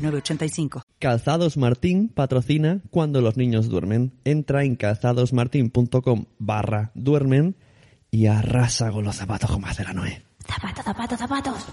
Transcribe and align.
906985. 0.00 0.82
Calzados 0.98 1.56
Martín 1.56 2.08
patrocina 2.08 2.80
Cuando 2.90 3.20
los 3.20 3.36
niños 3.36 3.68
duermen. 3.68 4.12
Entra 4.24 4.64
en 4.64 4.76
calzadosmartin.com 4.76 6.24
barra 6.38 6.90
duermen 6.94 7.56
y 8.10 8.26
arrasa 8.26 8.90
con 8.90 9.04
los 9.04 9.16
zapatos 9.16 9.50
como 9.50 9.66
hace 9.66 9.84
la 9.84 9.92
Noé. 9.92 10.22
Zapatos, 10.46 10.84
zapatos, 10.84 11.18
zapatos. 11.18 11.66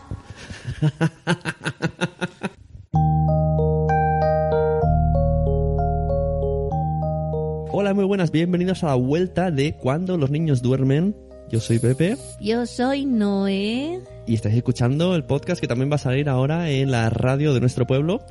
Hola, 7.71 7.94
muy 7.94 8.05
buenas, 8.05 8.32
bienvenidos 8.32 8.84
a 8.84 8.88
la 8.88 8.96
vuelta 8.96 9.52
de 9.52 9.76
Cuando 9.76 10.18
los 10.18 10.32
niños 10.32 10.62
duermen. 10.62 11.16
Yo 11.49 11.59
soy 11.59 11.80
Pepe 11.80 12.18
Yo 12.41 12.66
soy 12.66 13.05
Noé. 13.05 14.02
Y 14.27 14.36
estáis 14.36 14.55
escuchando 14.55 15.16
el 15.16 15.23
podcast 15.23 15.59
que 15.62 15.67
también 15.67 15.90
va 15.90 15.95
a 15.95 15.99
salir 15.99 16.30
ahora 16.30 16.70
en 16.70 16.91
la 16.91 17.09
radio 17.09 17.54
de 17.54 17.62
nuestro 17.62 17.88
pueblo. 17.88 18.22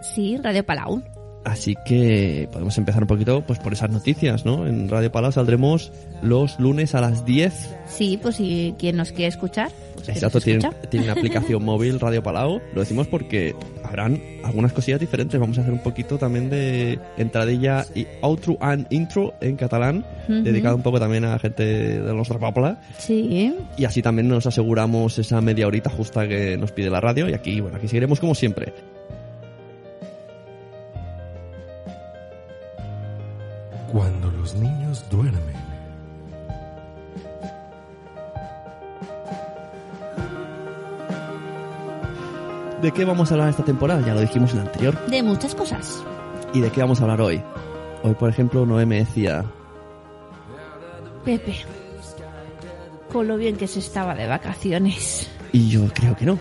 Sí, 0.00 0.36
Radio 0.38 0.64
Palau. 0.64 1.02
Así 1.44 1.74
que 1.84 2.48
podemos 2.52 2.76
empezar 2.78 3.02
un 3.02 3.08
poquito 3.08 3.42
pues 3.44 3.58
por 3.58 3.72
esas 3.72 3.90
noticias, 3.90 4.44
¿no? 4.44 4.66
En 4.66 4.88
Radio 4.88 5.10
Palau 5.10 5.32
saldremos 5.32 5.90
los 6.22 6.58
lunes 6.60 6.94
a 6.94 7.00
las 7.00 7.24
10 7.24 7.52
Sí, 7.88 8.18
pues 8.20 8.36
si 8.36 8.74
quien 8.78 8.96
nos 8.96 9.12
quiere 9.12 9.26
escuchar, 9.26 9.70
pues 9.94 10.08
Exacto, 10.08 10.40
tiene, 10.40 10.68
tiene 10.88 11.04
una 11.04 11.12
aplicación 11.12 11.62
móvil 11.64 12.00
Radio 12.00 12.22
Palau. 12.22 12.60
Lo 12.74 12.80
decimos 12.80 13.06
porque 13.06 13.54
habrán 13.84 14.20
algunas 14.42 14.72
cosillas 14.72 14.98
diferentes. 14.98 15.38
Vamos 15.38 15.58
a 15.58 15.60
hacer 15.60 15.72
un 15.72 15.80
poquito 15.80 16.16
también 16.16 16.48
de 16.48 16.98
entradilla 17.18 17.84
y 17.94 18.06
outro 18.22 18.56
and 18.60 18.86
intro 18.90 19.34
en 19.40 19.56
catalán, 19.56 20.04
dedicado 20.26 20.76
un 20.76 20.82
poco 20.82 20.98
también 20.98 21.24
a 21.24 21.32
la 21.32 21.38
gente 21.38 21.64
de 22.00 22.14
nuestra 22.14 22.38
papla. 22.38 22.80
Sí, 22.98 23.52
Y 23.76 23.84
así 23.84 24.00
también 24.00 24.28
nos 24.28 24.46
aseguramos 24.46 25.18
esa 25.18 25.40
media 25.40 25.66
horita 25.66 25.90
justa 25.90 26.26
que 26.26 26.56
nos 26.56 26.72
pide 26.72 26.88
la 26.88 27.00
radio. 27.00 27.28
Y 27.28 27.34
aquí, 27.34 27.60
bueno, 27.60 27.76
aquí 27.76 27.88
seguiremos 27.88 28.20
como 28.20 28.34
siempre. 28.34 28.72
Cuando 33.92 34.30
los 34.30 34.54
niños 34.54 35.04
duermen. 35.10 35.54
¿De 42.80 42.90
qué 42.90 43.04
vamos 43.04 43.30
a 43.30 43.34
hablar 43.34 43.50
esta 43.50 43.64
temporada? 43.64 44.00
Ya 44.04 44.14
lo 44.14 44.20
dijimos 44.20 44.50
en 44.52 44.58
la 44.58 44.62
anterior. 44.64 45.06
de 45.06 45.22
muchas 45.22 45.54
cosas. 45.54 46.02
¿Y 46.52 46.60
de 46.60 46.70
qué 46.70 46.80
vamos 46.80 47.00
a 47.00 47.04
hablar 47.04 47.20
hoy? 47.20 47.40
Hoy, 48.02 48.14
por 48.14 48.28
ejemplo, 48.28 48.66
Noé 48.66 48.84
me 48.86 48.96
decía, 48.98 49.44
Pepe, 51.24 51.54
con 53.12 53.28
lo 53.28 53.36
bien 53.36 53.56
que 53.56 53.68
se 53.68 53.78
estaba 53.78 54.14
de 54.14 54.26
vacaciones. 54.26 55.30
y 55.52 55.68
yo 55.68 55.82
creo 55.94 56.16
que 56.16 56.26
no. 56.26 56.38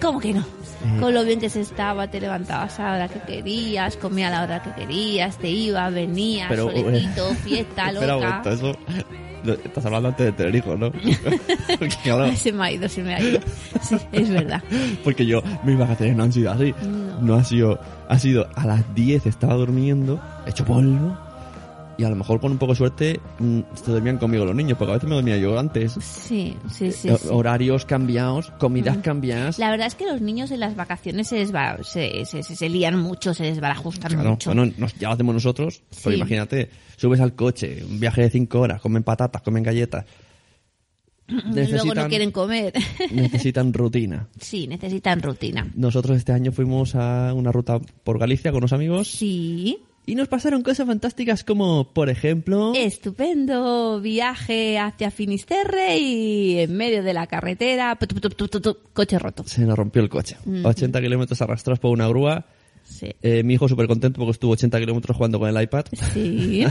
¿Cómo 0.00 0.20
que 0.20 0.32
no? 0.32 0.44
Eh. 0.84 1.00
Con 1.00 1.12
lo 1.14 1.24
bien 1.24 1.40
que 1.40 1.50
se 1.50 1.60
estaba, 1.60 2.08
te 2.08 2.20
levantabas 2.20 2.78
a 2.80 2.84
la 2.84 2.94
hora 2.94 3.08
que 3.08 3.20
querías, 3.20 3.96
comía 3.96 4.28
a 4.28 4.30
la 4.30 4.42
hora 4.42 4.62
que 4.62 4.72
querías, 4.72 5.36
te 5.38 5.48
ibas, 5.48 5.92
venías, 5.92 6.48
Pero, 6.48 6.70
solecito, 6.70 7.34
fiesta, 7.44 7.90
Espera 7.90 8.16
un 8.16 8.22
loca. 8.22 8.42
momento, 8.42 8.50
eso... 8.50 8.76
Estás 9.64 9.86
hablando 9.86 10.10
antes 10.10 10.26
de 10.26 10.32
tener 10.32 10.54
hijos, 10.54 10.78
¿no? 10.78 10.92
porque, 11.78 11.94
claro, 12.02 12.30
Se 12.36 12.52
me 12.52 12.62
ha 12.62 12.72
ido, 12.72 12.86
se 12.90 13.02
me 13.02 13.14
ha 13.14 13.22
ido. 13.22 13.40
Sí, 13.80 13.96
es 14.12 14.28
verdad. 14.28 14.62
porque 15.04 15.24
yo, 15.24 15.42
mis 15.64 15.78
vacaciones 15.78 16.14
no 16.14 16.24
han 16.24 16.32
sido 16.32 16.50
así. 16.52 16.74
No. 16.82 17.20
No 17.22 17.34
ha 17.36 17.44
sido... 17.44 17.80
Ha 18.08 18.18
sido 18.18 18.48
a 18.54 18.66
las 18.66 18.94
10 18.94 19.24
estaba 19.26 19.54
durmiendo, 19.54 20.20
hecho 20.44 20.64
polvo, 20.64 21.16
y 22.00 22.04
a 22.04 22.08
lo 22.08 22.16
mejor 22.16 22.40
con 22.40 22.50
un 22.52 22.58
poco 22.58 22.72
de 22.72 22.76
suerte 22.78 23.20
mm, 23.38 23.60
se 23.74 23.90
dormían 23.92 24.16
conmigo 24.18 24.44
los 24.46 24.54
niños, 24.54 24.78
porque 24.78 24.92
a 24.92 24.94
veces 24.94 25.08
me 25.08 25.16
dormía 25.16 25.36
yo 25.36 25.58
antes. 25.58 25.92
Sí, 26.00 26.56
sí, 26.72 26.90
sí. 26.92 27.08
Eh, 27.08 27.16
sí. 27.20 27.28
Horarios 27.30 27.84
cambiados, 27.84 28.50
comidas 28.58 28.96
cambiadas. 28.98 29.58
La 29.58 29.70
verdad 29.70 29.86
es 29.86 29.94
que 29.94 30.06
los 30.06 30.20
niños 30.20 30.50
en 30.50 30.60
las 30.60 30.74
vacaciones 30.76 31.28
se, 31.28 31.44
desba- 31.46 31.82
se, 31.84 32.24
se, 32.24 32.42
se- 32.42 32.56
se 32.56 32.68
lían 32.68 32.98
mucho, 32.98 33.34
se 33.34 33.44
desbarajustan 33.44 34.12
Claro, 34.12 34.30
mucho. 34.30 34.54
bueno, 34.54 34.72
nos, 34.78 34.94
ya 34.94 35.08
lo 35.08 35.14
hacemos 35.14 35.34
nosotros, 35.34 35.82
pero 36.02 36.16
imagínate, 36.16 36.70
subes 36.96 37.20
al 37.20 37.34
coche, 37.34 37.84
un 37.84 38.00
viaje 38.00 38.22
de 38.22 38.30
5 38.30 38.58
horas, 38.60 38.80
comen 38.80 39.02
patatas, 39.02 39.42
comen 39.42 39.62
galletas. 39.62 40.06
Y 41.28 41.32
Luego 41.70 41.94
no 41.94 42.08
quieren 42.08 42.32
comer. 42.32 42.72
necesitan 43.12 43.72
rutina. 43.72 44.26
sí, 44.40 44.66
necesitan 44.66 45.22
rutina. 45.22 45.70
Nosotros 45.76 46.16
este 46.16 46.32
año 46.32 46.50
fuimos 46.50 46.96
a 46.96 47.32
una 47.34 47.52
ruta 47.52 47.78
por 47.78 48.18
Galicia 48.18 48.50
con 48.50 48.58
unos 48.58 48.72
amigos 48.72 49.08
Sí. 49.08 49.78
Y 50.10 50.14
nos 50.14 50.28
pasaron 50.28 50.62
cosas 50.62 50.86
fantásticas 50.86 51.44
como, 51.44 51.92
por 51.92 52.08
ejemplo, 52.10 52.72
Estupendo 52.74 54.00
viaje 54.00 54.78
hacia 54.78 55.10
Finisterre 55.10 55.98
y 55.98 56.58
en 56.58 56.76
medio 56.76 57.02
de 57.02 57.12
la 57.14 57.26
carretera, 57.26 57.98
coche 58.92 59.18
roto. 59.18 59.44
se 59.46 59.62
nos 59.62 59.76
rompió 59.76 60.02
el 60.02 60.08
coche. 60.08 60.36
80 60.64 61.00
kilómetros 61.00 61.40
arrastrados 61.42 61.78
por 61.80 61.90
una 61.92 62.08
grúa. 62.08 62.46
Sí. 62.82 63.08
Eh, 63.22 63.42
mi 63.44 63.54
hijo 63.54 63.68
súper 63.68 63.86
contento 63.86 64.18
porque 64.18 64.32
estuvo 64.32 64.52
80 64.52 64.80
kilómetros 64.80 65.16
jugando 65.16 65.38
con 65.38 65.48
el 65.54 65.62
iPad, 65.62 65.84
Sí, 66.12 66.64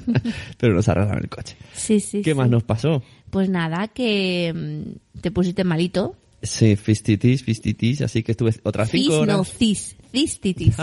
pero 0.58 0.74
nos 0.74 0.88
arreglaron 0.88 1.22
el 1.22 1.28
coche. 1.30 1.56
sí, 1.72 2.00
sí. 2.00 2.22
¿Qué 2.22 2.32
sí. 2.32 2.36
más 2.36 2.50
nos 2.50 2.64
pasó? 2.64 3.02
Pues 3.30 3.48
nada, 3.48 3.88
que 3.88 4.52
mm, 4.54 5.20
te 5.20 5.30
pusiste 5.30 5.64
malito. 5.64 6.16
Sí, 6.44 6.76
fistitis, 6.76 7.42
fistitis, 7.42 8.02
así 8.02 8.22
que 8.22 8.32
estuve 8.32 8.52
otras 8.62 8.90
5 8.90 9.02
Cis, 9.04 9.12
horas. 9.12 9.36
no 9.36 9.44
cis, 9.44 9.96
cistitis. 10.12 10.76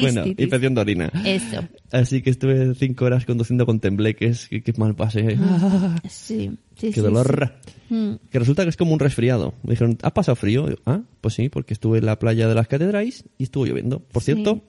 bueno, 0.00 0.22
Cistitis. 0.24 0.44
infección 0.44 0.74
de 0.74 0.80
orina. 0.80 1.12
Eso. 1.24 1.64
Así 1.90 2.22
que 2.22 2.30
estuve 2.30 2.74
cinco 2.74 3.04
horas 3.06 3.24
conduciendo 3.24 3.66
con 3.66 3.80
tembleques. 3.80 4.46
Qué, 4.48 4.62
qué 4.62 4.72
mal 4.76 4.94
pasé. 4.94 5.36
Sí, 6.08 6.50
sí, 6.76 6.88
qué 6.88 6.92
sí, 6.92 7.00
dolor. 7.00 7.54
sí. 7.88 7.94
Mm. 7.94 8.14
Que 8.30 8.38
resulta 8.38 8.62
que 8.64 8.68
es 8.70 8.76
como 8.76 8.92
un 8.92 9.00
resfriado. 9.00 9.54
Me 9.62 9.70
dijeron, 9.72 9.98
¿has 10.02 10.12
pasado 10.12 10.36
frío? 10.36 10.68
Yo, 10.68 10.76
ah, 10.86 11.00
pues 11.20 11.34
sí, 11.34 11.48
porque 11.48 11.74
estuve 11.74 11.98
en 11.98 12.06
la 12.06 12.18
playa 12.18 12.46
de 12.48 12.54
las 12.54 12.68
catedrales 12.68 13.24
y 13.38 13.44
estuvo 13.44 13.66
lloviendo. 13.66 14.00
Por 14.00 14.22
Sí. 14.22 14.32
cierto, 14.34 14.62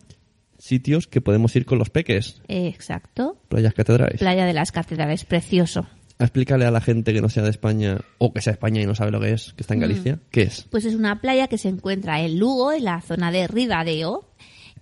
sitios 0.58 1.08
que 1.08 1.22
podemos 1.22 1.56
ir 1.56 1.66
con 1.66 1.78
los 1.80 1.90
peques. 1.90 2.42
Exacto. 2.47 3.38
Playas 3.50 3.74
catedrales. 3.74 4.20
Playa 4.20 4.46
de 4.46 4.53
las 4.53 4.72
Catedrales, 4.72 5.26
precioso. 5.26 5.88
Explícale 6.18 6.66
a 6.66 6.72
la 6.72 6.80
gente 6.81 7.14
que 7.14 7.22
no 7.22 7.30
sea 7.30 7.44
de 7.44 7.50
España 7.50 8.00
o 8.20 8.31
que 8.34 8.42
sea 8.42 8.52
de 8.52 8.56
España 8.56 8.81
y 8.81 8.86
no 8.86 8.96
sabe 8.96 9.12
lo 9.12 9.20
que 9.20 9.34
es, 9.34 9.53
que 9.53 9.64
está 9.64 9.74
Mm. 9.74 9.78
en 9.78 9.81
Galicia, 9.81 10.20
¿qué 10.31 10.44
es? 10.44 10.66
Pues 10.70 10.86
es 10.86 10.96
una 10.96 11.20
playa 11.20 11.48
que 11.48 11.58
se 11.58 11.68
encuentra 11.70 12.22
en 12.22 12.40
Lugo, 12.40 12.72
en 12.72 12.86
la 12.86 13.02
zona 13.02 13.31
de 13.31 13.48
Ribadeo, 13.48 14.30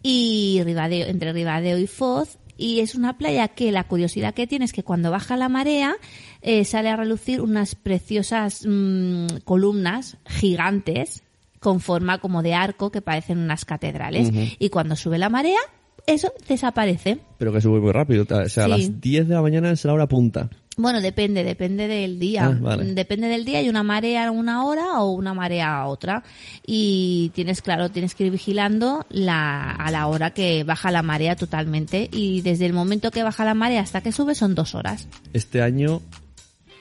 y 0.04 0.62
Ribadeo, 0.64 1.08
entre 1.08 1.34
Ribadeo 1.34 1.78
y 1.78 1.88
Foz. 1.88 2.38
Y 2.56 2.82
es 2.82 2.94
una 2.94 3.18
playa 3.18 3.48
que 3.48 3.72
la 3.72 3.86
curiosidad 3.86 4.36
que 4.36 4.46
tiene 4.46 4.66
es 4.66 4.74
que 4.74 4.84
cuando 4.84 5.10
baja 5.10 5.36
la 5.38 5.50
marea 5.50 5.96
eh, 6.44 6.66
sale 6.66 6.90
a 6.90 6.96
relucir 6.96 7.42
unas 7.42 7.74
preciosas 7.74 8.64
mm, 8.68 9.38
columnas 9.44 10.18
gigantes 10.28 11.24
con 11.60 11.80
forma 11.80 12.20
como 12.20 12.44
de 12.44 12.54
arco 12.54 12.92
que 12.92 13.02
parecen 13.02 13.40
unas 13.40 13.66
catedrales. 13.66 14.30
Y 14.60 14.70
cuando 14.70 14.96
sube 14.96 15.18
la 15.18 15.30
marea, 15.30 15.60
eso 16.06 16.32
desaparece. 16.48 17.20
Pero 17.38 17.54
que 17.54 17.62
sube 17.62 17.80
muy 17.80 17.92
rápido. 17.92 18.26
O 18.30 18.50
sea, 18.50 18.66
a 18.66 18.68
las 18.68 19.02
10 19.02 19.30
de 19.30 19.34
la 19.34 19.42
mañana 19.42 19.72
es 19.72 19.84
la 19.86 19.94
hora 19.94 20.08
punta. 20.08 20.50
Bueno, 20.78 21.02
depende, 21.02 21.44
depende 21.44 21.88
del 21.88 22.20
día. 22.20 22.46
Ah, 22.46 22.58
vale. 22.60 22.86
Depende 22.94 23.28
del 23.28 23.46
día, 23.46 23.60
hay 23.60 23.70
una 23.70 23.84
marea 23.84 24.28
a 24.28 24.32
una 24.32 24.66
hora 24.66 25.02
o 25.02 25.12
una 25.12 25.34
marea 25.34 25.78
a 25.78 25.88
otra. 25.88 26.24
Y 26.66 27.32
tienes, 27.36 27.62
claro, 27.62 27.90
tienes 27.90 28.16
que 28.16 28.26
ir 28.26 28.32
vigilando 28.32 29.06
la, 29.10 29.72
a 29.72 29.92
la 29.92 30.08
hora 30.08 30.32
que 30.32 30.64
baja 30.64 30.92
la 30.92 31.04
marea 31.04 31.36
totalmente. 31.36 32.10
Y 32.12 32.42
desde 32.42 32.66
el 32.66 32.74
momento 32.74 33.12
que 33.12 33.24
baja 33.24 33.46
la 33.46 33.54
marea 33.54 33.82
hasta 33.82 34.02
que 34.02 34.12
sube 34.12 34.36
son 34.36 34.56
dos 34.56 34.76
horas. 34.76 35.08
Este 35.34 35.62
año 35.62 36.02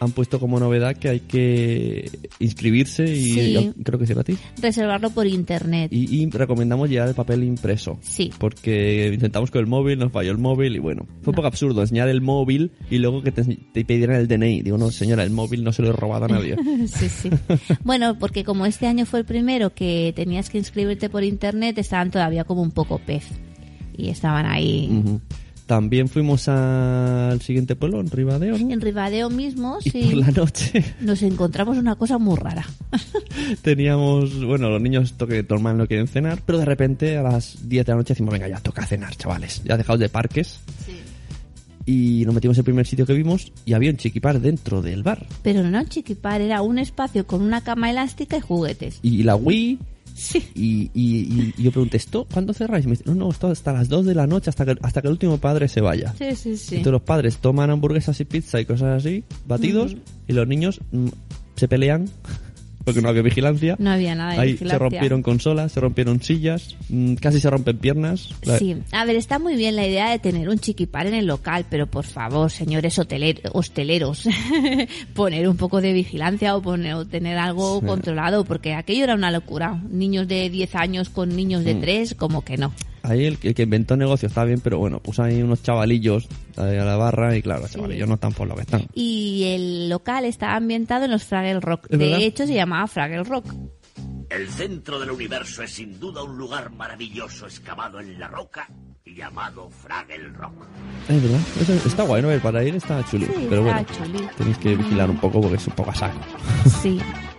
han 0.02 0.12
puesto 0.12 0.38
como 0.40 0.58
novedad 0.60 0.96
que 0.96 1.08
hay 1.08 1.20
que 1.20 2.10
inscribirse 2.38 3.04
y 3.04 3.32
Sí. 3.32 3.72
creo 3.84 3.98
que 3.98 4.04
es 4.04 4.10
gratis. 4.10 4.38
Reservarlo 4.60 5.10
por 5.10 5.26
internet. 5.26 5.92
Y, 5.92 6.22
y 6.22 6.28
recomendamos 6.30 6.88
llevar 6.90 7.08
el 7.08 7.14
papel 7.14 7.44
impreso. 7.44 7.98
Sí. 8.02 8.30
Porque 8.38 9.10
intentamos 9.12 9.50
con 9.50 9.60
el 9.60 9.66
móvil, 9.66 9.98
nos 9.98 10.12
falló 10.12 10.30
el 10.32 10.38
móvil 10.38 10.76
y 10.76 10.78
bueno, 10.78 11.06
fue 11.22 11.30
un 11.32 11.36
poco 11.36 11.46
absurdo 11.48 11.80
enseñar 11.82 12.08
el 12.08 12.20
móvil 12.20 12.72
y 12.90 12.98
luego 12.98 13.22
que 13.22 13.32
te, 13.32 13.44
te 13.44 13.84
pidieran 13.84 14.16
el 14.16 14.28
DNI. 14.28 14.62
Digo, 14.62 14.78
no, 14.78 14.90
señora, 14.90 15.22
el 15.24 15.30
móvil 15.30 15.62
no 15.64 15.72
se 15.72 15.82
lo 15.82 15.90
he 15.90 15.92
robado 15.92 16.24
a 16.26 16.28
nadie. 16.28 16.56
Sí, 16.86 17.08
sí. 17.08 17.30
Bueno, 17.84 18.18
porque 18.18 18.44
como 18.44 18.66
este 18.66 18.86
año 18.86 19.06
fue 19.06 19.20
el 19.20 19.24
primero 19.24 19.74
que 19.74 20.12
tenías 20.16 20.50
que 20.50 20.58
inscribirte 20.58 21.08
por 21.08 21.22
internet, 21.24 21.78
estaban 21.78 22.10
todavía 22.10 22.44
como 22.44 22.62
un 22.62 22.70
poco 22.70 22.98
pez. 22.98 23.24
Y 23.96 24.08
estaban 24.08 24.46
ahí. 24.46 24.88
Ujú. 24.90 25.20
También 25.72 26.10
fuimos 26.10 26.48
al 26.48 27.40
siguiente 27.40 27.76
pueblo, 27.76 27.98
en 27.98 28.10
Ribadeo, 28.10 28.58
¿no? 28.58 28.70
En 28.70 28.82
Ribadeo 28.82 29.30
mismo, 29.30 29.78
Y 29.82 29.88
sí, 29.88 30.02
por 30.04 30.14
la 30.16 30.30
noche 30.30 30.84
nos 31.00 31.22
encontramos 31.22 31.78
una 31.78 31.94
cosa 31.94 32.18
muy 32.18 32.36
rara. 32.36 32.66
teníamos, 33.62 34.44
bueno, 34.44 34.68
los 34.68 34.82
niños 34.82 35.04
esto 35.04 35.26
que 35.26 35.42
normal 35.42 35.78
no 35.78 35.86
quieren 35.86 36.08
cenar, 36.08 36.42
pero 36.44 36.58
de 36.58 36.66
repente 36.66 37.16
a 37.16 37.22
las 37.22 37.66
10 37.70 37.86
de 37.86 37.90
la 37.90 37.96
noche 37.96 38.12
decimos, 38.12 38.34
venga, 38.34 38.48
ya 38.48 38.60
toca 38.60 38.84
cenar, 38.84 39.16
chavales. 39.16 39.62
Ya 39.64 39.78
dejados 39.78 40.00
de 40.00 40.10
parques. 40.10 40.60
Y 41.86 42.24
nos 42.26 42.34
metimos 42.34 42.58
en 42.58 42.60
el 42.60 42.64
primer 42.64 42.86
sitio 42.86 43.06
que 43.06 43.14
vimos 43.14 43.50
y 43.64 43.72
había 43.72 43.92
un 43.92 43.96
chiquipar 43.96 44.42
dentro 44.42 44.82
del 44.82 45.02
bar. 45.02 45.26
Pero 45.42 45.62
no 45.62 45.78
un 45.78 45.88
chiquipar, 45.88 46.42
era 46.42 46.60
un 46.60 46.78
espacio 46.78 47.26
con 47.26 47.40
una 47.40 47.62
cama 47.62 47.90
elástica 47.90 48.36
y 48.36 48.40
juguetes. 48.40 48.98
Y 49.00 49.22
la 49.22 49.36
Wii 49.36 49.78
Sí. 50.14 50.42
Y, 50.54 50.90
y- 50.94 51.54
y 51.56 51.62
yo 51.62 51.70
pregunté, 51.70 51.96
¿esto 51.96 52.26
cuándo 52.32 52.52
cerráis? 52.52 52.86
Me 52.86 52.92
dice, 52.92 53.04
no, 53.06 53.14
no, 53.14 53.30
esto 53.30 53.48
hasta 53.48 53.72
las 53.72 53.88
2 53.88 54.06
de 54.06 54.14
la 54.14 54.26
noche, 54.26 54.50
hasta 54.50 54.64
que, 54.64 54.76
hasta 54.82 55.00
que 55.02 55.08
el 55.08 55.12
último 55.12 55.38
padre 55.38 55.68
se 55.68 55.80
vaya. 55.80 56.14
Sí, 56.18 56.34
sí, 56.36 56.56
sí. 56.56 56.76
Entonces 56.76 56.92
los 56.92 57.02
padres 57.02 57.38
toman 57.38 57.70
hamburguesas 57.70 58.18
y 58.20 58.24
pizza 58.24 58.60
y 58.60 58.64
cosas 58.64 59.02
así, 59.04 59.24
batidos, 59.46 59.96
y 60.28 60.32
los 60.32 60.46
niños 60.46 60.80
mm, 60.92 61.08
se 61.56 61.68
pelean, 61.68 62.08
porque 62.84 63.00
no 63.02 63.08
había 63.08 63.22
vigilancia. 63.22 63.76
No 63.78 63.90
había 63.90 64.14
nada 64.14 64.32
de 64.34 64.38
Ahí 64.40 64.48
se 64.48 64.52
vigilancia. 64.54 64.78
rompieron 64.78 65.22
consolas, 65.22 65.72
se 65.72 65.80
rompieron 65.80 66.22
sillas, 66.22 66.76
mm, 66.88 67.14
casi 67.14 67.40
se 67.40 67.48
rompen 67.50 67.78
piernas. 67.78 68.28
Sí, 68.58 68.76
a 68.92 69.04
ver, 69.04 69.16
está 69.16 69.38
muy 69.38 69.56
bien 69.56 69.76
la 69.76 69.86
idea 69.86 70.10
de 70.10 70.18
tener 70.18 70.48
un 70.48 70.58
chiquipar 70.58 71.06
en 71.06 71.14
el 71.14 71.26
local, 71.26 71.66
pero 71.70 71.86
por 71.86 72.04
favor, 72.04 72.50
señores 72.50 72.98
hoteler- 72.98 73.40
hosteleros, 73.52 74.24
poner 75.14 75.48
un 75.48 75.56
poco 75.56 75.80
de 75.80 75.92
vigilancia 75.92 76.56
o, 76.56 76.62
poner, 76.62 76.94
o 76.94 77.06
tener 77.06 77.38
algo 77.38 77.80
Sí. 77.80 77.86
controlado, 77.86 78.44
porque 78.44 78.74
aquello 78.74 79.04
era 79.04 79.14
una 79.14 79.30
locura. 79.30 79.80
Niños 79.90 80.28
de 80.28 80.50
10 80.50 80.74
años 80.74 81.08
con 81.08 81.34
niños 81.34 81.62
Mm. 81.62 81.64
de 81.64 81.74
3, 81.76 82.14
como 82.14 82.42
que 82.44 82.56
no. 82.56 82.72
Ahí 83.02 83.24
el, 83.24 83.38
que- 83.38 83.48
el 83.48 83.54
que 83.54 83.62
inventó 83.62 83.94
el 83.94 84.00
negocio 84.00 84.28
está 84.28 84.44
bien, 84.44 84.60
pero 84.60 84.78
bueno, 84.78 85.00
puso 85.00 85.22
ahí 85.22 85.42
unos 85.42 85.62
chavalillos 85.62 86.28
ahí 86.56 86.76
a 86.76 86.84
la 86.84 86.96
barra 86.96 87.36
y 87.36 87.42
claro, 87.42 87.62
los 87.62 87.70
Sí. 87.70 87.76
chavalillos 87.76 88.08
no 88.08 88.14
están 88.14 88.32
por 88.32 88.46
lo 88.48 88.54
que 88.54 88.62
están. 88.62 88.86
Y 88.94 89.44
el 89.54 89.88
local 89.88 90.24
estaba 90.24 90.54
ambientado 90.56 91.04
en 91.04 91.10
los 91.10 91.24
Fraggle 91.24 91.60
Rock. 91.60 91.86
¿Es 91.90 91.98
De 91.98 92.04
verdad? 92.06 92.20
hecho, 92.20 92.46
se 92.46 92.54
llamaba 92.54 92.86
Fraggle 92.86 93.24
Rock. 93.24 93.46
El 94.30 94.48
centro 94.48 94.98
del 94.98 95.10
universo 95.10 95.62
es 95.62 95.72
sin 95.72 96.00
duda 96.00 96.22
un 96.22 96.38
lugar 96.38 96.70
maravilloso 96.72 97.46
excavado 97.46 98.00
en 98.00 98.18
la 98.18 98.28
roca 98.28 98.66
y 99.04 99.14
llamado 99.14 99.68
Fraggle 99.68 100.28
Rock. 100.30 100.54
Es 101.08 101.22
verdad, 101.22 101.40
eso 101.60 101.72
está 101.88 102.02
guay, 102.04 102.22
¿no? 102.22 102.28
Para 102.40 102.64
ir 102.64 102.74
está 102.76 103.04
chuli, 103.10 103.26
Sí, 103.26 103.46
pero 103.50 103.62
bueno, 103.62 103.80
está 103.80 103.92
chuli. 104.04 104.26
tenéis 104.38 104.56
que 104.58 104.74
vigilar 104.76 105.10
un 105.10 105.18
poco 105.18 105.40
porque 105.40 105.56
es 105.56 105.66
un 105.66 105.74
poco 105.74 105.90
a 105.90 105.94
saco. 105.94 106.18
Sí. 106.80 106.98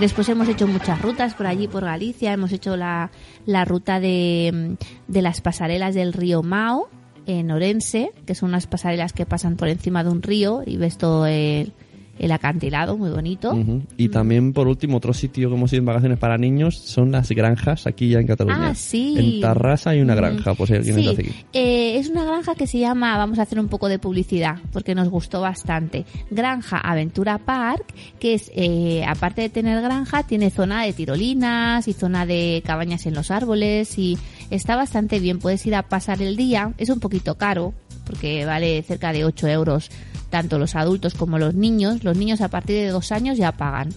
Después 0.00 0.28
hemos 0.28 0.46
hecho 0.48 0.66
muchas 0.66 1.00
rutas 1.00 1.32
por 1.34 1.46
allí, 1.46 1.68
por 1.68 1.84
Galicia. 1.84 2.32
Hemos 2.32 2.52
hecho 2.52 2.76
la, 2.76 3.10
la 3.46 3.64
ruta 3.64 3.98
de, 3.98 4.76
de 5.08 5.22
las 5.22 5.40
pasarelas 5.40 5.94
del 5.94 6.12
río 6.12 6.42
Mao 6.42 6.90
en 7.26 7.50
Orense, 7.50 8.12
que 8.26 8.34
son 8.34 8.50
unas 8.50 8.66
pasarelas 8.66 9.14
que 9.14 9.24
pasan 9.24 9.56
por 9.56 9.68
encima 9.68 10.04
de 10.04 10.10
un 10.10 10.22
río 10.22 10.62
y 10.66 10.76
ves 10.76 10.98
todo 10.98 11.26
el, 11.26 11.72
el 12.18 12.32
acantilado, 12.32 12.96
muy 12.96 13.10
bonito. 13.10 13.56
Y 13.96 14.08
también, 14.08 14.52
por 14.52 14.68
último, 14.68 14.96
otro 14.96 15.12
sitio 15.12 15.48
que 15.48 15.54
hemos 15.56 15.72
ido 15.72 15.80
en 15.80 15.86
vacaciones 15.86 16.18
para 16.18 16.38
niños 16.38 16.76
son 16.78 17.12
las 17.12 17.28
granjas 17.30 17.86
aquí 17.86 18.08
ya 18.10 18.20
en 18.20 18.26
Cataluña. 18.26 18.68
Ah, 18.70 18.74
sí. 18.74 19.14
En 19.18 19.40
Tarrasa 19.40 19.90
hay 19.90 20.00
una 20.00 20.14
Mm. 20.14 20.16
granja, 20.16 20.54
por 20.54 20.66
si 20.68 20.74
alguien 20.74 20.96
Sí, 20.96 21.08
aquí. 21.08 21.30
eh, 21.52 21.98
es 21.98 22.08
una 22.08 22.24
granja 22.24 22.54
que 22.54 22.66
se 22.66 22.78
llama, 22.78 23.16
vamos 23.18 23.38
a 23.38 23.42
hacer 23.42 23.60
un 23.60 23.68
poco 23.68 23.88
de 23.88 23.98
publicidad, 23.98 24.56
porque 24.72 24.94
nos 24.94 25.08
gustó 25.08 25.40
bastante. 25.40 26.04
Granja 26.30 26.78
Aventura 26.78 27.38
Park, 27.38 27.84
que 28.18 28.34
es, 28.34 28.50
eh, 28.54 29.04
aparte 29.06 29.42
de 29.42 29.48
tener 29.48 29.82
granja, 29.82 30.22
tiene 30.22 30.50
zona 30.50 30.82
de 30.84 30.92
tirolinas 30.92 31.86
y 31.88 31.92
zona 31.92 32.26
de 32.26 32.62
cabañas 32.64 33.06
en 33.06 33.14
los 33.14 33.30
árboles 33.30 33.98
y 33.98 34.16
está 34.50 34.76
bastante 34.76 35.20
bien. 35.20 35.38
Puedes 35.38 35.64
ir 35.66 35.74
a 35.74 35.82
pasar 35.82 36.22
el 36.22 36.36
día, 36.36 36.72
es 36.78 36.88
un 36.88 37.00
poquito 37.00 37.36
caro, 37.36 37.74
porque 38.06 38.44
vale 38.46 38.82
cerca 38.82 39.12
de 39.12 39.24
8 39.24 39.48
euros 39.48 39.90
tanto 40.30 40.58
los 40.58 40.74
adultos 40.74 41.14
como 41.14 41.38
los 41.38 41.54
niños. 41.54 42.04
Los 42.04 42.16
niños 42.16 42.40
a 42.40 42.48
partir 42.48 42.76
de 42.76 42.88
dos 42.88 43.12
años 43.12 43.38
ya 43.38 43.52
pagan. 43.52 43.90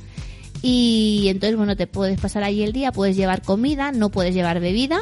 Y 0.62 1.26
entonces, 1.28 1.56
bueno, 1.56 1.76
te 1.76 1.88
puedes 1.88 2.20
pasar 2.20 2.44
ahí 2.44 2.64
el 2.64 2.74
día, 2.74 2.92
puedes 2.92 3.16
llevar 3.16 3.42
comida, 3.42 3.92
no 3.92 4.10
puedes 4.10 4.34
llevar 4.34 4.60
bebida 4.60 5.00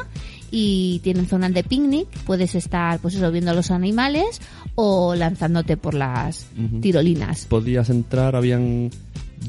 y 0.51 0.99
tienen 1.03 1.27
zonas 1.27 1.53
de 1.53 1.63
picnic, 1.63 2.07
puedes 2.25 2.55
estar 2.55 2.99
pues 2.99 3.15
eso 3.15 3.31
viendo 3.31 3.51
a 3.51 3.53
los 3.53 3.71
animales 3.71 4.39
o 4.75 5.15
lanzándote 5.15 5.77
por 5.77 5.93
las 5.93 6.45
tirolinas. 6.81 7.45
Podías 7.45 7.89
entrar, 7.89 8.35
habían 8.35 8.91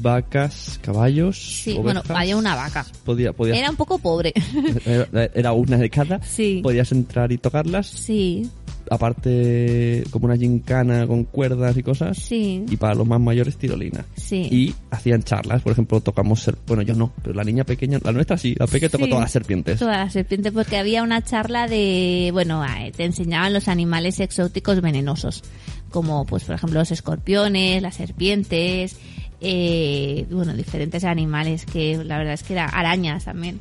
vacas, 0.01 0.79
caballos. 0.81 1.37
Sí, 1.63 1.73
bueno, 1.81 2.01
había 2.09 2.37
una 2.37 2.55
vaca. 2.55 2.85
Podía, 3.03 3.33
podías- 3.33 3.57
Era 3.57 3.69
un 3.69 3.75
poco 3.75 3.97
pobre. 3.99 4.33
era, 5.33 5.51
una 5.53 5.77
de 5.77 5.89
cada. 5.89 6.21
Sí. 6.23 6.59
Podías 6.63 6.91
entrar 6.91 7.31
y 7.31 7.37
tocarlas. 7.37 7.87
sí, 7.87 8.49
Aparte, 8.91 10.03
como 10.09 10.25
una 10.25 10.35
gincana 10.35 11.05
con 11.05 11.23
cuerdas 11.23 11.77
y 11.77 11.83
cosas. 11.83 12.17
sí, 12.17 12.65
Y 12.69 12.75
para 12.77 12.95
los 12.95 13.05
más 13.07 13.19
mayores, 13.19 13.55
tirolina. 13.57 14.03
sí. 14.15 14.47
Y 14.51 14.73
hacían 14.91 15.21
charlas, 15.23 15.61
por 15.61 15.73
ejemplo, 15.73 16.01
tocamos 16.01 16.41
ser 16.41 16.57
bueno, 16.65 16.81
yo 16.81 16.95
no, 16.95 17.13
pero 17.21 17.35
la 17.35 17.43
niña 17.43 17.63
pequeña, 17.63 17.99
la 18.03 18.11
nuestra 18.11 18.37
sí, 18.37 18.55
la 18.57 18.65
pequeña 18.67 18.89
tocó 18.89 19.03
Sí. 19.05 19.09
todas 19.11 19.23
las 19.25 19.31
serpientes. 19.31 19.79
Toda 19.79 19.97
la 19.97 20.09
serpiente 20.09 20.51
porque 20.51 20.77
había 20.77 21.03
una 21.03 21.23
charla 21.23 21.67
de, 21.67 22.29
bueno, 22.33 22.63
te 22.95 23.05
enseñaban 23.05 23.53
los 23.53 23.67
animales 23.67 24.19
exóticos 24.19 24.81
venenosos, 24.81 25.43
como 25.91 26.25
pues 26.25 26.43
por 26.45 26.55
ejemplo 26.55 26.79
los 26.79 26.91
escorpiones, 26.91 27.81
las 27.83 27.95
serpientes, 27.95 28.95
eh, 29.41 30.25
bueno, 30.29 30.53
diferentes 30.53 31.03
animales 31.03 31.65
que 31.65 31.97
la 32.03 32.17
verdad 32.17 32.33
es 32.33 32.43
que 32.43 32.53
era 32.53 32.65
arañas 32.65 33.25
también. 33.25 33.59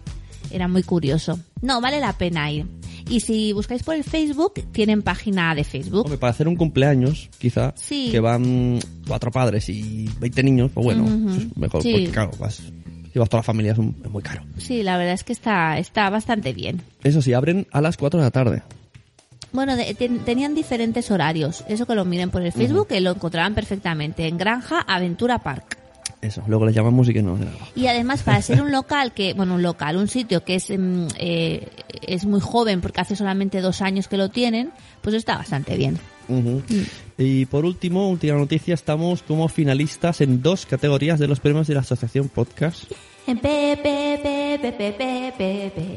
Era 0.50 0.66
muy 0.66 0.82
curioso. 0.82 1.38
No, 1.60 1.80
vale 1.80 2.00
la 2.00 2.14
pena 2.14 2.50
ir. 2.50 2.66
Y 3.10 3.20
si 3.20 3.52
buscáis 3.52 3.82
por 3.82 3.94
el 3.94 4.04
Facebook, 4.04 4.54
tienen 4.72 5.02
página 5.02 5.54
de 5.54 5.64
Facebook. 5.64 6.04
Hombre, 6.04 6.18
para 6.18 6.30
hacer 6.30 6.48
un 6.48 6.56
cumpleaños, 6.56 7.28
quizá, 7.38 7.74
Sí. 7.76 8.08
que 8.10 8.20
van 8.20 8.78
cuatro 9.06 9.30
padres 9.30 9.68
y 9.68 10.08
20 10.20 10.42
niños, 10.42 10.70
pues 10.72 10.84
bueno, 10.84 11.06
es 11.06 11.56
mejor, 11.56 11.82
Sí. 11.82 11.92
porque 11.92 12.08
claro, 12.10 12.30
vas, 12.38 12.62
llevas 13.14 13.28
toda 13.28 13.38
la 13.40 13.44
familia, 13.44 13.72
es, 13.72 13.78
un- 13.78 13.96
es 14.04 14.10
muy 14.10 14.22
caro. 14.22 14.42
Sí, 14.58 14.82
la 14.82 14.96
verdad 14.98 15.14
es 15.14 15.24
que 15.24 15.32
está, 15.32 15.78
está 15.78 16.08
bastante 16.10 16.52
bien. 16.52 16.82
Eso 17.02 17.20
sí, 17.22 17.32
abren 17.34 17.66
a 17.72 17.80
las 17.80 17.96
4 17.96 18.18
de 18.20 18.24
la 18.26 18.30
tarde. 18.30 18.62
Bueno, 19.52 19.76
de, 19.76 19.94
tenían 19.94 20.54
diferentes 20.54 21.10
horarios. 21.10 21.64
Eso 21.68 21.86
que 21.86 21.94
lo 21.94 22.04
miren 22.04 22.30
por 22.30 22.42
el 22.42 22.52
Facebook, 22.52 22.88
que 22.88 23.00
lo 23.00 23.12
encontraban 23.12 23.54
perfectamente. 23.54 24.26
En 24.26 24.36
Granja 24.36 24.80
Aventura 24.80 25.38
Park. 25.38 25.78
Eso, 26.20 26.42
luego 26.48 26.66
le 26.66 26.72
llamamos 26.72 27.08
y 27.08 27.12
que 27.12 27.22
no. 27.22 27.38
Y 27.76 27.86
además, 27.86 28.22
para 28.24 28.42
ser 28.42 28.60
un 28.60 28.72
local 28.72 29.12
que, 29.12 29.34
bueno, 29.34 29.54
un 29.54 29.62
local, 29.62 29.96
un 29.96 30.08
sitio 30.08 30.42
que 30.42 30.56
es, 30.56 30.68
em, 30.70 31.06
eh, 31.16 31.68
es 32.02 32.24
muy 32.26 32.40
joven, 32.40 32.80
porque 32.80 33.00
hace 33.00 33.14
solamente 33.14 33.60
dos 33.60 33.82
años 33.82 34.08
que 34.08 34.16
lo 34.16 34.28
tienen, 34.28 34.72
pues 35.00 35.14
está 35.14 35.36
bastante 35.36 35.76
bien. 35.76 35.96
Mm. 36.26 36.58
Y 37.18 37.46
por 37.46 37.64
último, 37.64 38.10
última 38.10 38.36
noticia, 38.36 38.74
estamos 38.74 39.22
como 39.22 39.48
finalistas 39.48 40.20
en 40.20 40.42
dos 40.42 40.66
categorías 40.66 41.20
de 41.20 41.28
los 41.28 41.38
premios 41.40 41.68
de 41.68 41.74
la 41.74 41.80
Asociación 41.80 42.28
Podcast. 42.28 42.84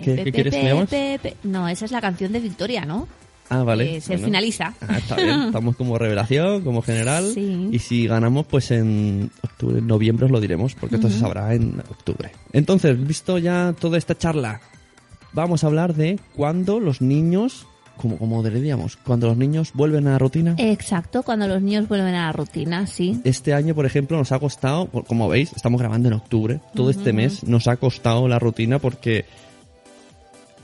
¿Qué, 0.04 0.24
qué 0.24 0.32
quieres 0.32 0.54
que 0.54 1.36
No, 1.44 1.68
esa 1.68 1.86
es 1.86 1.92
la 1.92 2.02
canción 2.02 2.32
de 2.32 2.40
Victoria, 2.40 2.86
¿no? 2.86 3.08
Ah, 3.52 3.64
vale. 3.64 3.98
Eh, 3.98 4.02
ser 4.02 4.16
bueno. 4.16 4.28
finalista. 4.28 4.74
Ah, 4.88 4.98
está 4.98 5.18
bien. 5.18 5.42
Estamos 5.48 5.76
como 5.76 5.98
revelación, 5.98 6.64
como 6.64 6.82
general. 6.82 7.30
Sí. 7.34 7.68
Y 7.70 7.80
si 7.80 8.08
ganamos, 8.08 8.46
pues 8.46 8.72
en 8.72 9.30
octubre, 9.44 9.82
noviembre 9.82 10.26
os 10.26 10.32
lo 10.32 10.40
diremos, 10.40 10.74
porque 10.74 10.96
esto 10.96 11.10
se 11.10 11.20
sabrá 11.20 11.54
en 11.54 11.82
octubre. 11.90 12.32
Entonces, 12.54 13.06
visto 13.06 13.38
ya 13.38 13.76
toda 13.78 13.98
esta 13.98 14.18
charla, 14.18 14.62
vamos 15.34 15.66
a 15.66 15.68
hablar 15.68 15.96
de 15.96 16.18
cuándo 16.34 16.80
los 16.80 17.02
niños, 17.02 17.68
como, 17.98 18.18
como 18.18 18.42
diríamos, 18.42 18.96
cuando 18.96 19.28
los 19.28 19.36
niños 19.36 19.72
vuelven 19.74 20.08
a 20.08 20.12
la 20.12 20.18
rutina. 20.18 20.56
Exacto, 20.58 21.22
cuando 21.22 21.46
los 21.46 21.62
niños 21.62 21.90
vuelven 21.90 22.16
a 22.16 22.28
la 22.28 22.32
rutina, 22.32 22.88
sí. 22.88 23.20
Este 23.26 23.54
año, 23.54 23.76
por 23.76 23.86
ejemplo, 23.86 24.18
nos 24.18 24.32
ha 24.32 24.40
costado, 24.40 24.88
como 24.88 25.28
veis, 25.28 25.52
estamos 25.54 25.82
grabando 25.82 26.08
en 26.08 26.14
octubre, 26.14 26.62
todo 26.74 26.90
este 26.90 27.12
mes 27.12 27.44
nos 27.44 27.68
ha 27.68 27.76
costado 27.76 28.30
la 28.30 28.40
rutina 28.40 28.80
porque 28.80 29.26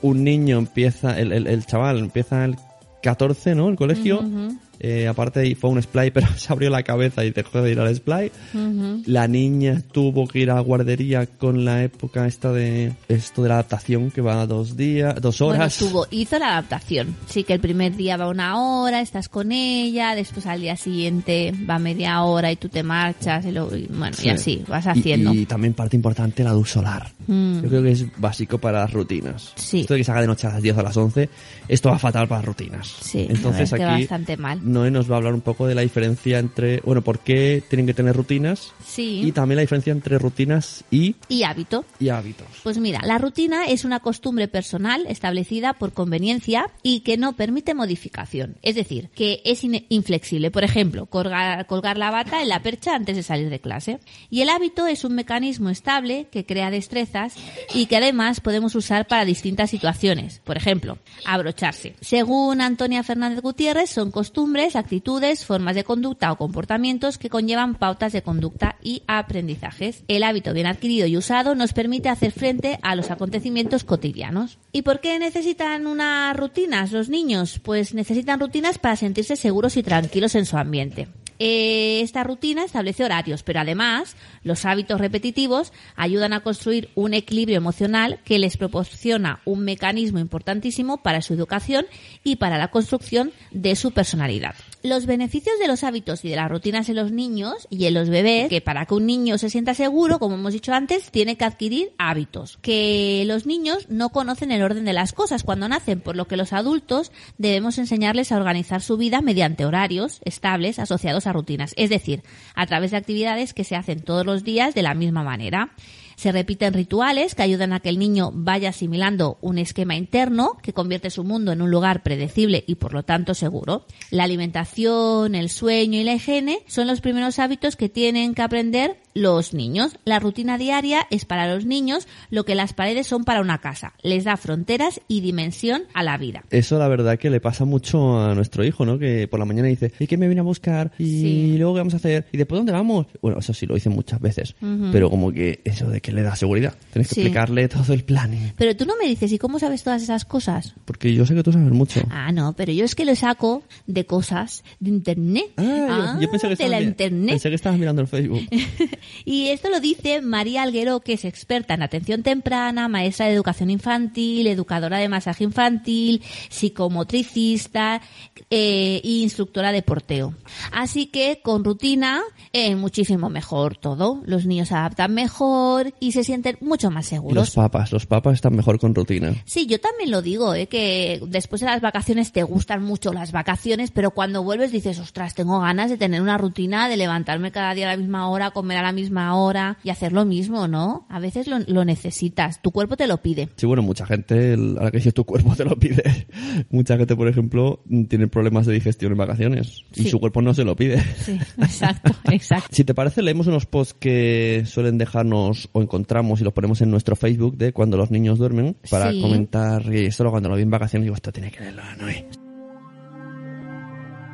un 0.01 0.23
niño 0.23 0.57
empieza, 0.57 1.19
el, 1.19 1.33
el, 1.33 1.47
el 1.47 1.65
chaval 1.65 1.97
empieza 1.97 2.45
el 2.45 2.55
14, 3.01 3.55
¿no? 3.55 3.69
El 3.69 3.75
colegio. 3.75 4.19
Ujú, 4.19 4.57
Eh, 4.79 5.07
aparte 5.07 5.55
fue 5.55 5.69
un 5.69 5.81
splay, 5.81 6.11
pero 6.13 6.27
se 6.37 6.51
abrió 6.53 6.69
la 6.69 6.83
cabeza 6.83 7.23
y 7.25 7.31
dejó 7.31 7.61
de 7.61 7.71
ir 7.71 7.79
al 7.79 7.95
splay. 7.95 8.31
ujú. 8.53 9.03
La 9.05 9.27
niña 9.27 9.81
tuvo 9.91 10.27
que 10.27 10.39
ir 10.39 10.51
a 10.51 10.55
la 10.55 10.61
guardería 10.61 11.25
con 11.25 11.65
la 11.65 11.83
época 11.83 12.27
esta 12.27 12.51
de 12.51 12.93
esto 13.07 13.43
de 13.43 13.49
la 13.49 13.55
adaptación 13.55 14.11
que 14.11 14.21
va 14.21 14.45
dos 14.45 14.77
días, 14.77 15.19
dos 15.21 15.41
horas. 15.41 15.77
Bueno, 15.79 15.91
tuvo, 15.91 16.07
hizo 16.11 16.37
la 16.39 16.49
adaptación. 16.51 17.15
Sí, 17.27 17.43
que 17.43 17.53
el 17.53 17.59
primer 17.59 17.95
día 17.95 18.17
va 18.17 18.27
una 18.29 18.59
hora, 18.61 19.01
estás 19.01 19.29
con 19.29 19.51
ella, 19.51 20.15
después 20.15 20.45
al 20.45 20.61
día 20.61 20.75
siguiente 20.77 21.53
va 21.69 21.79
media 21.79 22.21
hora 22.23 22.51
y 22.51 22.55
tú 22.55 22.69
te 22.69 22.83
marchas 22.83 23.45
y, 23.45 23.51
lo, 23.51 23.75
y 23.75 23.87
bueno, 23.87 24.15
Sí. 24.15 24.27
y 24.27 24.29
así 24.29 24.63
vas 24.67 24.85
Y- 24.85 24.89
haciendo. 24.89 25.33
Y, 25.33 25.45
también 25.45 25.73
parte 25.73 25.95
importante 25.95 26.43
la 26.43 26.53
luz 26.53 26.69
solar. 26.71 27.09
Mm. 27.27 27.61
Yo 27.63 27.69
creo 27.69 27.83
que 27.83 27.91
es 27.91 28.05
básico 28.19 28.57
para 28.57 28.79
las 28.81 28.93
rutinas. 28.93 29.53
Sí. 29.55 29.81
Esto 29.81 29.93
de 29.93 29.99
que 29.99 30.03
se 30.03 30.11
haga 30.11 30.21
de 30.21 30.27
noche 30.27 30.47
a 30.47 30.51
las 30.53 30.61
10 30.61 30.77
o 30.77 30.79
a 30.79 30.83
las 30.83 30.97
11, 30.97 31.29
esto 31.67 31.89
va 31.89 31.99
fatal 31.99 32.27
para 32.27 32.39
las 32.41 32.45
rutinas. 32.45 32.87
Sí, 33.01 33.25
Entonces 33.29 33.71
es 33.71 33.77
que 33.77 33.83
aquí 33.83 34.01
bastante 34.03 34.37
mal. 34.37 34.59
Noé 34.67 34.91
nos 34.91 35.09
va 35.09 35.15
a 35.15 35.17
hablar 35.17 35.33
un 35.33 35.41
poco 35.41 35.65
de 35.67 35.75
la 35.75 35.81
diferencia 35.81 36.39
entre, 36.39 36.81
bueno, 36.81 37.01
por 37.03 37.19
qué 37.19 37.63
tienen 37.69 37.85
que 37.85 37.93
tener 37.93 38.15
rutinas 38.15 38.73
Sí. 38.85 39.21
y 39.23 39.31
también 39.31 39.55
la 39.57 39.61
diferencia 39.61 39.91
entre 39.91 40.17
rutinas 40.19 40.83
y, 40.91 41.15
Y 41.29 41.43
hábito. 41.43 41.85
y 41.99 42.09
hábitos. 42.09 42.47
Pues 42.63 42.77
mira, 42.77 42.99
la 43.03 43.17
rutina 43.17 43.65
es 43.65 43.85
una 43.85 43.99
costumbre 43.99 44.47
personal 44.47 45.05
establecida 45.07 45.73
por 45.73 45.93
conveniencia 45.93 46.69
y 46.83 46.99
que 47.01 47.17
no 47.17 47.33
permite 47.33 47.73
modificación. 47.73 48.57
Es 48.61 48.75
decir, 48.75 49.09
que 49.15 49.41
es 49.45 49.63
in- 49.63 49.85
inflexible. 49.89 50.51
Por 50.51 50.63
ejemplo, 50.63 51.05
colgar, 51.05 51.65
colgar 51.67 51.97
la 51.97 52.11
bata 52.11 52.41
en 52.41 52.49
la 52.49 52.61
percha 52.61 52.95
antes 52.95 53.15
de 53.15 53.23
salir 53.23 53.49
de 53.49 53.59
clase. 53.59 53.99
Y 54.29 54.41
el 54.41 54.49
hábito 54.49 54.87
es 54.87 55.03
un 55.03 55.15
mecanismo 55.15 55.69
estable 55.69 56.27
que 56.31 56.45
crea 56.45 56.69
destrezas 56.71 57.35
y 57.73 57.85
que 57.85 57.97
además 57.97 58.39
podemos 58.41 58.75
usar 58.75 59.07
para 59.07 59.25
distintas 59.25 59.69
situaciones. 59.69 60.41
Por 60.43 60.57
ejemplo, 60.57 60.97
abrocharse. 61.25 61.95
Según 62.01 62.61
Antonia 62.61 63.03
Fernández 63.03 63.41
Gutiérrez, 63.41 63.89
son 63.89 64.11
costumbres, 64.11 64.56
actitudes, 64.75 65.45
formas 65.45 65.75
de 65.75 65.83
conducta 65.83 66.31
o 66.31 66.37
comportamientos 66.37 67.17
que 67.17 67.29
conllevan 67.29 67.75
pautas 67.75 68.13
de 68.13 68.21
conducta 68.21 68.77
y 68.81 69.03
aprendizajes. 69.07 70.03
El 70.07 70.23
hábito 70.23 70.53
bien 70.53 70.67
adquirido 70.67 71.07
y 71.07 71.17
usado 71.17 71.55
nos 71.55 71.73
permite 71.73 72.09
hacer 72.09 72.31
frente 72.31 72.79
a 72.81 72.95
los 72.95 73.11
acontecimientos 73.11 73.83
cotidianos. 73.83 74.57
¿Y 74.71 74.81
por 74.81 74.99
qué 74.99 75.19
necesitan 75.19 75.87
unas 75.87 76.35
rutinas 76.35 76.91
los 76.91 77.09
niños? 77.09 77.59
Pues 77.59 77.93
necesitan 77.93 78.39
rutinas 78.39 78.77
para 78.79 78.95
sentirse 78.95 79.35
seguros 79.35 79.77
y 79.77 79.83
tranquilos 79.83 80.35
en 80.35 80.45
su 80.45 80.57
ambiente. 80.57 81.07
Eh, 81.39 82.01
esta 82.01 82.23
rutina 82.23 82.63
establece 82.63 83.03
horarios, 83.03 83.43
pero 83.43 83.59
además 83.59 84.15
los 84.43 84.65
hábitos 84.65 84.99
repetitivos 84.99 85.73
ayudan 85.95 86.33
a 86.33 86.41
construir 86.41 86.89
un 86.95 87.13
equilibrio 87.13 87.57
emocional 87.57 88.19
que 88.23 88.39
les 88.39 88.57
proporciona 88.57 89.41
un 89.45 89.61
mecanismo 89.61 90.19
importantísimo 90.19 91.03
para 91.03 91.21
su 91.21 91.33
educación 91.33 91.85
y 92.23 92.37
para 92.37 92.57
la 92.57 92.69
construcción 92.69 93.31
de 93.51 93.75
su 93.75 93.91
personalidad. 93.91 94.55
Los 94.83 95.07
beneficios 95.07 95.57
de 95.59 95.67
los 95.67 95.83
hábitos 95.83 96.23
y 96.23 96.29
de 96.29 96.35
las 96.35 96.49
rutinas 96.49 96.87
en 96.87 96.95
los 96.95 97.11
niños 97.11 97.67
y 97.69 97.85
en 97.85 97.95
los 97.95 98.09
bebés, 98.09 98.47
que 98.47 98.61
para 98.61 98.85
que 98.85 98.93
un 98.93 99.07
niño 99.07 99.37
se 99.37 99.49
sienta 99.49 99.73
seguro, 99.73 100.19
como 100.19 100.35
hemos 100.35 100.53
dicho 100.53 100.71
antes, 100.71 101.09
tiene 101.09 101.35
que 101.35 101.45
adquirir 101.45 101.91
hábitos. 101.97 102.59
Que 102.61 103.23
los 103.25 103.45
niños 103.45 103.89
no 103.89 104.09
conocen 104.09 104.51
el 104.51 104.61
orden 104.61 104.85
de 104.85 104.93
las 104.93 105.13
cosas 105.13 105.43
cuando 105.43 105.67
nacen, 105.67 105.99
por 105.99 106.15
lo 106.15 106.27
que 106.27 106.37
los 106.37 106.53
adultos 106.53 107.11
debemos 107.37 107.79
enseñarles 107.79 108.31
a 108.31 108.37
organizar 108.37 108.81
su 108.81 108.97
vida 108.97 109.21
mediante 109.21 109.65
horarios 109.65 110.21
estables 110.25 110.77
asociados 110.79 111.25
a 111.25 111.33
rutinas, 111.33 111.73
es 111.75 111.89
decir, 111.89 112.21
a 112.53 112.67
través 112.67 112.91
de 112.91 112.97
actividades 112.97 113.53
que 113.53 113.63
se 113.63 113.75
hacen 113.75 114.01
todos 114.01 114.25
los 114.25 114.43
días 114.43 114.75
de 114.75 114.83
la 114.83 114.93
misma 114.93 115.23
manera. 115.23 115.71
Se 116.17 116.31
repiten 116.31 116.73
rituales 116.73 117.35
que 117.35 117.43
ayudan 117.43 117.73
a 117.73 117.79
que 117.79 117.89
el 117.89 117.99
niño 117.99 118.31
vaya 118.33 118.69
asimilando 118.69 119.37
un 119.39 119.59
esquema 119.59 119.95
interno 119.95 120.57
que 120.63 120.73
convierte 120.73 121.11
su 121.11 121.23
mundo 121.23 121.51
en 121.51 121.61
un 121.61 121.69
lugar 121.69 122.01
predecible 122.01 122.63
y 122.65 122.75
por 122.75 122.91
lo 122.93 123.03
tanto 123.03 123.35
seguro. 123.35 123.85
La 124.09 124.23
alimentación, 124.23 125.35
el 125.35 125.51
sueño 125.51 125.99
y 125.99 126.03
la 126.03 126.15
higiene 126.15 126.63
son 126.65 126.87
los 126.87 127.01
primeros 127.01 127.37
hábitos 127.37 127.75
que 127.75 127.87
tienen 127.87 128.33
que 128.33 128.41
aprender 128.41 128.97
los 129.17 129.53
niños. 129.53 129.97
La 130.05 130.19
rutina 130.19 130.57
diaria 130.57 131.07
es 131.09 131.25
para 131.25 131.53
los 131.53 131.65
niños 131.65 132.07
lo 132.29 132.43
que 132.45 132.55
las 132.55 132.73
paredes 132.73 133.07
son 133.07 133.23
para 133.23 133.41
una 133.41 133.57
casa. 133.59 133.93
Les 134.03 134.23
da 134.23 134.37
fronteras 134.37 135.01
y 135.07 135.21
dimensión 135.21 135.83
a 135.93 136.03
la 136.03 136.17
vida. 136.17 136.43
Eso 136.51 136.77
la 136.77 136.87
verdad 136.87 137.17
que 137.17 137.29
le 137.29 137.39
pasa 137.39 137.65
mucho 137.65 138.19
a 138.19 138.35
nuestro 138.35 138.63
hijo, 138.63 138.85
¿no? 138.85 138.99
Que 138.99 139.27
por 139.27 139.39
la 139.39 139.45
mañana 139.45 139.67
dice, 139.67 139.91
¿y 139.99 140.07
qué 140.07 140.17
me 140.17 140.27
viene 140.27 140.41
a 140.41 140.43
buscar? 140.43 140.91
Y 140.99 141.05
Sí. 141.05 141.55
luego 141.57 141.73
qué 141.73 141.79
vamos 141.79 141.93
a 141.95 141.97
hacer? 141.97 142.27
¿Y 142.31 142.37
después 142.37 142.59
dónde 142.59 142.71
vamos? 142.71 143.07
Bueno, 143.21 143.39
eso 143.39 143.53
sí 143.53 143.65
lo 143.65 143.75
dicen 143.75 143.93
muchas 143.93 144.19
veces, 144.21 144.55
pero 144.91 145.09
como 145.09 145.31
que 145.31 145.61
eso 145.65 145.89
de 145.89 145.99
que 146.01 146.11
le 146.11 146.21
da 146.21 146.35
seguridad. 146.35 146.75
Tienes 146.93 147.09
que 147.09 147.15
Sí. 147.15 147.21
explicarle 147.21 147.67
todo 147.67 147.93
el 147.93 148.03
plan. 148.03 148.53
Pero 148.57 148.75
tú 148.75 148.85
no 148.85 148.93
me 149.01 149.07
dices, 149.07 149.31
¿y 149.31 149.37
cómo 149.39 149.57
sabes 149.59 149.83
todas 149.83 150.03
esas 150.03 150.25
cosas? 150.25 150.75
Porque 150.85 151.13
yo 151.13 151.25
sé 151.25 151.33
que 151.35 151.43
tú 151.43 151.51
sabes 151.51 151.71
mucho. 151.71 152.01
Ah, 152.09 152.31
no, 152.31 152.53
pero 152.55 152.71
yo 152.71 152.85
es 152.85 152.93
que 152.95 153.05
lo 153.05 153.15
saco 153.15 153.63
de 153.87 154.05
cosas 154.05 154.63
de 154.79 154.89
internet. 154.89 155.45
Ah, 155.57 156.13
yo, 156.15 156.21
yo 156.21 156.29
pensé 156.31 156.47
que 156.47 156.49
de 156.49 156.53
estabas 156.53 156.71
la 156.71 156.79
mi- 156.79 156.85
internet. 156.85 157.29
Pensé 157.31 157.49
que 157.49 157.55
estabas 157.55 157.79
mirando 157.79 158.01
el 158.01 158.07
Facebook. 158.07 158.41
Y 159.25 159.47
esto 159.47 159.69
lo 159.69 159.79
dice 159.79 160.21
María 160.21 160.63
Alguero, 160.63 160.99
que 161.01 161.13
es 161.13 161.25
experta 161.25 161.73
en 161.73 161.81
atención 161.81 162.23
temprana, 162.23 162.87
maestra 162.87 163.27
de 163.27 163.33
educación 163.33 163.69
infantil, 163.69 164.47
educadora 164.47 164.97
de 164.97 165.09
masaje 165.09 165.43
infantil, 165.43 166.21
psicomotricista 166.49 168.01
eh, 168.49 169.01
e 169.03 169.09
instructora 169.09 169.71
de 169.71 169.81
porteo. 169.81 170.33
Así 170.71 171.07
que 171.07 171.41
con 171.43 171.63
rutina, 171.63 172.21
eh, 172.53 172.75
muchísimo 172.75 173.29
mejor 173.29 173.77
todo. 173.77 174.21
Los 174.25 174.45
niños 174.45 174.69
se 174.69 174.75
adaptan 174.75 175.13
mejor 175.13 175.93
y 175.99 176.11
se 176.11 176.23
sienten 176.23 176.57
mucho 176.61 176.91
más 176.91 177.05
seguros. 177.05 177.35
los 177.35 177.55
papas, 177.55 177.91
los 177.91 178.05
papas 178.05 178.35
están 178.35 178.55
mejor 178.55 178.79
con 178.79 178.95
rutina. 178.95 179.33
Sí, 179.45 179.65
yo 179.65 179.79
también 179.79 180.11
lo 180.11 180.21
digo, 180.21 180.53
¿eh? 180.53 180.67
que 180.67 181.21
después 181.27 181.61
de 181.61 181.67
las 181.67 181.81
vacaciones 181.81 182.31
te 182.31 182.43
gustan 182.43 182.83
mucho 182.83 183.13
las 183.13 183.31
vacaciones, 183.31 183.91
pero 183.91 184.11
cuando 184.11 184.43
vuelves 184.43 184.71
dices, 184.71 184.99
ostras, 184.99 185.33
tengo 185.33 185.59
ganas 185.59 185.89
de 185.89 185.97
tener 185.97 186.21
una 186.21 186.37
rutina, 186.37 186.89
de 186.89 186.97
levantarme 186.97 187.51
cada 187.51 187.73
día 187.73 187.87
a 187.87 187.91
la 187.91 187.97
misma 187.97 188.29
hora, 188.29 188.51
comer 188.51 188.77
a 188.77 188.81
la 188.81 188.86
misma 188.91 189.35
hora 189.35 189.77
y 189.83 189.89
hacer 189.89 190.13
lo 190.13 190.25
mismo, 190.25 190.67
¿no? 190.67 191.05
A 191.09 191.19
veces 191.19 191.47
lo, 191.47 191.59
lo 191.59 191.85
necesitas, 191.85 192.61
tu 192.61 192.71
cuerpo 192.71 192.97
te 192.97 193.07
lo 193.07 193.17
pide. 193.17 193.49
Sí, 193.55 193.65
bueno, 193.65 193.81
mucha 193.81 194.05
gente, 194.05 194.53
el- 194.53 194.77
ahora 194.77 194.91
que 194.91 194.97
dices 194.97 195.13
tu 195.13 195.23
cuerpo 195.25 195.55
te 195.55 195.65
lo 195.65 195.75
pide. 195.77 196.03
Mucha 196.69 196.97
gente, 196.97 197.15
por 197.15 197.27
ejemplo, 197.27 197.81
tiene 198.09 198.27
problemas 198.27 198.65
de 198.65 198.73
digestión 198.73 199.11
en 199.11 199.17
vacaciones 199.17 199.83
y 199.95 200.03
Sí. 200.03 200.09
su 200.09 200.19
cuerpo 200.19 200.41
no 200.41 200.53
se 200.53 200.63
lo 200.63 200.75
pide. 200.75 201.01
Sí, 201.17 201.39
exacto, 201.57 202.11
exacto. 202.31 202.67
Si 202.71 202.83
te 202.83 202.93
parece, 202.93 203.21
leemos 203.21 203.47
unos 203.47 203.65
posts 203.65 203.93
que 203.99 204.63
suelen 204.65 204.97
dejarnos 204.97 205.69
o 205.73 205.81
encontramos 205.81 206.41
y 206.41 206.43
los 206.43 206.53
ponemos 206.53 206.81
en 206.81 206.91
nuestro 206.91 207.15
Facebook 207.15 207.57
de 207.57 207.73
cuando 207.73 207.97
los 207.97 208.11
niños 208.11 208.37
duermen 208.39 208.75
para 208.89 209.11
Sí. 209.11 209.21
comentar 209.21 209.83
y 209.93 210.05
esto 210.05 210.23
lo- 210.23 210.31
cuando 210.31 210.49
lo 210.49 210.55
vi 210.55 210.63
en 210.63 210.69
vacaciones 210.71 211.05
digo, 211.05 211.15
esto 211.15 211.31
tiene 211.31 211.51
que 211.51 211.59
leerlo 211.61 211.81
a 211.83 211.95
Noé. 211.95 212.25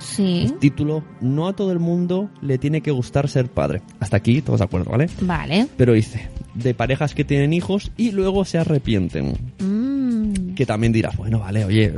Sí, 0.04 0.54
Título, 0.60 1.04
no 1.22 1.48
a 1.48 1.54
todo 1.56 1.72
el 1.72 1.80
mundo 1.80 2.30
le 2.42 2.58
tiene 2.58 2.82
que 2.82 2.92
gustar 2.92 3.28
ser 3.30 3.50
padre. 3.50 3.82
Hasta 4.00 4.18
aquí 4.18 4.42
todos 4.42 4.60
de 4.60 4.66
acuerdo, 4.66 4.92
¿vale? 4.92 5.08
vale. 5.22 5.68
Pero 5.78 5.94
dice, 5.94 6.30
de 6.54 6.74
parejas 6.74 7.16
que 7.16 7.24
tienen 7.24 7.54
hijos 7.54 7.92
y 7.98 8.12
luego 8.12 8.46
se 8.46 8.58
arrepienten. 8.58 9.34
Mm, 9.60 10.54
Que 10.56 10.66
también 10.66 10.94
dirás, 10.94 11.16
bueno, 11.18 11.40
vale, 11.40 11.66
oye, 11.66 11.92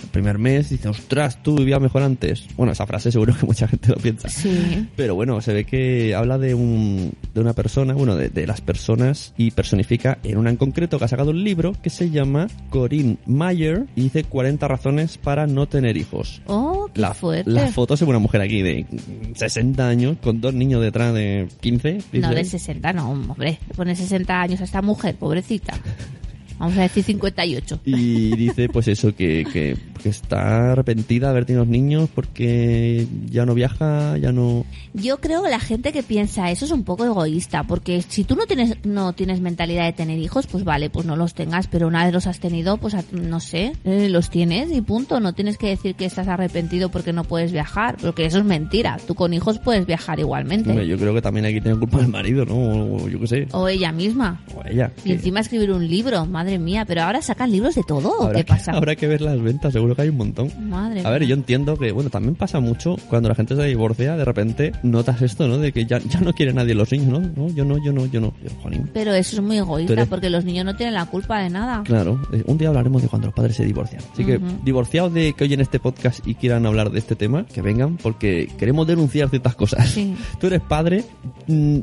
el 0.00 0.08
primer 0.08 0.38
mes 0.38 0.70
dice, 0.70 0.88
ostras, 0.88 1.42
tú 1.42 1.56
vivías 1.56 1.80
mejor 1.80 2.02
antes. 2.02 2.46
Bueno, 2.56 2.72
esa 2.72 2.86
frase 2.86 3.10
seguro 3.12 3.34
que 3.38 3.46
mucha 3.46 3.66
gente 3.68 3.88
lo 3.88 3.96
piensa. 3.96 4.28
sí. 4.28 4.88
Pero 4.96 5.14
bueno, 5.14 5.40
se 5.40 5.52
ve 5.52 5.64
que 5.64 6.14
habla 6.14 6.38
de 6.38 6.54
un 6.54 7.12
de 7.34 7.40
una 7.40 7.52
persona, 7.54 7.94
bueno, 7.94 8.16
de, 8.16 8.28
de 8.28 8.46
las 8.46 8.60
personas 8.60 9.32
y 9.36 9.50
personifica 9.52 10.18
en 10.22 10.38
una 10.38 10.50
en 10.50 10.56
concreto 10.56 10.98
que 10.98 11.04
ha 11.04 11.08
sacado 11.08 11.30
un 11.30 11.42
libro 11.44 11.72
que 11.82 11.90
se 11.90 12.10
llama 12.10 12.46
Corinne 12.70 13.16
Mayer 13.26 13.86
y 13.96 14.02
dice 14.02 14.24
40 14.24 14.68
razones 14.68 15.18
para 15.18 15.46
no 15.46 15.66
tener 15.66 15.96
hijos. 15.96 16.42
Oh, 16.46 16.88
qué 16.92 17.00
La, 17.00 17.14
fuerte. 17.14 17.50
la 17.50 17.68
foto 17.68 17.94
es 17.94 18.00
de 18.00 18.06
una 18.06 18.18
mujer 18.18 18.40
aquí 18.42 18.62
de 18.62 18.86
60 19.34 19.88
años 19.88 20.16
con 20.22 20.40
dos 20.40 20.52
niños 20.54 20.82
detrás 20.82 21.14
de 21.14 21.48
15. 21.60 21.98
No, 22.14 22.28
dice. 22.30 22.34
de 22.34 22.44
60, 22.44 22.92
no, 22.92 23.10
hombre. 23.12 23.58
Pone 23.76 23.94
60 23.96 24.40
años 24.40 24.60
a 24.60 24.64
esta 24.64 24.82
mujer, 24.82 25.14
pobrecita. 25.16 25.74
Vamos 26.62 26.78
a 26.78 26.82
decir 26.82 27.02
58. 27.02 27.80
Y 27.84 28.36
dice 28.36 28.68
pues 28.68 28.86
eso, 28.86 29.14
que, 29.14 29.44
que, 29.52 29.76
que 30.00 30.08
está 30.08 30.72
arrepentida 30.72 31.26
de 31.26 31.30
haber 31.32 31.44
tenido 31.44 31.64
niños 31.64 32.08
porque 32.14 33.06
ya 33.30 33.44
no 33.44 33.54
viaja, 33.54 34.16
ya 34.18 34.30
no... 34.30 34.64
Yo 34.94 35.18
creo 35.18 35.42
que 35.42 35.50
la 35.50 35.58
gente 35.58 35.92
que 35.92 36.02
piensa 36.04 36.50
eso 36.52 36.64
es 36.64 36.70
un 36.70 36.84
poco 36.84 37.04
egoísta, 37.04 37.64
porque 37.64 38.02
si 38.06 38.22
tú 38.24 38.36
no 38.36 38.46
tienes 38.46 38.76
no 38.84 39.12
tienes 39.12 39.40
mentalidad 39.40 39.86
de 39.86 39.92
tener 39.92 40.18
hijos, 40.18 40.46
pues 40.46 40.62
vale, 40.64 40.88
pues 40.88 41.04
no 41.04 41.16
los 41.16 41.34
tengas, 41.34 41.66
pero 41.66 41.88
una 41.88 42.04
vez 42.04 42.12
los 42.12 42.26
has 42.28 42.38
tenido, 42.38 42.76
pues 42.76 42.94
a- 42.94 43.02
no 43.10 43.40
sé, 43.40 43.72
eh, 43.84 44.08
los 44.08 44.30
tienes 44.30 44.70
y 44.70 44.80
punto. 44.82 45.18
No 45.18 45.32
tienes 45.32 45.58
que 45.58 45.68
decir 45.68 45.94
que 45.96 46.04
estás 46.04 46.28
arrepentido 46.28 46.90
porque 46.90 47.12
no 47.12 47.24
puedes 47.24 47.50
viajar, 47.52 47.96
porque 48.00 48.24
eso 48.26 48.38
es 48.38 48.44
mentira. 48.44 48.98
Tú 49.06 49.14
con 49.16 49.34
hijos 49.34 49.58
puedes 49.58 49.84
viajar 49.86 50.20
igualmente. 50.20 50.70
Hombre, 50.70 50.86
yo 50.86 50.96
creo 50.96 51.12
que 51.12 51.22
también 51.22 51.46
hay 51.46 51.54
que 51.54 51.60
tener 51.60 51.78
culpa 51.78 51.98
del 51.98 52.08
marido, 52.08 52.44
¿no? 52.44 52.54
O 52.94 53.08
yo 53.08 53.18
qué 53.18 53.26
sé. 53.26 53.48
O 53.52 53.66
ella 53.66 53.90
misma. 53.90 54.40
O 54.54 54.62
ella. 54.64 54.92
Y 55.04 55.08
que- 55.08 55.12
encima 55.14 55.40
escribir 55.40 55.72
un 55.72 55.88
libro, 55.88 56.24
madre 56.26 56.51
mía, 56.58 56.84
pero 56.86 57.02
ahora 57.02 57.22
sacan 57.22 57.50
libros 57.50 57.74
de 57.74 57.82
todo, 57.82 58.10
¿o 58.18 58.30
que- 58.30 58.44
habrá 58.68 58.96
que 58.96 59.06
ver 59.06 59.20
las 59.20 59.40
ventas, 59.40 59.72
seguro 59.72 59.94
que 59.94 60.02
hay 60.02 60.08
un 60.08 60.16
montón. 60.16 60.50
Madre 60.68 61.02
A 61.04 61.10
ver, 61.10 61.24
yo 61.24 61.34
entiendo 61.34 61.76
que, 61.76 61.92
bueno, 61.92 62.10
también 62.10 62.34
pasa 62.34 62.60
mucho 62.60 62.96
cuando 63.08 63.28
la 63.28 63.34
gente 63.34 63.56
se 63.56 63.62
divorcia, 63.64 64.16
de 64.16 64.24
repente 64.24 64.72
notas 64.82 65.22
esto, 65.22 65.48
¿no? 65.48 65.58
De 65.58 65.72
que 65.72 65.86
ya, 65.86 65.98
ya 65.98 66.20
no 66.20 66.32
quiere 66.32 66.52
nadie 66.52 66.74
los 66.74 66.90
niños, 66.92 67.08
¿no? 67.08 67.20
No, 67.20 67.48
yo 67.54 67.64
no, 67.64 67.82
yo 67.84 67.92
no, 67.92 68.06
yo 68.06 68.20
no. 68.20 68.32
Yo. 68.42 68.50
Pero 68.92 69.12
eso 69.14 69.36
es 69.36 69.42
muy 69.42 69.58
egoísta, 69.58 70.06
porque 70.06 70.30
los 70.30 70.44
niños 70.44 70.64
no 70.64 70.74
tienen 70.76 70.94
la 70.94 71.06
culpa 71.06 71.40
de 71.40 71.50
nada. 71.50 71.82
Claro, 71.84 72.20
eh, 72.32 72.42
un 72.46 72.58
día 72.58 72.68
hablaremos 72.68 73.02
de 73.02 73.08
cuando 73.08 73.26
los 73.28 73.34
padres 73.34 73.56
se 73.56 73.64
divorcian. 73.64 74.02
Así 74.12 74.24
que, 74.24 74.40
divorciados 74.64 75.12
de 75.12 75.32
que 75.34 75.44
oyen 75.44 75.60
este 75.60 75.78
podcast 75.80 76.26
y 76.26 76.34
quieran 76.34 76.66
hablar 76.66 76.90
de 76.90 76.98
este 76.98 77.16
tema, 77.16 77.44
que 77.46 77.62
vengan, 77.62 77.96
porque 77.96 78.48
queremos 78.58 78.86
denunciar 78.86 79.28
ciertas 79.30 79.54
cosas. 79.54 79.88
Sí. 79.90 80.14
Tú 80.40 80.46
eres 80.46 80.60
padre, 80.60 81.04
mm, 81.46 81.78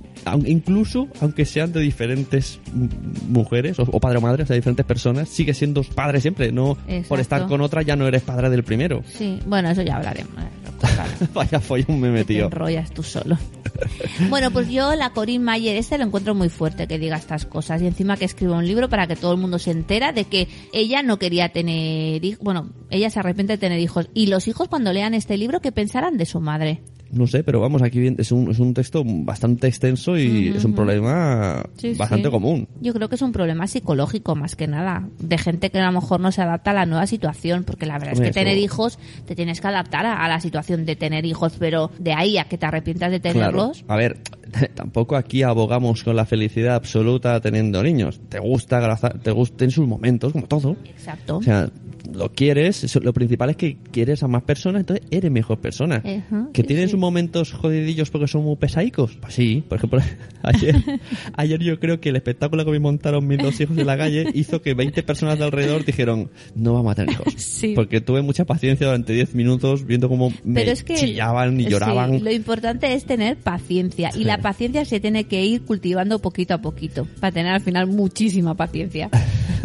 incluso 0.45 1.07
aunque 1.21 1.45
sean 1.45 1.71
de 1.71 1.81
diferentes 1.81 2.59
mm, 2.73 3.31
mujeres, 3.31 3.79
o, 3.79 3.83
o 3.83 3.99
padre 3.99 4.17
o 4.17 4.21
madre, 4.21 4.43
o 4.43 4.45
sea, 4.45 4.55
diferentes 4.59 4.85
personas, 4.85 5.29
sigues 5.29 5.57
siendo 5.57 5.83
padre 5.83 6.21
siempre. 6.21 6.51
No 6.51 6.77
por 7.07 7.19
estar 7.19 7.47
con 7.47 7.61
otra 7.61 7.81
ya 7.81 7.95
no 7.95 8.07
eres 8.07 8.21
padre 8.21 8.49
del 8.49 8.63
primero. 8.63 9.03
Sí, 9.07 9.39
bueno, 9.45 9.69
eso 9.69 9.81
ya 9.81 9.97
hablaremos. 9.97 10.33
eh, 10.37 11.27
Vaya 11.33 11.59
follón 11.59 11.99
me 11.99 12.07
he 12.07 12.11
Que 12.11 12.17
te 12.25 12.33
metido. 12.33 12.45
enrollas 12.45 12.91
tú 12.91 13.03
solo. 13.03 13.37
bueno, 14.29 14.51
pues 14.51 14.69
yo 14.69 14.95
la 14.95 15.11
Corinne 15.11 15.43
Mayer 15.43 15.75
este 15.77 15.97
lo 15.97 16.05
encuentro 16.05 16.35
muy 16.35 16.49
fuerte 16.49 16.87
que 16.87 16.97
diga 16.99 17.17
estas 17.17 17.45
cosas 17.45 17.81
y 17.81 17.87
encima 17.87 18.17
que 18.17 18.25
escriba 18.25 18.57
un 18.57 18.65
libro 18.67 18.89
para 18.89 19.07
que 19.07 19.15
todo 19.15 19.33
el 19.33 19.39
mundo 19.39 19.59
se 19.59 19.71
entera 19.71 20.11
de 20.11 20.25
que 20.25 20.47
ella 20.73 21.01
no 21.03 21.17
quería 21.19 21.49
tener 21.49 22.23
hijos, 22.23 22.43
bueno, 22.43 22.69
ella 22.89 23.09
se 23.09 23.19
arrepiente 23.19 23.53
de 23.53 23.57
tener 23.57 23.79
hijos 23.79 24.09
y 24.13 24.27
los 24.27 24.47
hijos 24.47 24.67
cuando 24.67 24.93
lean 24.93 25.13
este 25.13 25.37
libro 25.37 25.59
que 25.61 25.71
pensarán 25.71 26.17
de 26.17 26.25
su 26.25 26.39
madre. 26.39 26.81
No 27.11 27.25
sé, 27.27 27.43
pero 27.43 27.59
vamos, 27.59 27.81
aquí 27.81 28.13
es 28.17 28.31
un, 28.31 28.51
es 28.51 28.59
un 28.59 28.73
texto 28.73 29.03
bastante 29.05 29.67
extenso 29.67 30.17
y 30.17 30.49
es 30.55 30.63
un 30.65 30.73
problema 30.75 31.63
Sí, 31.77 31.93
bastante 31.93 32.27
sí. 32.27 32.31
común. 32.31 32.67
Yo 32.81 32.93
creo 32.93 33.09
que 33.09 33.15
es 33.15 33.21
un 33.21 33.31
problema 33.31 33.67
psicológico 33.67 34.35
más 34.35 34.55
que 34.55 34.67
nada, 34.67 35.07
de 35.19 35.37
gente 35.37 35.69
que 35.71 35.79
a 35.79 35.85
lo 35.87 35.99
mejor 35.99 36.19
no 36.19 36.31
se 36.31 36.41
adapta 36.41 36.71
a 36.71 36.73
la 36.73 36.85
nueva 36.85 37.07
situación, 37.07 37.63
porque 37.63 37.85
la 37.85 37.97
verdad 37.97 38.13
es 38.13 38.21
que 38.21 38.31
tener 38.31 38.57
hijos 38.57 38.99
te 39.25 39.35
tienes 39.35 39.59
que 39.61 39.67
adaptar 39.67 40.05
a, 40.05 40.23
a 40.23 40.27
la 40.29 40.39
situación 40.39 40.85
de 40.85 40.95
tener 40.95 41.25
hijos, 41.25 41.53
pero 41.59 41.91
de 41.99 42.13
ahí 42.13 42.37
a 42.37 42.45
que 42.45 42.57
te 42.57 42.65
arrepientas 42.65 43.11
de 43.11 43.19
tenerlos, 43.19 43.83
Claro. 43.83 43.93
A 43.93 43.95
ver, 43.97 44.17
tampoco 44.75 45.15
aquí 45.15 45.43
abogamos 45.43 46.03
con 46.03 46.15
la 46.15 46.25
felicidad 46.25 46.75
absoluta 46.75 47.39
teniendo 47.41 47.81
niños. 47.83 48.19
Te 48.29 48.39
gusta, 48.39 48.95
te 49.21 49.31
gusta 49.31 49.65
en 49.65 49.71
sus 49.71 49.87
momentos, 49.87 50.31
como 50.33 50.47
todo. 50.47 50.77
exacto. 50.85 51.37
O 51.37 51.41
sea, 51.43 51.69
lo 52.13 52.31
quieres, 52.31 52.95
lo 53.03 53.13
principal 53.13 53.51
es 53.51 53.55
que 53.57 53.77
quieres 53.91 54.23
a 54.23 54.27
más 54.27 54.41
personas, 54.43 54.79
entonces 54.81 55.05
eres 55.11 55.31
mejor 55.31 55.59
persona. 55.59 56.01
¿Que 56.01 56.21
sí, 56.53 56.63
tienen 56.63 56.87
sí. 56.87 56.91
Momentos 56.99 57.53
jodidillos 57.53 58.09
porque 58.09 58.27
son 58.27 58.43
muy 58.43 58.55
pesaicos? 58.55 59.17
Pues 59.19 59.33
sí, 59.33 59.63
por 59.67 59.77
ejemplo, 59.77 60.01
ayer, 60.43 60.75
ayer 61.35 61.59
yo 61.61 61.79
creo 61.79 61.99
que 61.99 62.09
el 62.09 62.15
espectáculo 62.15 62.65
que 62.65 62.71
me 62.71 62.79
montaron 62.79 63.25
mis 63.25 63.39
dos 63.39 63.59
hijos 63.59 63.77
en 63.77 63.87
la 63.87 63.97
calle 63.97 64.27
hizo 64.33 64.61
que 64.61 64.73
20 64.73 65.03
personas 65.03 65.39
de 65.39 65.45
alrededor 65.45 65.85
dijeron, 65.85 66.29
no 66.55 66.73
vamos 66.73 66.91
a 66.91 66.95
tener 66.95 67.13
hijos. 67.13 67.33
Sí. 67.49 67.73
Porque 67.75 67.99
tuve 67.99 68.21
mucha 68.21 68.45
paciencia 68.45 68.87
durante 68.87 69.11
10 69.11 69.35
minutos 69.35 69.85
viendo 69.85 70.07
cómo 70.07 70.31
me 70.43 70.69
es 70.69 70.83
que 70.83 70.95
chillaban 70.95 71.59
y 71.59 71.63
sí, 71.63 71.69
lloraban. 71.69 72.23
lo 72.23 72.31
importante 72.31 72.93
es 72.93 73.05
tener 73.05 73.37
paciencia 73.37 74.11
y 74.15 74.23
la 74.23 74.37
paciencia 74.37 74.85
se 74.85 74.99
tiene 74.99 75.25
que 75.25 75.43
ir 75.43 75.63
cultivando 75.63 76.19
poquito 76.19 76.53
a 76.53 76.59
poquito 76.59 77.05
para 77.19 77.33
tener 77.33 77.53
al 77.53 77.61
final 77.61 77.87
muchísima 77.87 78.55
paciencia. 78.55 79.09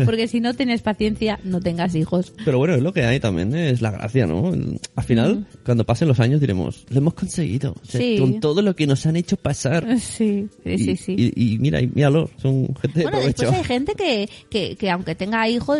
Porque 0.04 0.28
si 0.28 0.40
no 0.40 0.54
tienes 0.54 0.82
paciencia, 0.82 1.38
no 1.44 1.60
tengas 1.60 1.94
hijos. 1.94 2.32
Pero 2.44 2.58
bueno, 2.58 2.74
es 2.74 2.82
lo 2.82 2.92
que 2.92 3.04
hay 3.04 3.20
también, 3.20 3.54
es 3.54 3.80
la 3.80 3.90
gracia, 3.90 4.26
¿no? 4.26 4.52
Al 4.96 5.04
final, 5.04 5.46
cuando 5.64 5.84
pasen 5.84 6.08
los 6.08 6.20
años 6.20 6.40
diremos, 6.40 6.84
lo 6.88 6.98
hemos 6.98 7.14
conseguido. 7.24 7.72
O 7.82 7.84
sea, 7.84 8.00
Sí. 8.00 8.16
Con 8.18 8.40
todo 8.40 8.62
lo 8.62 8.74
que 8.76 8.86
nos 8.86 9.04
han 9.06 9.16
hecho 9.16 9.36
pasar. 9.36 9.98
Sí, 10.00 10.48
sí, 10.64 10.78
sí. 10.78 10.90
Y- 10.90 10.96
sí. 10.96 11.14
Y, 11.36 11.54
y 11.54 11.58
mira, 11.58 11.80
y 11.80 11.86
míralo, 11.88 12.30
son 12.36 12.74
gente 12.76 13.02
Bueno, 13.02 13.20
después 13.20 13.50
hay 13.52 13.64
gente 13.64 13.94
que, 13.94 14.28
que, 14.50 14.76
que 14.76 14.90
aunque 14.90 15.14
tenga 15.14 15.48
hijos, 15.48 15.78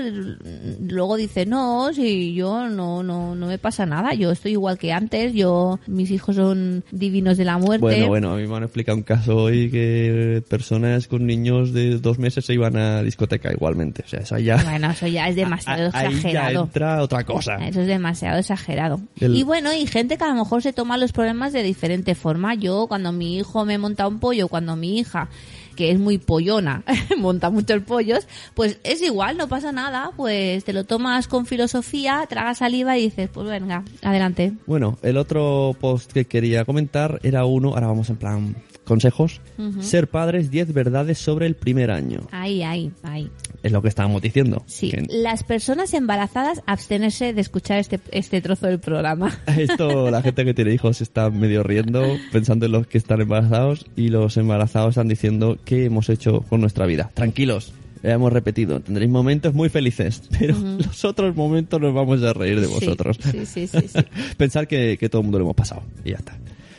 luego 0.80 1.16
dice, 1.16 1.46
no, 1.46 1.92
si 1.92 2.34
yo 2.34 2.68
no, 2.68 3.02
no, 3.02 3.34
no 3.34 3.46
me 3.46 3.58
pasa 3.58 3.86
nada, 3.86 4.14
yo 4.14 4.30
estoy 4.30 4.52
igual 4.52 4.78
que 4.78 4.92
antes, 4.92 5.32
yo, 5.34 5.78
mis 5.86 6.10
hijos 6.10 6.36
son 6.36 6.84
divinos 6.90 7.36
de 7.36 7.44
la 7.44 7.58
muerte. 7.58 7.80
Bueno, 7.80 8.08
bueno, 8.08 8.32
a 8.32 8.36
mí 8.36 8.46
me 8.46 8.56
han 8.56 8.62
explicado 8.64 8.96
un 8.98 9.04
caso 9.04 9.36
hoy 9.36 9.70
que 9.70 10.42
personas 10.48 11.08
con 11.08 11.26
niños 11.26 11.72
de 11.72 11.98
dos 11.98 12.18
meses 12.18 12.44
se 12.44 12.54
iban 12.54 12.76
a 12.76 13.02
discoteca 13.02 13.52
igualmente. 13.52 14.02
O 14.04 14.08
sea, 14.08 14.20
eso 14.20 14.38
ya... 14.38 14.62
Bueno, 14.62 14.90
eso 14.90 15.06
ya 15.06 15.28
es 15.28 15.36
demasiado 15.44 15.90
a- 15.92 15.98
ahí 15.98 16.10
ya 16.10 16.16
exagerado. 16.16 16.64
entra 16.64 17.02
otra 17.02 17.24
cosa. 17.24 17.56
Eso 17.66 17.80
es 17.82 17.86
demasiado 17.86 18.38
exagerado. 18.38 19.00
El- 19.20 19.34
Y 19.36 19.42
bueno, 19.42 19.72
y 19.74 19.86
gente 19.86 20.16
que 20.16 20.24
a 20.24 20.28
lo 20.28 20.34
mejor 20.34 20.62
se 20.62 20.72
toma 20.72 20.96
los 20.96 21.12
problemas 21.12 21.33
de 21.52 21.62
diferente 21.62 22.14
forma. 22.14 22.54
Yo, 22.54 22.86
cuando 22.86 23.12
mi 23.12 23.36
hijo 23.36 23.64
me 23.64 23.78
monta 23.78 24.08
un 24.08 24.20
pollo, 24.20 24.48
cuando 24.48 24.76
mi 24.76 24.98
hija, 24.98 25.28
que 25.76 25.90
es 25.90 25.98
muy 25.98 26.18
pollona, 26.18 26.82
monta 27.18 27.50
muchos 27.50 27.82
pollos, 27.82 28.26
pues 28.54 28.78
es 28.84 29.02
igual, 29.02 29.36
no 29.36 29.48
pasa 29.48 29.72
nada. 29.72 30.10
Pues 30.16 30.64
te 30.64 30.72
lo 30.72 30.84
tomas 30.84 31.28
con 31.28 31.46
filosofía, 31.46 32.24
tragas 32.28 32.58
saliva 32.58 32.96
y 32.98 33.02
dices, 33.02 33.28
pues 33.32 33.48
venga, 33.48 33.84
adelante. 34.02 34.52
Bueno, 34.66 34.98
el 35.02 35.16
otro 35.16 35.76
post 35.80 36.12
que 36.12 36.24
quería 36.26 36.64
comentar 36.64 37.20
era 37.22 37.44
uno, 37.44 37.70
ahora 37.70 37.88
vamos 37.88 38.10
en 38.10 38.16
plan 38.16 38.56
consejos. 38.84 39.40
Ser 39.80 40.08
padres, 40.08 40.50
10 40.50 40.72
verdades 40.72 41.18
sobre 41.18 41.46
el 41.46 41.54
primer 41.56 41.90
año. 41.90 42.20
Ahí, 42.30 42.62
ahí, 42.62 42.92
ahí. 43.02 43.30
Es 43.62 43.72
lo 43.72 43.80
que 43.82 43.88
estábamos 43.88 44.20
diciendo. 44.22 44.62
Sí. 44.66 44.90
Que- 44.90 45.06
Las 45.08 45.42
personas 45.42 45.94
embarazadas 45.94 46.60
abstenerse 46.66 47.32
de 47.32 47.40
escuchar 47.40 47.78
este, 47.78 47.98
este 48.12 48.40
trozo 48.42 48.66
del 48.66 48.78
programa. 48.78 49.32
Esto, 49.58 50.10
la 50.10 50.20
gente 50.22 50.44
que 50.44 50.52
tiene 50.54 50.74
hijos 50.74 51.00
está 51.00 51.30
medio 51.30 51.62
riendo, 51.62 52.02
pensando 52.30 52.66
en 52.66 52.72
los 52.72 52.86
que 52.86 52.98
están 52.98 53.20
embarazados, 53.22 53.86
y 53.96 54.08
los 54.08 54.36
embarazados 54.36 54.90
están 54.90 55.08
diciendo 55.08 55.58
qué 55.64 55.86
hemos 55.86 56.08
hecho 56.10 56.42
con 56.42 56.60
nuestra 56.60 56.84
vida. 56.84 57.10
Tranquilos, 57.14 57.72
hemos 58.02 58.32
repetido, 58.32 58.80
tendréis 58.80 59.10
momentos 59.10 59.54
muy 59.54 59.70
felices, 59.70 60.22
pero 60.38 60.54
los 60.58 61.04
otros 61.06 61.34
momentos 61.34 61.80
nos 61.80 61.94
vamos 61.94 62.22
a 62.22 62.34
reír 62.34 62.60
de 62.60 62.66
Sí, 62.66 62.72
vosotros. 62.74 63.18
sí, 63.22 63.46
sí, 63.46 63.66
sí, 63.66 63.78
sí. 63.88 63.98
Pensar 64.36 64.68
que, 64.68 64.98
que 65.00 65.08
todo 65.08 65.20
el 65.22 65.24
mundo 65.24 65.38
lo 65.38 65.44
hemos 65.46 65.56
pasado, 65.56 65.82
y 66.04 66.10
ya 66.10 66.16
está. 66.16 66.36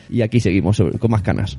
Y 0.08 0.22
aquí 0.22 0.38
seguimos 0.38 0.80
con 1.00 1.10
más 1.10 1.22
canas. 1.22 1.58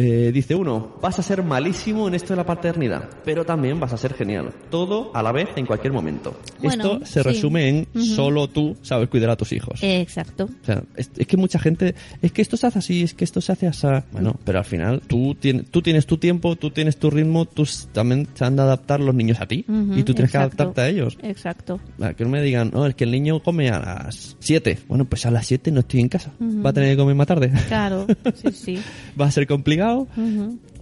Eh, 0.00 0.30
dice 0.32 0.54
uno, 0.54 0.94
vas 1.02 1.18
a 1.18 1.22
ser 1.22 1.42
malísimo 1.42 2.06
en 2.06 2.14
esto 2.14 2.32
de 2.32 2.36
la 2.36 2.46
paternidad, 2.46 3.08
pero 3.24 3.44
también 3.44 3.80
vas 3.80 3.92
a 3.92 3.96
ser 3.96 4.14
genial. 4.14 4.52
Todo 4.70 5.10
a 5.12 5.24
la 5.24 5.32
vez 5.32 5.48
en 5.56 5.66
cualquier 5.66 5.92
momento. 5.92 6.38
Bueno, 6.62 6.84
esto 6.84 7.06
se 7.06 7.22
sí. 7.22 7.28
resume 7.28 7.68
en 7.68 7.88
solo 8.00 8.48
tú 8.48 8.76
sabes 8.82 9.08
cuidar 9.08 9.30
a 9.30 9.36
tus 9.36 9.52
hijos. 9.52 9.80
Exacto. 9.82 10.44
O 10.44 10.64
sea, 10.64 10.84
es, 10.94 11.10
es 11.16 11.26
que 11.26 11.36
mucha 11.36 11.58
gente, 11.58 11.96
es 12.22 12.30
que 12.30 12.42
esto 12.42 12.56
se 12.56 12.68
hace 12.68 12.78
así, 12.78 13.02
es 13.02 13.14
que 13.14 13.24
esto 13.24 13.40
se 13.40 13.50
hace 13.50 13.66
así. 13.66 13.88
Bueno, 14.12 14.36
pero 14.44 14.58
al 14.58 14.64
final 14.64 15.00
tú, 15.06 15.34
tienes 15.34 15.68
tú 15.70 15.82
tienes 15.82 16.06
tu 16.06 16.18
tiempo, 16.18 16.56
tú 16.56 16.70
tienes 16.70 16.96
tu 16.96 17.10
ritmo, 17.10 17.44
tú 17.46 17.66
también 17.92 18.28
se 18.34 18.44
han 18.44 18.54
de 18.54 18.62
adaptar 18.62 19.00
los 19.00 19.14
niños 19.14 19.40
a 19.40 19.46
ti 19.46 19.64
y 19.66 20.02
tú 20.04 20.14
tienes 20.14 20.34
exacto. 20.34 20.56
que 20.56 20.62
adaptarte 20.62 20.80
a 20.80 20.88
ellos. 20.88 21.18
Exacto. 21.22 21.80
Que 22.16 22.24
no 22.24 22.30
me 22.30 22.42
digan, 22.42 22.70
no, 22.72 22.86
es 22.86 22.94
que 22.94 23.04
el 23.04 23.10
niño 23.10 23.40
come 23.40 23.70
a 23.70 23.80
las 23.80 24.36
7. 24.38 24.78
Bueno, 24.86 25.04
pues 25.04 25.26
a 25.26 25.30
las 25.30 25.46
7 25.46 25.70
no 25.72 25.80
estoy 25.80 26.00
en 26.00 26.08
casa. 26.08 26.32
Va 26.40 26.70
a 26.70 26.72
tener 26.72 26.90
que 26.90 26.96
comer 26.96 27.14
más 27.14 27.26
tarde. 27.26 27.52
Claro, 27.66 28.06
sí, 28.34 28.52
sí. 28.52 28.78
Va 29.20 29.26
a 29.26 29.30
ser 29.30 29.46
complicado, 29.46 29.87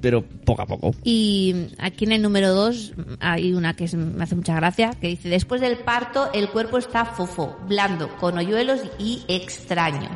Pero 0.01 0.23
poco 0.45 0.63
a 0.63 0.67
poco. 0.67 0.95
Y 1.03 1.55
aquí 1.79 2.05
en 2.05 2.13
el 2.13 2.23
número 2.23 2.53
2 2.55 2.93
hay 3.21 3.53
una 3.55 3.75
que 3.75 3.85
es- 3.85 3.95
me 3.95 4.23
hace 4.23 4.37
mucha 4.37 4.55
gracia, 4.55 4.91
que 5.01 5.09
dice, 5.09 5.29
después 5.29 5.61
del 5.61 5.79
parto 5.79 6.31
el 6.33 6.49
cuerpo 6.51 6.79
está 6.79 7.05
fofo, 7.07 7.57
blando, 7.67 8.09
con 8.19 8.37
hoyuelos 8.39 8.81
y 8.99 9.23
extraño. 9.29 10.09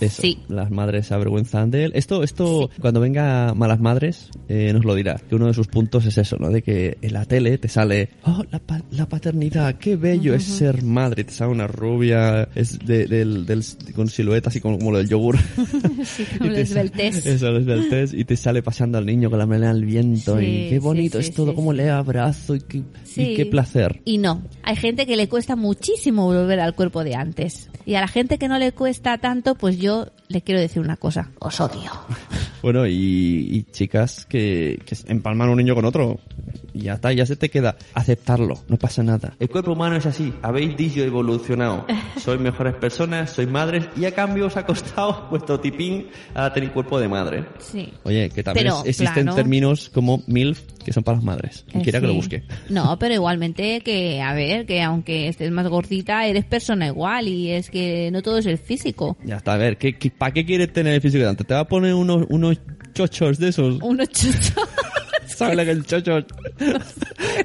Eso, 0.00 0.22
Sí. 0.22 0.38
las 0.48 0.70
madres 0.70 1.06
se 1.06 1.14
avergüenzan 1.14 1.70
de 1.70 1.84
él. 1.84 1.92
Esto, 1.94 2.22
esto 2.22 2.70
cuando 2.80 3.00
venga 3.00 3.54
Malas 3.54 3.80
Madres, 3.80 4.30
eh, 4.48 4.72
nos 4.72 4.84
lo 4.84 4.94
dirá. 4.94 5.20
Que 5.28 5.34
uno 5.36 5.46
de 5.46 5.54
sus 5.54 5.68
puntos 5.68 6.04
es 6.06 6.18
eso, 6.18 6.36
¿no? 6.38 6.50
De 6.50 6.62
que 6.62 6.98
en 7.00 7.12
la 7.12 7.24
tele 7.24 7.56
te 7.58 7.68
sale, 7.68 8.10
oh, 8.24 8.42
la, 8.50 8.58
pa- 8.58 8.82
la 8.90 9.08
paternidad, 9.08 9.76
qué 9.76 9.96
bello 9.96 10.34
es 10.34 10.44
ser 10.44 10.82
madre. 10.82 11.22
Y 11.22 11.24
te 11.24 11.32
sale 11.32 11.52
una 11.52 11.66
rubia 11.66 12.48
es 12.54 12.78
de- 12.80 13.06
del, 13.06 13.46
del- 13.46 13.64
con 13.94 14.08
silueta 14.08 14.48
así 14.50 14.60
como, 14.60 14.78
como 14.78 14.90
lo 14.92 14.98
del 14.98 15.08
yogur. 15.08 15.38
Sí, 16.04 16.24
como 16.38 16.50
beltés. 16.50 17.24
Eso, 17.26 17.50
los 17.50 17.64
beltés. 17.64 18.12
Y 18.14 18.24
te 18.24 18.36
sale 18.36 18.62
pasando 18.62 18.98
al 18.98 19.06
niño 19.06 19.30
con 19.30 19.38
la 19.38 19.46
melena 19.46 19.70
al 19.70 19.84
viento. 19.84 20.38
Sí, 20.38 20.44
y 20.44 20.68
qué 20.70 20.78
bonito 20.80 21.18
sí, 21.18 21.24
sí, 21.24 21.30
es 21.30 21.36
todo, 21.36 21.50
sí, 21.50 21.54
como 21.56 21.70
sí. 21.72 21.78
le 21.78 21.90
abrazo 21.90 22.54
y 22.56 22.60
qué, 22.60 22.78
y 22.78 22.84
Sí. 23.04 23.34
qué 23.36 23.46
placer. 23.46 24.00
Y 24.04 24.18
no, 24.18 24.42
hay 24.62 24.76
gente 24.76 25.06
que 25.06 25.16
le 25.16 25.28
cuesta 25.28 25.56
muchísimo 25.56 26.24
volver 26.26 26.60
al 26.60 26.74
cuerpo 26.74 27.04
de 27.04 27.14
antes. 27.14 27.70
Y 27.86 27.94
a 27.94 28.00
la 28.00 28.08
gente 28.08 28.38
que 28.38 28.48
no 28.48 28.58
le 28.58 28.72
cuesta 28.72 29.18
tanto, 29.18 29.54
pues 29.56 29.78
yo 29.78 29.83
le 30.28 30.42
quiero 30.42 30.60
decir 30.60 30.80
una 30.82 30.96
cosa, 30.96 31.30
os 31.38 31.60
odio. 31.60 31.90
Bueno, 32.64 32.86
y, 32.86 32.94
y 32.94 33.62
chicas 33.72 34.24
que, 34.24 34.80
que 34.86 34.96
empalman 35.08 35.50
un 35.50 35.58
niño 35.58 35.74
con 35.74 35.84
otro. 35.84 36.18
Y 36.72 36.84
ya 36.84 36.94
está, 36.94 37.12
ya 37.12 37.26
se 37.26 37.36
te 37.36 37.50
queda 37.50 37.76
aceptarlo, 37.92 38.54
no 38.68 38.78
pasa 38.78 39.02
nada. 39.02 39.34
El 39.38 39.50
cuerpo 39.50 39.72
humano 39.72 39.96
es 39.96 40.06
así, 40.06 40.32
habéis 40.40 40.74
dicho 40.74 41.02
evolucionado. 41.04 41.84
Sois 42.16 42.40
mejores 42.40 42.72
personas, 42.76 43.28
sois 43.32 43.50
madres 43.50 43.86
y 43.98 44.06
a 44.06 44.14
cambio 44.14 44.46
os 44.46 44.56
ha 44.56 44.64
costado 44.64 45.26
vuestro 45.30 45.60
tipín 45.60 46.06
a 46.34 46.50
tener 46.54 46.72
cuerpo 46.72 46.98
de 46.98 47.06
madre. 47.08 47.44
Sí. 47.58 47.92
Oye, 48.04 48.30
que 48.30 48.42
también 48.42 48.64
Pero, 48.68 48.80
es- 48.80 48.98
existen 48.98 49.24
claro. 49.24 49.36
términos 49.36 49.90
como 49.92 50.22
MILF 50.26 50.62
que 50.84 50.92
son 50.92 51.02
para 51.02 51.16
las 51.16 51.24
madres. 51.24 51.64
Eh, 51.72 51.80
quiera 51.82 52.00
que 52.00 52.06
lo 52.06 52.14
busque. 52.14 52.44
No, 52.68 52.98
pero 52.98 53.14
igualmente 53.14 53.80
que, 53.80 54.20
a 54.20 54.34
ver, 54.34 54.66
que 54.66 54.82
aunque 54.82 55.28
estés 55.28 55.50
más 55.50 55.66
gordita, 55.68 56.26
eres 56.26 56.44
persona 56.44 56.86
igual 56.86 57.28
y 57.28 57.50
es 57.50 57.70
que 57.70 58.10
no 58.12 58.22
todo 58.22 58.38
es 58.38 58.46
el 58.46 58.58
físico. 58.58 59.16
Ya 59.24 59.36
está, 59.36 59.54
a 59.54 59.56
ver, 59.56 59.76
¿qué, 59.78 59.94
qué, 59.94 60.10
para 60.10 60.32
qué 60.32 60.44
quieres 60.44 60.72
tener 60.72 60.94
el 60.94 61.00
físico 61.00 61.24
de 61.24 61.30
antes? 61.30 61.46
¿Te 61.46 61.54
va 61.54 61.60
a 61.60 61.68
poner 61.68 61.94
unos, 61.94 62.26
unos 62.28 62.60
chochos 62.92 63.38
de 63.38 63.48
esos? 63.48 63.78
Uno 63.82 64.04
chucho. 64.06 64.54
¿Sabes 65.26 65.56
lo 65.56 65.64
que 65.64 65.70
es 65.70 65.76
el 65.78 65.86
chocho? 65.86 66.18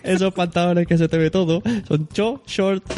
Esos 0.04 0.34
pantalones 0.34 0.86
que 0.86 0.98
se 0.98 1.08
te 1.08 1.18
ve 1.18 1.32
todo 1.32 1.64
son 1.88 2.08
cho, 2.10 2.44
short. 2.46 2.84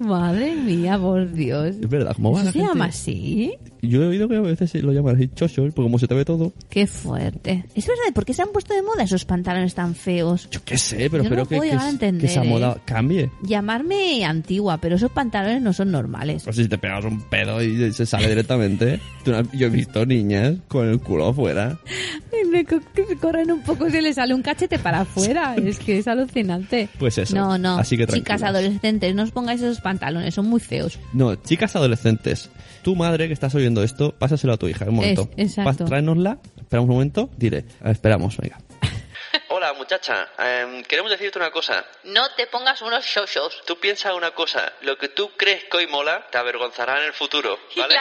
Madre 0.00 0.54
mía, 0.56 0.98
por 0.98 1.30
Dios. 1.32 1.76
Es 1.80 1.88
verdad, 1.88 2.12
¿cómo 2.14 2.32
va 2.32 2.38
¿Eso 2.40 2.46
la 2.46 2.52
se 2.52 2.58
gente? 2.58 2.72
llama 2.72 2.84
así? 2.86 3.54
Yo 3.82 4.02
he 4.02 4.06
oído 4.08 4.28
que 4.28 4.36
a 4.36 4.40
veces 4.40 4.74
lo 4.82 4.92
llaman 4.92 5.16
así 5.16 5.28
chochos, 5.34 5.72
porque 5.74 5.86
como 5.86 5.98
se 5.98 6.08
te 6.08 6.14
ve 6.14 6.24
todo. 6.24 6.52
Qué 6.68 6.86
fuerte. 6.86 7.64
Es 7.74 7.86
verdad, 7.86 8.12
¿por 8.14 8.24
qué 8.24 8.34
se 8.34 8.42
han 8.42 8.48
puesto 8.48 8.74
de 8.74 8.82
moda 8.82 9.04
esos 9.04 9.24
pantalones 9.24 9.74
tan 9.74 9.94
feos? 9.94 10.48
Yo 10.50 10.60
qué 10.64 10.76
sé, 10.78 11.08
pero 11.10 11.22
Yo 11.24 11.30
no 11.30 11.42
espero 11.42 11.42
lo 11.42 11.48
que, 11.62 11.76
que, 11.78 11.88
entender, 11.88 12.30
esa 12.30 12.42
moda 12.42 12.74
¿eh? 12.76 12.80
cambie. 12.84 13.30
Llamarme 13.42 14.24
antigua, 14.24 14.78
pero 14.78 14.96
esos 14.96 15.10
pantalones 15.12 15.62
no 15.62 15.72
son 15.72 15.90
normales. 15.90 16.46
No 16.46 16.52
sé 16.52 16.64
si 16.64 16.68
te 16.68 16.78
pegas 16.78 17.04
un 17.04 17.20
pedo 17.22 17.62
y 17.62 17.92
se 17.92 18.06
sale 18.06 18.28
directamente. 18.28 19.00
No 19.26 19.42
Yo 19.52 19.66
he 19.66 19.70
visto 19.70 20.04
niñas 20.06 20.56
con 20.68 20.88
el 20.88 21.00
culo 21.00 21.28
afuera. 21.28 21.78
Y 22.42 22.46
me 22.48 22.64
se 22.64 23.16
corren 23.16 23.50
un 23.52 23.62
poco 23.62 23.90
se 23.90 24.02
le 24.02 24.12
sale 24.12 24.34
un 24.34 24.42
cachete 24.42 24.78
para 24.78 25.00
afuera. 25.02 25.54
es 25.56 25.78
que 25.78 25.98
es 25.98 26.08
alucinante. 26.08 26.88
Pues 26.98 27.18
eso. 27.18 27.34
No, 27.34 27.58
no. 27.58 27.78
Así 27.78 27.96
que 27.96 28.06
Chicas 28.06 28.42
adolescentes, 28.42 29.14
no 29.14 29.22
os 29.22 29.30
pongáis 29.30 29.60
esos 29.60 29.80
pantalones, 29.80 29.87
son 30.34 30.46
muy 30.46 30.60
feos. 30.60 30.98
No, 31.12 31.34
chicas 31.36 31.74
adolescentes. 31.76 32.50
Tu 32.82 32.94
madre 32.96 33.26
que 33.26 33.32
estás 33.32 33.54
oyendo 33.54 33.82
esto, 33.82 34.14
pásaselo 34.18 34.52
a 34.52 34.56
tu 34.56 34.68
hija. 34.68 34.86
Un 34.88 34.94
momento. 34.96 35.28
Es- 35.36 35.50
exacto. 35.50 35.84
Pas- 35.84 35.88
Tráenosla. 35.88 36.38
Esperamos 36.58 36.88
un 36.88 36.94
momento. 36.94 37.30
"Ah, 37.82 37.90
Esperamos, 37.90 38.36
venga. 38.36 38.58
Hola, 39.48 39.72
muchacha. 39.72 40.28
Em, 40.38 40.82
queremos 40.84 41.10
decirte 41.10 41.38
una 41.38 41.50
cosa. 41.50 41.84
No 42.04 42.30
te 42.34 42.46
pongas 42.46 42.80
unos 42.82 43.04
shows. 43.04 43.62
Tú 43.64 43.78
piensas 43.78 44.12
una 44.14 44.32
cosa. 44.32 44.72
Lo 44.82 44.96
que 44.96 45.08
tú 45.08 45.32
crees 45.36 45.64
que 45.64 45.76
hoy 45.78 45.86
mola, 45.86 46.26
te 46.30 46.38
avergonzará 46.38 46.98
en 46.98 47.04
el 47.04 47.12
futuro. 47.12 47.58
¿Vale? 47.76 47.98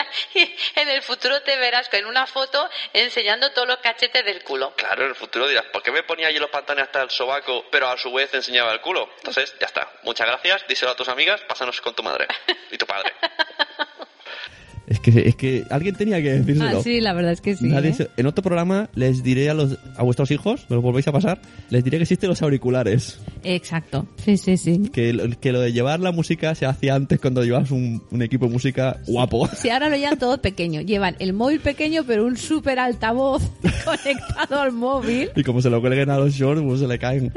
en 0.75 0.89
el 0.89 1.01
futuro 1.01 1.41
te 1.41 1.57
verás 1.57 1.89
con 1.89 2.05
una 2.05 2.27
foto 2.27 2.69
enseñando 2.93 3.51
todos 3.51 3.67
los 3.67 3.77
cachetes 3.77 4.23
del 4.25 4.43
culo. 4.43 4.73
Claro, 4.75 5.03
en 5.03 5.09
el 5.09 5.15
futuro 5.15 5.47
dirás, 5.47 5.65
¿por 5.65 5.83
qué 5.83 5.91
me 5.91 6.03
ponía 6.03 6.31
yo 6.31 6.39
los 6.39 6.49
pantalones 6.49 6.87
hasta 6.87 7.01
el 7.01 7.09
sobaco, 7.09 7.65
pero 7.71 7.87
a 7.89 7.97
su 7.97 8.11
vez 8.11 8.33
enseñaba 8.33 8.71
el 8.73 8.81
culo? 8.81 9.09
Entonces, 9.17 9.55
ya 9.59 9.67
está. 9.67 9.91
Muchas 10.03 10.27
gracias, 10.27 10.67
díselo 10.67 10.91
a 10.91 10.95
tus 10.95 11.07
amigas, 11.09 11.41
pásanos 11.41 11.79
con 11.81 11.93
tu 11.95 12.03
madre 12.03 12.27
y 12.71 12.77
tu 12.77 12.85
padre. 12.85 13.13
Es 14.87 15.01
que, 15.01 15.27
es 15.27 15.35
que 15.35 15.65
alguien 15.69 15.95
tenía 15.95 16.21
que 16.21 16.31
decírselo. 16.31 16.79
Ah, 16.79 16.81
sí, 16.81 17.01
la 17.01 17.11
verdad 17.13 17.33
es 17.33 17.41
que 17.41 17.55
sí. 17.57 17.65
Nadie 17.67 17.89
¿eh? 17.89 17.93
se- 17.93 18.09
En 18.15 18.25
otro 18.25 18.41
programa 18.41 18.89
les 18.95 19.21
diré 19.21 19.49
a 19.49 19.53
los 19.53 19.77
a 19.97 20.03
vuestros 20.03 20.31
hijos, 20.31 20.65
me 20.69 20.77
lo 20.77 20.81
volvéis 20.81 21.07
a 21.09 21.11
pasar, 21.11 21.41
les 21.69 21.83
diré 21.83 21.97
que 21.97 22.03
existen 22.03 22.29
los 22.29 22.41
auriculares. 22.41 23.19
Exacto. 23.43 24.07
Sí, 24.23 24.37
sí, 24.37 24.55
sí. 24.55 24.83
Que, 24.93 25.11
lo- 25.11 25.37
que 25.39 25.51
lo 25.51 25.59
de 25.59 25.73
llevar 25.73 25.99
la 25.99 26.13
música 26.13 26.55
se 26.55 26.65
hacía 26.65 26.95
antes 26.95 27.19
cuando 27.19 27.43
llevabas 27.43 27.71
un, 27.71 28.01
un 28.11 28.21
equipo 28.21 28.45
de 28.45 28.53
música 28.53 28.97
guapo. 29.07 29.47
Si 29.57 29.69
ahora 29.69 29.89
lo 29.89 29.97
llevan 29.97 30.17
todo 30.19 30.41
pequeño. 30.41 30.79
Llevan 30.79 31.17
el 31.19 31.33
móvil 31.33 31.59
pequeño, 31.59 32.03
pero 32.07 32.25
un 32.25 32.37
súper 32.37 32.79
altavoz 32.79 33.43
conectado 33.83 34.61
al 34.61 34.71
móvil. 34.71 35.31
Y 35.35 35.43
como 35.43 35.61
se 35.61 35.69
lo 35.69 35.81
cuelguen 35.81 36.09
a 36.11 36.17
los 36.17 36.33
shorts, 36.33 36.61
pues 36.63 36.79
se 36.79 36.87
le 36.87 36.97
caen. 36.97 37.33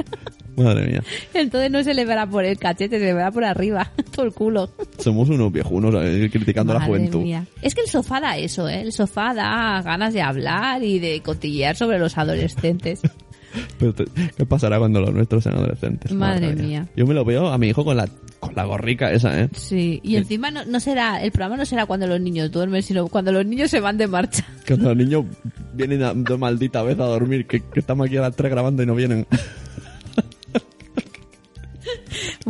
Madre 0.56 0.86
mía. 0.86 1.02
Entonces 1.34 1.70
no 1.70 1.82
se 1.82 1.94
le 1.94 2.04
verá 2.04 2.26
por 2.26 2.44
el 2.44 2.58
cachete, 2.58 2.98
se 2.98 3.04
le 3.04 3.14
verá 3.14 3.30
por 3.32 3.44
arriba, 3.44 3.90
por 4.14 4.26
el 4.26 4.32
culo. 4.32 4.70
Somos 4.98 5.28
unos 5.30 5.50
viejunos 5.52 5.94
eh, 6.04 6.28
criticando 6.30 6.72
a 6.72 6.78
la 6.78 6.84
juventud. 6.86 7.22
mía. 7.22 7.39
Es 7.62 7.74
que 7.74 7.82
el 7.82 7.88
sofá 7.88 8.20
da 8.20 8.36
eso, 8.36 8.68
¿eh? 8.68 8.80
El 8.82 8.92
sofá 8.92 9.32
da 9.34 9.80
ganas 9.82 10.12
de 10.14 10.22
hablar 10.22 10.82
y 10.82 10.98
de 10.98 11.20
cotillear 11.22 11.76
sobre 11.76 11.98
los 11.98 12.16
adolescentes. 12.18 13.00
Pero 13.80 13.92
te- 13.92 14.04
¿Qué 14.36 14.46
pasará 14.46 14.78
cuando 14.78 15.00
los 15.00 15.12
nuestros 15.12 15.42
sean 15.42 15.56
adolescentes? 15.56 16.12
Madre 16.12 16.54
mía. 16.54 16.86
Yo 16.94 17.04
me 17.04 17.14
lo 17.14 17.24
veo 17.24 17.48
a 17.48 17.58
mi 17.58 17.70
hijo 17.70 17.84
con 17.84 17.96
la, 17.96 18.08
con 18.38 18.54
la 18.54 18.62
gorrica 18.64 19.10
esa, 19.10 19.40
¿eh? 19.40 19.48
Sí, 19.56 19.98
y 20.04 20.14
encima 20.14 20.52
no, 20.52 20.64
no 20.64 20.78
será, 20.78 21.20
el 21.20 21.32
programa 21.32 21.56
no 21.56 21.64
será 21.66 21.84
cuando 21.86 22.06
los 22.06 22.20
niños 22.20 22.52
duermen, 22.52 22.84
sino 22.84 23.08
cuando 23.08 23.32
los 23.32 23.44
niños 23.44 23.68
se 23.70 23.80
van 23.80 23.98
de 23.98 24.06
marcha. 24.06 24.44
Cuando 24.68 24.90
los 24.94 24.98
niños 24.98 25.24
vienen 25.74 26.04
a- 26.04 26.14
de 26.14 26.36
maldita 26.36 26.84
vez 26.84 27.00
a 27.00 27.06
dormir, 27.06 27.48
que, 27.48 27.58
que 27.60 27.80
estamos 27.80 28.06
aquí 28.06 28.18
a 28.18 28.20
las 28.20 28.36
3 28.36 28.52
grabando 28.52 28.84
y 28.84 28.86
no 28.86 28.94
vienen. 28.94 29.26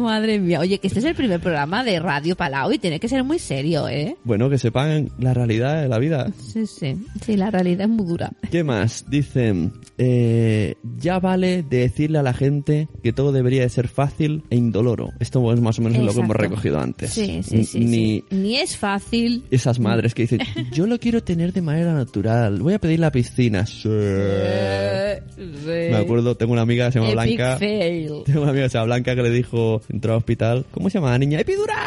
Madre 0.01 0.39
mía, 0.39 0.61
oye, 0.61 0.79
que 0.79 0.87
este 0.87 1.01
es 1.01 1.05
el 1.05 1.15
primer 1.15 1.41
programa 1.41 1.85
de 1.85 1.99
Radio 2.01 2.37
Palau 2.37 2.73
y 2.73 2.79
tiene 2.79 3.01
que 3.01 3.09
ser 3.09 3.25
muy 3.25 3.39
serio, 3.39 3.89
¿eh? 3.89 4.17
Bueno, 4.25 4.49
que 4.51 4.59
sepan 4.59 5.11
la 5.19 5.35
realidad 5.35 5.83
de 5.83 5.89
la 5.89 5.99
vida. 5.99 6.31
Sí, 6.41 6.67
sí, 6.67 6.97
sí, 7.25 7.37
la 7.37 7.51
realidad 7.51 7.83
es 7.83 7.89
muy 7.89 8.07
dura. 8.07 8.33
¿Qué 8.51 8.65
más? 8.65 9.05
Dicen, 9.09 9.73
eh, 9.99 10.75
ya 10.99 11.19
vale 11.19 11.63
de 11.63 11.79
decirle 11.79 12.19
a 12.19 12.23
la 12.23 12.33
gente 12.33 12.89
que 13.03 13.13
todo 13.13 13.33
debería 13.33 13.63
de 13.63 13.69
ser 13.69 13.89
fácil 13.89 14.43
e 14.51 14.57
indoloro. 14.57 15.11
Esto 15.21 15.53
es 15.53 15.61
más 15.61 15.79
o 15.79 15.83
menos 15.83 16.03
lo 16.03 16.13
que 16.15 16.21
hemos 16.21 16.37
recogido 16.37 16.81
antes. 16.81 17.11
Sí, 17.11 17.43
sí, 17.43 17.65
sí. 17.65 17.81
Ni 17.81 17.87
sí. 17.87 18.25
Ni 18.31 18.57
es 18.57 18.77
fácil. 18.77 19.45
esas 19.51 19.79
madres 19.79 20.15
que 20.15 20.23
dicen, 20.23 20.41
yo 20.73 20.87
lo 20.87 20.99
quiero 20.99 21.23
tener 21.23 21.53
de 21.53 21.63
manera 21.63 21.93
natural, 21.93 22.61
voy 22.61 22.75
a 22.75 22.79
pedir 22.79 23.01
la 23.01 23.11
piscina. 23.13 23.67
Sí. 23.67 23.89
Me 23.89 25.97
acuerdo, 25.97 26.37
tengo 26.37 26.53
una 26.53 26.63
amiga 26.63 26.87
que 26.87 26.93
se 26.93 27.01
llama 27.01 27.23
Epic 27.23 27.37
Blanca. 27.37 27.57
fail. 27.59 28.13
Tengo 28.25 28.43
una 28.43 28.51
amiga 28.51 28.65
que 28.67 28.71
se 28.71 28.79
llama 28.79 28.87
Blanca 28.87 29.15
que 29.15 29.23
le 29.23 29.31
dijo, 29.31 29.83
entró 29.91 30.13
al 30.13 30.19
hospital, 30.19 30.65
¿cómo 30.71 30.89
se 30.89 30.99
llama 30.99 31.11
la 31.11 31.19
niña? 31.19 31.41
¡Epidural! 31.41 31.79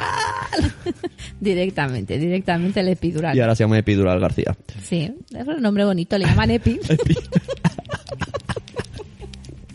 Directamente, 1.39 2.17
directamente 2.17 2.79
el 2.79 2.89
epidural. 2.89 3.35
Y 3.35 3.41
ahora 3.41 3.55
se 3.55 3.63
llama 3.63 3.77
Epidural 3.77 4.19
García. 4.19 4.55
Sí, 4.81 5.11
es 5.35 5.47
un 5.47 5.61
nombre 5.61 5.83
bonito, 5.83 6.17
le 6.17 6.25
llaman 6.25 6.51
Epi. 6.51 6.79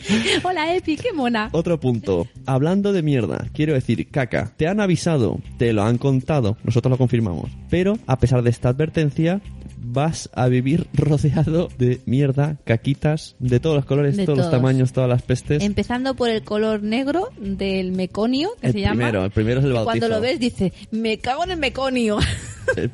Hola 0.42 0.74
Epi, 0.74 0.96
qué 0.96 1.12
mona. 1.12 1.48
Otro 1.52 1.78
punto. 1.78 2.26
Hablando 2.46 2.92
de 2.92 3.02
mierda, 3.02 3.46
quiero 3.52 3.74
decir, 3.74 4.08
caca, 4.10 4.52
te 4.56 4.66
han 4.66 4.80
avisado, 4.80 5.40
te 5.58 5.72
lo 5.72 5.82
han 5.82 5.98
contado, 5.98 6.56
nosotros 6.64 6.90
lo 6.90 6.98
confirmamos. 6.98 7.50
Pero, 7.70 7.98
a 8.06 8.18
pesar 8.18 8.42
de 8.42 8.50
esta 8.50 8.70
advertencia, 8.70 9.40
vas 9.80 10.30
a 10.34 10.48
vivir 10.48 10.86
rodeado 10.94 11.68
de 11.78 12.00
mierda, 12.06 12.56
caquitas, 12.64 13.36
de 13.38 13.60
todos 13.60 13.76
los 13.76 13.84
colores, 13.84 14.16
De 14.16 14.24
todos 14.24 14.38
los 14.38 14.50
tamaños, 14.50 14.92
todas 14.92 15.08
las 15.08 15.22
pestes. 15.22 15.62
Empezando 15.62 16.14
por 16.14 16.30
el 16.30 16.42
color 16.42 16.82
negro 16.82 17.30
del 17.38 17.92
meconio, 17.92 18.50
que 18.60 18.68
el 18.68 18.72
se 18.72 18.80
llama. 18.80 18.94
primero, 18.94 19.24
el 19.24 19.30
primero 19.30 19.60
es 19.60 19.66
el 19.66 19.72
bautizo. 19.72 19.86
Cuando 19.86 20.08
lo 20.08 20.20
ves 20.20 20.40
dice, 20.40 20.72
me 20.90 21.18
cago 21.18 21.44
en 21.44 21.52
el 21.52 21.58
meconio. 21.58 22.18
El, 22.76 22.90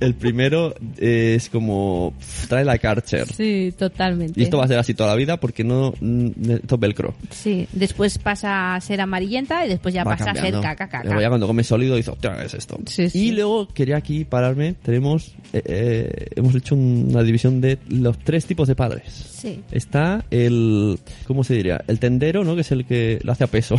el 0.00 0.14
primero 0.14 0.74
es 0.96 1.48
como, 1.48 2.14
trae 2.48 2.64
la 2.64 2.78
Karcher. 2.78 3.26
sí, 3.26 3.74
totalmente. 3.76 4.38
Y 4.40 4.44
esto 4.44 4.58
va 4.58 4.64
a 4.64 4.68
ser 4.68 4.78
así 4.78 4.94
toda 4.94 5.10
la 5.10 5.16
vida 5.16 5.38
porque 5.38 5.64
no, 5.64 5.92
mm, 6.00 6.50
esto 6.50 6.74
es 6.76 6.80
velcro. 6.80 7.14
Sí, 7.30 7.66
después 7.72 8.18
pasa 8.18 8.74
a 8.74 8.80
ser 8.80 9.00
amarillenta 9.00 9.66
y 9.66 9.68
después 9.68 9.94
ya 9.94 10.04
va 10.04 10.16
pasa 10.16 10.30
a 10.30 10.34
ser 10.34 10.52
caca 10.54 10.76
caca. 10.76 11.04
Luego 11.04 11.20
ya 11.20 11.28
cuando 11.28 11.46
comes 11.46 11.66
sólido 11.66 11.96
dices, 11.96 12.12
hostia, 12.12 12.36
¿qué 12.36 12.46
es 12.46 12.54
esto? 12.54 12.78
Sí, 12.86 13.10
sí. 13.10 13.28
Y 13.28 13.32
luego 13.32 13.66
quería 13.68 13.96
aquí 13.96 14.24
pararme, 14.24 14.74
tenemos, 14.74 15.34
eh, 15.52 15.62
eh, 15.64 16.17
hemos 16.36 16.54
hecho 16.54 16.74
una 16.74 17.22
división 17.22 17.60
de 17.60 17.78
los 17.88 18.18
tres 18.18 18.46
tipos 18.46 18.68
de 18.68 18.74
padres. 18.74 19.04
Sí. 19.08 19.62
Está 19.70 20.24
el, 20.30 20.98
¿cómo 21.26 21.44
se 21.44 21.54
diría? 21.54 21.82
El 21.86 21.98
tendero, 21.98 22.44
¿no? 22.44 22.54
Que 22.54 22.62
es 22.62 22.72
el 22.72 22.84
que 22.84 23.18
lo 23.22 23.32
hace 23.32 23.44
a 23.44 23.46
peso. 23.46 23.76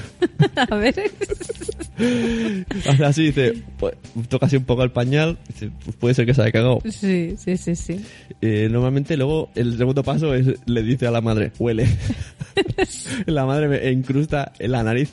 a 0.56 0.74
ver. 0.76 0.94
Así, 3.04 3.24
dice, 3.24 3.54
pues, 3.78 3.94
toca 4.28 4.46
así 4.46 4.56
un 4.56 4.64
poco 4.64 4.84
el 4.84 4.92
pañal, 4.92 5.36
dice, 5.48 5.70
pues 5.84 5.96
puede 5.96 6.14
ser 6.14 6.26
que 6.26 6.34
se 6.34 6.42
haya 6.42 6.52
cagado. 6.52 6.78
sí, 6.88 7.34
sí, 7.36 7.56
sí, 7.56 7.74
sí. 7.74 8.00
Eh, 8.40 8.68
normalmente 8.70 9.16
luego 9.16 9.50
el 9.56 9.76
segundo 9.76 10.04
paso 10.04 10.32
es, 10.32 10.46
le 10.66 10.82
dice 10.84 11.08
a 11.08 11.10
la 11.10 11.20
madre, 11.20 11.50
huele. 11.58 11.88
la 13.26 13.46
madre 13.46 13.66
me 13.66 13.90
incrusta 13.90 14.52
en 14.60 14.72
la 14.72 14.84
nariz 14.84 15.10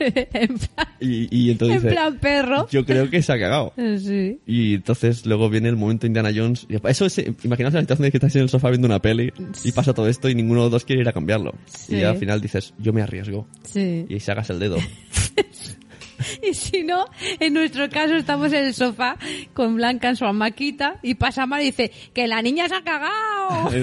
en 0.32 0.58
plan, 0.58 0.88
y, 1.00 1.28
y 1.36 1.50
entonces 1.50 1.82
en 1.84 1.90
plan 1.90 2.18
perro. 2.18 2.68
yo 2.70 2.84
creo 2.84 3.08
que 3.10 3.22
se 3.22 3.32
ha 3.32 3.38
cagado. 3.38 3.72
Sí. 3.98 4.38
Y 4.46 4.74
entonces 4.74 5.26
luego 5.26 5.50
viene 5.50 5.68
el 5.68 5.76
momento 5.76 6.06
Indiana 6.06 6.30
Jones. 6.34 6.66
Y 6.68 6.76
Eso 6.88 7.06
es, 7.06 7.18
imaginaos 7.42 7.74
la 7.74 7.80
situación 7.80 8.04
de 8.04 8.10
que 8.10 8.16
estás 8.18 8.34
en 8.36 8.42
el 8.42 8.48
sofá 8.48 8.68
viendo 8.70 8.86
una 8.86 9.00
peli 9.00 9.32
y 9.64 9.72
pasa 9.72 9.92
todo 9.92 10.08
esto 10.08 10.28
y 10.28 10.34
ninguno 10.34 10.60
de 10.60 10.64
los 10.66 10.72
dos 10.72 10.84
quiere 10.84 11.02
ir 11.02 11.08
a 11.08 11.12
cambiarlo. 11.12 11.54
Sí. 11.66 11.96
Y 11.96 12.02
al 12.04 12.16
final 12.16 12.40
dices, 12.40 12.74
yo 12.78 12.92
me 12.92 13.02
arriesgo. 13.02 13.46
Sí. 13.64 14.06
Y 14.08 14.14
ahí 14.14 14.20
sacas 14.20 14.50
el 14.50 14.58
dedo. 14.60 14.76
Y 16.48 16.54
si 16.54 16.82
no, 16.82 17.04
en 17.40 17.54
nuestro 17.54 17.88
caso 17.88 18.14
estamos 18.16 18.52
en 18.52 18.66
el 18.66 18.74
sofá 18.74 19.16
con 19.54 19.76
Blanca 19.76 20.08
en 20.10 20.16
su 20.16 20.24
hamaquita 20.24 20.96
y 21.02 21.14
pasa 21.14 21.46
mal 21.46 21.62
y 21.62 21.66
dice 21.66 21.90
que 22.14 22.26
la 22.28 22.42
niña 22.42 22.68
se 22.68 22.74
ha 22.76 22.82
cagado. 22.82 23.70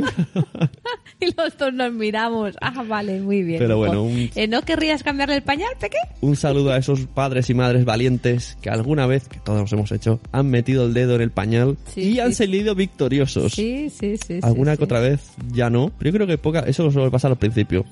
y 1.20 1.26
los 1.36 1.56
dos 1.58 1.72
nos 1.72 1.92
miramos. 1.92 2.56
Ah, 2.60 2.82
vale, 2.86 3.20
muy 3.20 3.42
bien. 3.42 3.58
Pero 3.58 3.78
bueno, 3.78 4.02
un- 4.04 4.30
Eh, 4.34 4.46
¿No 4.48 4.62
querrías 4.62 5.02
cambiarle 5.02 5.36
el 5.36 5.42
pañal, 5.42 5.70
Peque? 5.78 5.96
Un 6.20 6.36
saludo 6.36 6.72
a 6.72 6.76
esos 6.78 7.00
padres 7.06 7.48
y 7.50 7.54
madres 7.54 7.84
valientes 7.84 8.56
que 8.62 8.70
alguna 8.70 9.06
vez, 9.06 9.28
que 9.28 9.38
todos 9.40 9.60
nos 9.60 9.72
hemos 9.72 9.92
hecho, 9.92 10.20
han 10.32 10.48
metido 10.50 10.86
el 10.86 10.94
dedo 10.94 11.14
en 11.16 11.22
el 11.22 11.30
pañal 11.30 11.76
Sí, 11.94 12.00
y 12.12 12.20
han 12.20 12.34
salido 12.34 12.74
victoriosos. 12.74 13.52
Sí, 13.52 13.90
sí, 13.90 14.16
sí. 14.16 14.40
Alguna 14.42 14.72
sí. 14.72 14.78
que 14.78 14.84
otra 14.84 15.00
vez 15.00 15.20
ya 15.52 15.70
no. 15.70 15.90
Pero 15.98 16.10
yo 16.10 16.14
creo 16.16 16.26
que 16.26 16.38
poca, 16.38 16.60
eso 16.60 16.82
lo 16.84 16.90
suele 16.90 17.10
pasar 17.10 17.30
al 17.30 17.38
principio. 17.38 17.84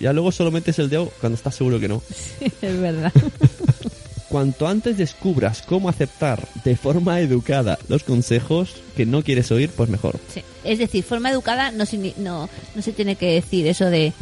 Ya 0.00 0.12
luego 0.12 0.32
solo 0.32 0.50
metes 0.50 0.78
el 0.78 0.88
dedo 0.88 1.10
cuando 1.20 1.36
estás 1.36 1.54
seguro 1.54 1.78
que 1.80 1.88
no. 1.88 2.02
Verdad. 2.82 3.12
Cuanto 4.28 4.66
antes 4.66 4.96
descubras 4.96 5.62
cómo 5.62 5.88
aceptar 5.88 6.46
de 6.64 6.76
forma 6.76 7.20
educada 7.20 7.78
los 7.88 8.02
consejos 8.02 8.76
que 8.96 9.04
no 9.04 9.22
quieres 9.22 9.50
oír, 9.52 9.70
pues 9.76 9.90
mejor. 9.90 10.18
Sí. 10.32 10.42
Es 10.64 10.78
decir, 10.78 11.04
forma 11.04 11.30
educada 11.30 11.70
no, 11.70 11.84
no, 12.16 12.48
no 12.74 12.82
se 12.82 12.92
tiene 12.92 13.16
que 13.16 13.34
decir 13.34 13.66
eso 13.66 13.86
de 13.86 14.12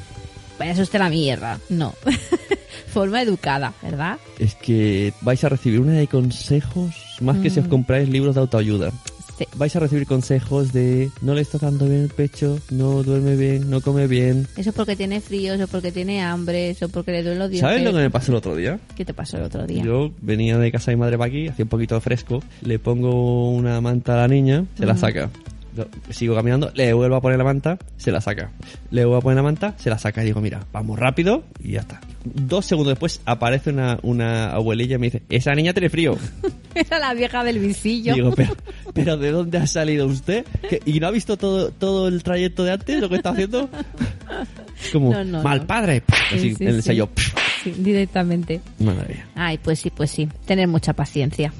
vaya 0.58 0.72
eso 0.72 0.98
la 0.98 1.08
mierda. 1.08 1.58
No. 1.68 1.94
forma 2.92 3.22
educada, 3.22 3.72
¿verdad? 3.82 4.18
Es 4.38 4.54
que 4.54 5.12
vais 5.22 5.42
a 5.44 5.48
recibir 5.48 5.80
una 5.80 5.92
de 5.92 6.06
consejos 6.06 6.94
más 7.20 7.38
que 7.38 7.50
si 7.50 7.60
os 7.60 7.68
compráis 7.68 8.08
libros 8.08 8.34
de 8.34 8.42
autoayuda. 8.42 8.92
Sí. 9.40 9.46
vais 9.56 9.74
a 9.74 9.80
recibir 9.80 10.06
consejos 10.06 10.72
de 10.72 11.10
no 11.22 11.34
le 11.34 11.40
está 11.40 11.58
dando 11.58 11.86
bien 11.86 12.02
el 12.02 12.08
pecho, 12.08 12.58
no 12.70 13.02
duerme 13.02 13.36
bien, 13.36 13.70
no 13.70 13.80
come 13.80 14.06
bien. 14.06 14.46
Eso 14.56 14.72
porque 14.72 14.96
tiene 14.96 15.20
frío, 15.20 15.54
eso 15.54 15.66
porque 15.66 15.92
tiene 15.92 16.22
hambre, 16.22 16.70
eso 16.70 16.88
porque 16.88 17.12
le 17.12 17.22
duelen 17.22 17.38
los 17.38 17.50
dientes. 17.50 17.68
¿Sabes 17.68 17.84
lo 17.84 17.92
que 17.92 17.98
me 17.98 18.10
pasó 18.10 18.32
el 18.32 18.36
otro 18.36 18.54
día? 18.54 18.78
¿Qué 18.96 19.04
te 19.04 19.14
pasó 19.14 19.36
el 19.38 19.44
otro 19.44 19.66
día? 19.66 19.82
Yo 19.82 20.12
venía 20.20 20.58
de 20.58 20.70
casa 20.70 20.90
de 20.90 20.96
mi 20.96 21.00
madre 21.00 21.16
para 21.18 21.28
aquí, 21.28 21.48
hacía 21.48 21.64
un 21.64 21.68
poquito 21.68 21.94
de 21.94 22.00
fresco, 22.00 22.42
le 22.62 22.78
pongo 22.78 23.50
una 23.50 23.80
manta 23.80 24.14
a 24.14 24.16
la 24.18 24.28
niña, 24.28 24.64
se 24.76 24.86
la 24.86 24.96
saca. 24.96 25.30
Sigo 26.10 26.34
caminando, 26.34 26.70
le 26.74 26.92
vuelvo 26.92 27.16
a 27.16 27.20
poner 27.20 27.38
la 27.38 27.44
manta, 27.44 27.78
se 27.96 28.10
la 28.10 28.20
saca. 28.20 28.50
Le 28.90 29.04
vuelvo 29.04 29.18
a 29.18 29.20
poner 29.20 29.36
la 29.36 29.42
manta, 29.42 29.74
se 29.78 29.88
la 29.88 29.98
saca. 29.98 30.22
Y 30.22 30.26
digo, 30.26 30.40
mira, 30.40 30.66
vamos 30.72 30.98
rápido 30.98 31.44
y 31.62 31.72
ya 31.72 31.80
está. 31.80 32.00
Dos 32.24 32.66
segundos 32.66 32.92
después 32.92 33.20
aparece 33.24 33.70
una, 33.70 33.98
una 34.02 34.52
abuelilla 34.52 34.96
y 34.96 34.98
me 34.98 35.06
dice, 35.06 35.22
esa 35.30 35.52
niña 35.52 35.72
tiene 35.72 35.88
frío. 35.88 36.18
Era 36.74 36.98
la 36.98 37.14
vieja 37.14 37.44
del 37.44 37.60
visillo. 37.60 38.14
Digo, 38.14 38.32
pero, 38.32 38.54
pero 38.94 39.16
¿de 39.16 39.30
dónde 39.30 39.58
ha 39.58 39.66
salido 39.66 40.06
usted? 40.06 40.44
¿Que- 40.68 40.80
¿Y 40.84 41.00
no 41.00 41.06
ha 41.06 41.10
visto 41.10 41.36
todo, 41.36 41.70
todo 41.70 42.08
el 42.08 42.22
trayecto 42.22 42.64
de 42.64 42.72
antes, 42.72 43.00
lo 43.00 43.08
que 43.08 43.16
está 43.16 43.30
haciendo? 43.30 43.68
Es 44.82 44.90
como, 44.92 45.12
No, 45.12 45.24
no, 45.24 45.42
mal 45.42 45.60
no. 45.60 45.66
padre. 45.66 46.02
Así, 46.32 46.50
Sí, 46.50 46.54
sí, 46.56 46.64
en 46.64 46.68
el 46.70 46.76
sí. 46.76 46.88
sello. 46.88 47.08
Sí, 47.64 47.72
directamente. 47.78 48.60
Madre 48.78 49.14
mía. 49.14 49.28
Ay, 49.34 49.58
pues 49.58 49.78
sí, 49.80 49.90
pues 49.90 50.10
sí. 50.10 50.28
Tener 50.46 50.66
mucha 50.68 50.92
paciencia. 50.94 51.52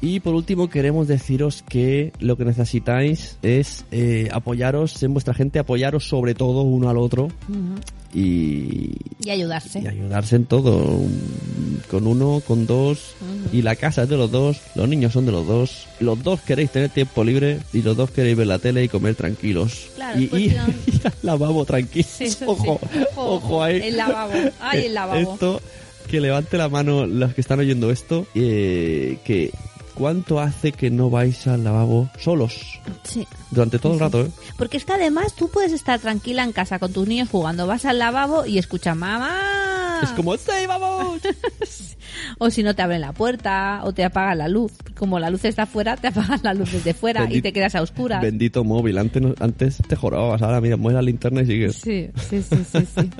Y 0.00 0.18
por 0.18 0.34
último 0.34 0.68
queremos 0.68 1.06
deciros 1.06 1.62
que 1.68 2.12
lo 2.18 2.36
que 2.36 2.44
necesitáis 2.44 3.38
es 3.42 3.84
eh, 3.92 4.28
apoyaros 4.32 5.00
en 5.04 5.12
vuestra 5.12 5.32
gente, 5.32 5.60
apoyaros 5.60 6.08
sobre 6.08 6.34
todo 6.34 6.62
uno 6.62 6.88
al 6.90 6.98
otro 6.98 7.28
y, 8.12 8.92
Y 9.24 9.30
ayudarse. 9.30 9.80
y 9.80 9.86
ayudarse 9.86 10.36
en 10.36 10.44
todo. 10.46 11.00
Con 11.90 12.06
uno, 12.06 12.42
con 12.46 12.66
dos, 12.66 13.14
y 13.52 13.62
la 13.62 13.76
casa 13.76 14.04
es 14.04 14.08
de 14.08 14.16
los 14.16 14.30
dos, 14.30 14.58
los 14.74 14.88
niños 14.88 15.12
son 15.12 15.26
de 15.26 15.32
los 15.32 15.46
dos, 15.46 15.86
los 16.00 16.22
dos 16.22 16.40
queréis 16.40 16.70
tener 16.70 16.88
tiempo 16.90 17.22
libre 17.24 17.58
y 17.72 17.82
los 17.82 17.96
dos 17.96 18.10
queréis 18.10 18.36
ver 18.36 18.46
la 18.46 18.58
tele 18.58 18.84
y 18.84 18.88
comer 18.88 19.14
tranquilos. 19.14 19.88
Claro, 19.94 20.18
y, 20.18 20.24
y, 20.24 20.48
no. 20.48 20.62
al 20.64 21.12
lavabo 21.22 21.64
tranquilos. 21.64 22.10
Sí, 22.10 22.28
ojo, 22.46 22.80
sí. 22.92 22.98
Ojo, 23.14 23.34
ojo 23.34 23.62
ahí. 23.62 23.80
el 23.82 23.96
lavabo. 23.96 24.32
Ay, 24.60 24.86
el 24.86 24.94
lavabo. 24.94 25.32
Esto, 25.34 25.60
que 26.08 26.20
levante 26.20 26.56
la 26.56 26.68
mano 26.68 27.06
los 27.06 27.34
que 27.34 27.40
están 27.42 27.58
oyendo 27.60 27.90
esto, 27.90 28.26
eh, 28.34 29.18
que 29.24 29.50
¿cuánto 29.94 30.40
hace 30.40 30.72
que 30.72 30.90
no 30.90 31.10
vais 31.10 31.46
al 31.46 31.64
lavabo 31.64 32.08
solos? 32.18 32.80
Sí. 33.04 33.26
Durante 33.50 33.78
todo 33.78 33.94
el 33.94 34.00
rato, 34.00 34.22
¿eh? 34.22 34.30
Porque 34.56 34.76
es 34.76 34.84
que 34.84 34.92
además 34.92 35.34
tú 35.34 35.48
puedes 35.48 35.72
estar 35.72 36.00
tranquila 36.00 36.44
en 36.44 36.52
casa 36.52 36.78
con 36.78 36.92
tus 36.92 37.06
niños 37.06 37.28
jugando. 37.28 37.66
Vas 37.66 37.84
al 37.84 37.98
lavabo 37.98 38.46
y 38.46 38.58
escuchas 38.58 38.96
mamá. 38.96 39.81
Es 40.02 40.10
como, 40.10 40.36
¡sí, 40.36 40.50
vamos! 40.66 41.20
O 42.38 42.50
si 42.50 42.62
no 42.62 42.74
te 42.74 42.82
abren 42.82 43.00
la 43.00 43.12
puerta 43.12 43.80
o 43.84 43.92
te 43.94 44.04
apagan 44.04 44.36
la 44.38 44.48
luz. 44.48 44.72
Como 44.98 45.18
la 45.18 45.30
luz 45.30 45.44
está 45.46 45.62
afuera, 45.62 45.96
te 45.96 46.08
apagan 46.08 46.40
la 46.42 46.52
luz 46.52 46.70
desde 46.72 46.92
fuera 46.92 47.26
y 47.30 47.40
te 47.40 47.52
quedas 47.54 47.74
a 47.74 47.80
oscuras. 47.80 48.20
Bendito 48.20 48.64
móvil, 48.64 48.98
antes, 48.98 49.22
antes 49.40 49.78
te 49.88 49.96
jorobas, 49.96 50.42
ahora 50.42 50.60
mira, 50.60 50.76
mueves 50.76 50.96
la 50.96 51.02
linterna 51.02 51.40
y 51.42 51.46
sigues. 51.46 51.76
Sí, 51.76 52.10
sí, 52.28 52.42
sí, 52.42 52.56
sí, 52.70 52.86
sí. 52.94 53.10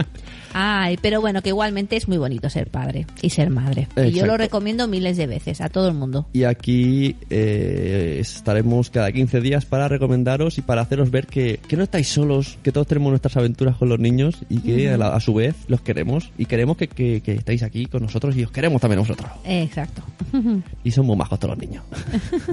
Ay, 0.52 0.98
pero 1.00 1.20
bueno, 1.22 1.40
que 1.40 1.48
igualmente 1.48 1.96
es 1.96 2.06
muy 2.08 2.18
bonito 2.18 2.50
ser 2.50 2.68
padre 2.70 3.06
y 3.22 3.30
ser 3.30 3.48
madre. 3.48 3.88
Y 3.96 4.00
yo 4.00 4.06
Exacto. 4.08 4.26
lo 4.26 4.36
recomiendo 4.36 4.86
miles 4.88 5.16
de 5.16 5.26
veces 5.26 5.62
a 5.62 5.70
todo 5.70 5.88
el 5.88 5.94
mundo. 5.94 6.26
Y 6.34 6.44
aquí 6.44 7.16
eh, 7.30 8.18
estaremos 8.20 8.90
cada 8.90 9.10
15 9.10 9.40
días 9.40 9.64
para 9.64 9.88
recomendaros 9.88 10.58
y 10.58 10.62
para 10.62 10.82
haceros 10.82 11.10
ver 11.10 11.26
que, 11.26 11.60
que 11.66 11.76
no 11.76 11.84
estáis 11.84 12.08
solos, 12.08 12.58
que 12.62 12.72
todos 12.72 12.86
tenemos 12.86 13.10
nuestras 13.10 13.36
aventuras 13.38 13.76
con 13.76 13.88
los 13.88 13.98
niños 13.98 14.36
y 14.50 14.58
que 14.60 14.90
a, 14.90 14.98
la- 14.98 15.14
a 15.14 15.20
su 15.20 15.32
vez 15.32 15.54
los 15.68 15.80
queremos 15.80 16.30
y 16.36 16.44
queremos 16.44 16.71
que, 16.76 16.88
que, 16.88 17.20
que 17.20 17.32
estéis 17.34 17.62
aquí 17.62 17.86
con 17.86 18.02
nosotros 18.02 18.36
y 18.36 18.44
os 18.44 18.50
queremos 18.50 18.80
también 18.80 18.98
a 18.98 19.02
vosotros. 19.02 19.30
Exacto. 19.44 20.02
Y 20.84 20.90
son 20.90 21.06
muy 21.06 21.16
majos 21.16 21.38
todos 21.38 21.56
los 21.56 21.64
niños. 21.68 21.84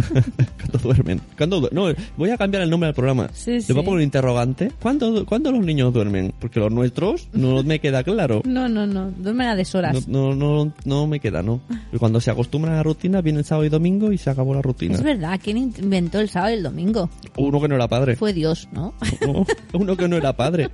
Cuando 0.58 0.78
duermen. 0.84 1.22
Cuando 1.38 1.62
du- 1.62 1.70
no, 1.72 1.86
voy 2.18 2.30
a 2.30 2.38
cambiar 2.38 2.64
el 2.64 2.70
nombre 2.70 2.88
del 2.88 2.96
programa. 2.96 3.30
Sí, 3.34 3.52
Le 3.54 3.62
sí. 3.62 3.74
voy 3.74 3.82
a 3.82 3.86
poner 3.86 3.98
un 3.98 4.04
interrogante. 4.04 4.72
¿Cuándo, 4.82 5.26
¿Cuándo 5.26 5.52
los 5.52 5.66
niños 5.66 5.94
duermen? 5.94 6.34
Porque 6.40 6.60
los 6.60 6.72
nuestros 6.72 7.28
no 7.34 7.64
me 7.64 7.80
queda 7.80 8.04
claro. 8.04 8.42
No, 8.50 8.68
no, 8.68 8.86
no. 8.86 9.12
Duermen 9.12 9.48
a 9.48 9.52
No, 9.52 9.58
deshoras. 9.58 10.08
no, 10.08 10.36
no, 10.36 10.74
no 10.86 11.08
me 11.08 11.20
queda, 11.20 11.42
¿no? 11.42 11.62
Y 11.94 11.98
cuando 11.98 12.20
se 12.20 12.30
acostumbran 12.32 12.74
a 12.74 12.78
la 12.78 12.84
rutina, 12.84 13.22
viene 13.22 13.40
el 13.40 13.46
sábado 13.46 13.66
y 13.66 13.70
domingo 13.70 14.12
y 14.12 14.18
se 14.18 14.30
acabó 14.30 14.54
la 14.54 14.62
rutina. 14.62 14.96
Es 14.96 15.04
verdad, 15.04 15.40
¿quién 15.42 15.58
inventó 15.58 16.20
el 16.20 16.30
sábado 16.30 16.54
y 16.54 16.58
el 16.58 16.64
domingo? 16.64 17.10
Uno 17.38 17.62
que 17.62 17.68
no 17.68 17.76
era 17.76 17.88
padre. 17.88 18.16
Fue 18.16 18.34
Dios, 18.34 18.68
¿no? 18.74 18.94
No, 19.26 19.46
uno 19.74 19.96
que 19.96 20.08
no 20.08 20.18
era 20.18 20.34
padre. 20.36 20.70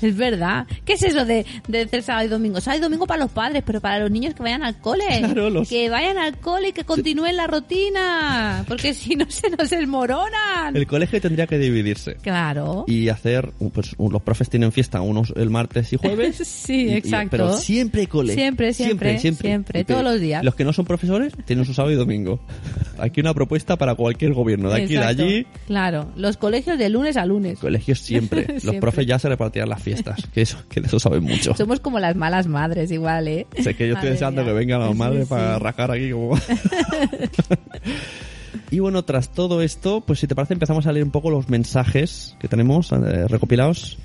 es 0.00 0.16
verdad. 0.16 0.66
¿Qué 0.84 0.92
es 0.94 1.02
eso 1.02 1.24
de, 1.24 1.44
de 1.68 2.02
sábado 2.02 2.26
y 2.26 2.28
domingo? 2.28 2.60
Sábado 2.76 2.86
y 2.86 2.90
domingo 2.90 3.06
para 3.06 3.22
los 3.24 3.30
padres, 3.32 3.62
pero 3.64 3.80
para 3.80 3.98
los 4.00 4.10
niños 4.10 4.34
que 4.34 4.42
vayan 4.42 4.62
al 4.62 4.78
cole. 4.80 5.04
Claro, 5.18 5.50
los- 5.50 5.68
Que 5.68 5.88
vayan 5.90 6.18
al 6.18 6.38
cole 6.38 6.68
y 6.68 6.72
que 6.72 6.84
continúen 6.84 7.36
la 7.36 7.46
rutina. 7.46 8.64
Porque 8.68 8.94
si 8.94 9.14
no 9.16 9.24
se 9.30 9.50
nos 9.50 9.70
desmoronan. 9.70 10.74
El 10.76 10.86
colegio 10.86 11.20
tendría 11.20 11.46
que 11.46 11.58
dividirse. 11.58 12.16
Claro. 12.22 12.84
Y 12.86 13.08
hacer, 13.08 13.52
pues 13.72 13.94
un- 13.98 14.12
los 14.12 14.22
profes 14.22 14.48
tienen 14.50 14.72
fiesta 14.72 15.00
unos 15.00 15.32
el 15.36 15.50
martes 15.50 15.92
y 15.92 15.96
jueves. 15.96 16.36
Sí, 16.46 16.86
Y- 16.86 16.88
y- 16.88 16.92
exacto. 16.94 17.28
pero 17.30 17.52
siempre 17.56 18.06
cole. 18.06 18.34
Siempre, 18.34 18.72
siempre, 18.72 19.18
siempre, 19.18 19.80
Y 19.80 19.84
todos 19.84 20.02
los 20.04 20.20
días. 20.20 20.44
Los 20.44 20.54
que 20.54 20.64
no 20.64 20.72
son 20.72 20.84
profesores 20.84 21.32
tienen 21.44 21.64
su 21.64 21.74
sábado 21.74 21.92
y 21.92 21.96
domingo. 21.96 22.40
Aquí 22.98 23.20
una 23.20 23.34
propuesta 23.34 23.76
para 23.76 23.94
cualquier 23.94 24.32
gobierno, 24.32 24.70
de 24.70 24.82
aquí 24.84 24.94
y 24.94 24.96
de 24.96 25.04
allí. 25.04 25.46
Claro, 25.66 26.10
los 26.16 26.36
colegios 26.38 26.78
de 26.78 26.88
lunes 26.88 27.16
a 27.16 27.26
lunes. 27.26 27.58
Colegios 27.58 28.00
siempre. 28.00 28.46
Los 28.56 28.62
Siempre. 28.62 28.80
profes 28.80 29.06
ya 29.06 29.18
se 29.18 29.28
repartirán 29.28 29.68
las 29.68 29.82
fiestas. 29.82 30.26
Que 30.32 30.42
eso, 30.42 30.58
que 30.68 30.80
de 30.80 30.86
eso 30.86 30.98
saben 30.98 31.22
mucho. 31.22 31.54
Somos 31.54 31.78
como 31.80 31.98
las 32.00 32.16
malas 32.16 32.46
madres, 32.56 32.90
igual, 32.90 33.28
¿eh? 33.28 33.46
Sé 33.62 33.74
que 33.74 33.86
yo 33.86 33.94
estoy 33.94 34.10
deseando 34.10 34.44
que 34.44 34.52
vengan 34.52 34.80
las 34.80 34.92
Sí, 34.92 34.96
madres 34.96 35.24
sí. 35.24 35.30
para 35.30 35.58
rajar 35.58 35.90
aquí 35.90 36.10
como... 36.10 36.36
y 38.70 38.78
bueno, 38.78 39.04
tras 39.04 39.30
todo 39.30 39.60
esto, 39.60 40.00
pues 40.00 40.20
si 40.20 40.26
te 40.26 40.34
parece 40.34 40.54
empezamos 40.54 40.86
a 40.86 40.92
leer 40.92 41.04
un 41.04 41.10
poco 41.10 41.30
los 41.30 41.48
mensajes 41.50 42.34
que 42.40 42.48
tenemos 42.48 42.90
eh, 42.92 43.28
recopilados. 43.28 43.98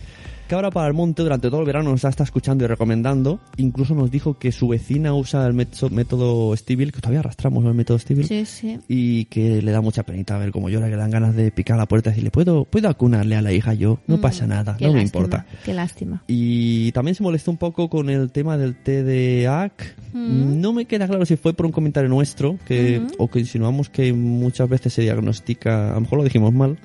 Cabra 0.52 0.70
para 0.70 0.88
el 0.90 0.94
Monte 0.94 1.24
durante 1.24 1.50
todo 1.50 1.62
el 1.62 1.66
verano 1.66 1.92
nos 1.92 2.04
ha 2.04 2.10
estado 2.10 2.26
escuchando 2.26 2.66
y 2.66 2.68
recomendando. 2.68 3.40
Incluso 3.56 3.96
nos 3.96 4.12
dijo 4.12 4.38
que 4.38 4.52
su 4.52 4.68
vecina 4.68 5.14
usa 5.14 5.48
el 5.48 5.54
método 5.54 6.54
Stivil, 6.58 6.92
que 6.92 7.00
todavía 7.00 7.22
arrastramos 7.22 7.64
el 7.64 7.74
método 7.74 7.98
Stivil. 7.98 8.26
Sí, 8.28 8.44
sí. 8.44 8.78
Y 8.90 9.24
que 9.26 9.62
le 9.62 9.72
da 9.72 9.80
mucha 9.80 10.04
penita 10.04 10.38
ver 10.38 10.52
cómo 10.52 10.70
llora, 10.70 10.88
que 10.88 10.92
le 10.92 10.98
dan 10.98 11.10
ganas 11.10 11.38
de 11.38 11.52
picar 11.52 11.78
la 11.78 11.86
puerta 11.86 12.10
y 12.10 12.12
decirle, 12.12 12.32
¿puedo, 12.32 12.66
puedo 12.66 12.90
acunarle 12.90 13.38
a 13.38 13.42
la 13.42 13.54
hija 13.54 13.74
yo? 13.76 14.00
No 14.08 14.20
pasa 14.20 14.46
nada, 14.46 14.74
Mm, 14.78 14.84
no 14.84 14.94
me 14.94 15.02
importa. 15.02 15.46
Qué 15.64 15.74
lástima. 15.74 16.22
Y 16.28 16.92
también 16.92 17.16
se 17.16 17.24
molestó 17.24 17.50
un 17.50 17.56
poco 17.58 17.90
con 17.90 18.10
el 18.10 18.30
tema 18.34 18.58
del 18.58 18.76
TDAH. 18.76 19.72
No 20.14 20.74
me 20.74 20.84
queda 20.84 21.08
claro 21.08 21.26
si 21.26 21.38
fue 21.38 21.54
por 21.54 21.66
un 21.66 21.72
comentario 21.72 22.10
nuestro 22.10 22.58
que, 22.68 23.02
o 23.18 23.30
que 23.30 23.40
insinuamos 23.40 23.88
que 23.90 24.12
muchas 24.12 24.68
veces 24.68 24.92
se 24.92 25.02
diagnostica, 25.04 25.92
a 25.92 25.96
lo 25.96 26.02
mejor 26.02 26.18
lo 26.18 26.24
dijimos 26.26 26.52
mal, 26.54 26.78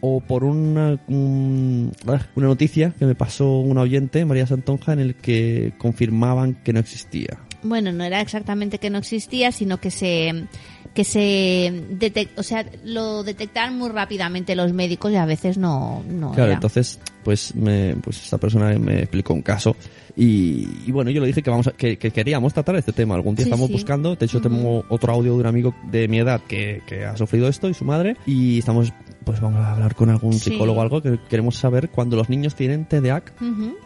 o 0.00 0.20
por 0.20 0.44
una, 0.44 0.96
un- 1.08 1.90
ah, 2.06 2.20
una 2.36 2.46
noticia 2.46 2.94
que 3.00 3.06
me 3.06 3.14
pasó 3.16 3.58
una 3.58 3.80
oyente, 3.80 4.24
María 4.24 4.46
Santonja, 4.46 4.92
en 4.92 5.00
el 5.00 5.14
que 5.16 5.72
confirmaban 5.78 6.54
que 6.62 6.72
no 6.72 6.78
existía. 6.80 7.38
Bueno, 7.62 7.92
no 7.92 8.04
era 8.04 8.20
exactamente 8.20 8.78
que 8.78 8.90
no 8.90 8.98
existía, 8.98 9.50
sino 9.52 9.78
que 9.80 9.90
se 9.90 10.44
que 10.94 11.04
se 11.04 11.72
detec- 11.98 12.30
o 12.36 12.42
sea, 12.42 12.66
lo 12.84 13.22
detectaron 13.22 13.78
muy 13.78 13.90
rápidamente 13.90 14.56
los 14.56 14.72
médicos 14.72 15.12
y 15.12 15.16
a 15.16 15.24
veces 15.24 15.56
no 15.56 16.02
no 16.08 16.32
Claro, 16.32 16.46
era. 16.46 16.54
entonces, 16.54 16.98
pues, 17.22 17.54
me, 17.54 17.94
pues 18.02 18.20
esta 18.24 18.38
persona 18.38 18.76
me 18.76 18.98
explicó 18.98 19.32
un 19.32 19.42
caso 19.42 19.76
y, 20.16 20.66
y 20.86 20.90
bueno, 20.90 21.10
yo 21.12 21.20
le 21.20 21.28
dije 21.28 21.42
que 21.42 21.50
vamos 21.50 21.68
a- 21.68 21.72
que, 21.72 21.96
que 21.96 22.10
queríamos 22.10 22.52
tratar 22.54 22.74
este 22.76 22.92
tema. 22.92 23.14
Algún 23.14 23.36
día 23.36 23.44
Sí, 23.44 23.50
estamos 23.50 23.68
sí. 23.68 23.72
buscando, 23.74 24.16
de 24.16 24.26
hecho 24.26 24.40
tengo 24.40 24.84
otro 24.88 25.12
audio 25.12 25.34
de 25.34 25.40
un 25.40 25.46
amigo 25.46 25.74
de 25.92 26.08
mi 26.08 26.18
edad 26.18 26.40
que, 26.48 26.82
que 26.88 27.04
ha 27.04 27.16
sufrido 27.16 27.46
esto 27.48 27.68
y 27.68 27.74
su 27.74 27.84
madre 27.84 28.16
y 28.26 28.58
estamos, 28.58 28.92
pues 29.24 29.40
vamos 29.40 29.60
a 29.60 29.72
hablar 29.72 29.94
con 29.94 30.08
algún 30.10 30.32
Sí. 30.34 30.50
psicólogo 30.50 30.78
o 30.78 30.82
algo 30.82 31.02
que 31.02 31.18
queremos 31.28 31.56
saber 31.56 31.90
cuando 31.90 32.16
los 32.16 32.28
niños 32.28 32.54
tienen 32.54 32.86
TDAH 32.86 33.32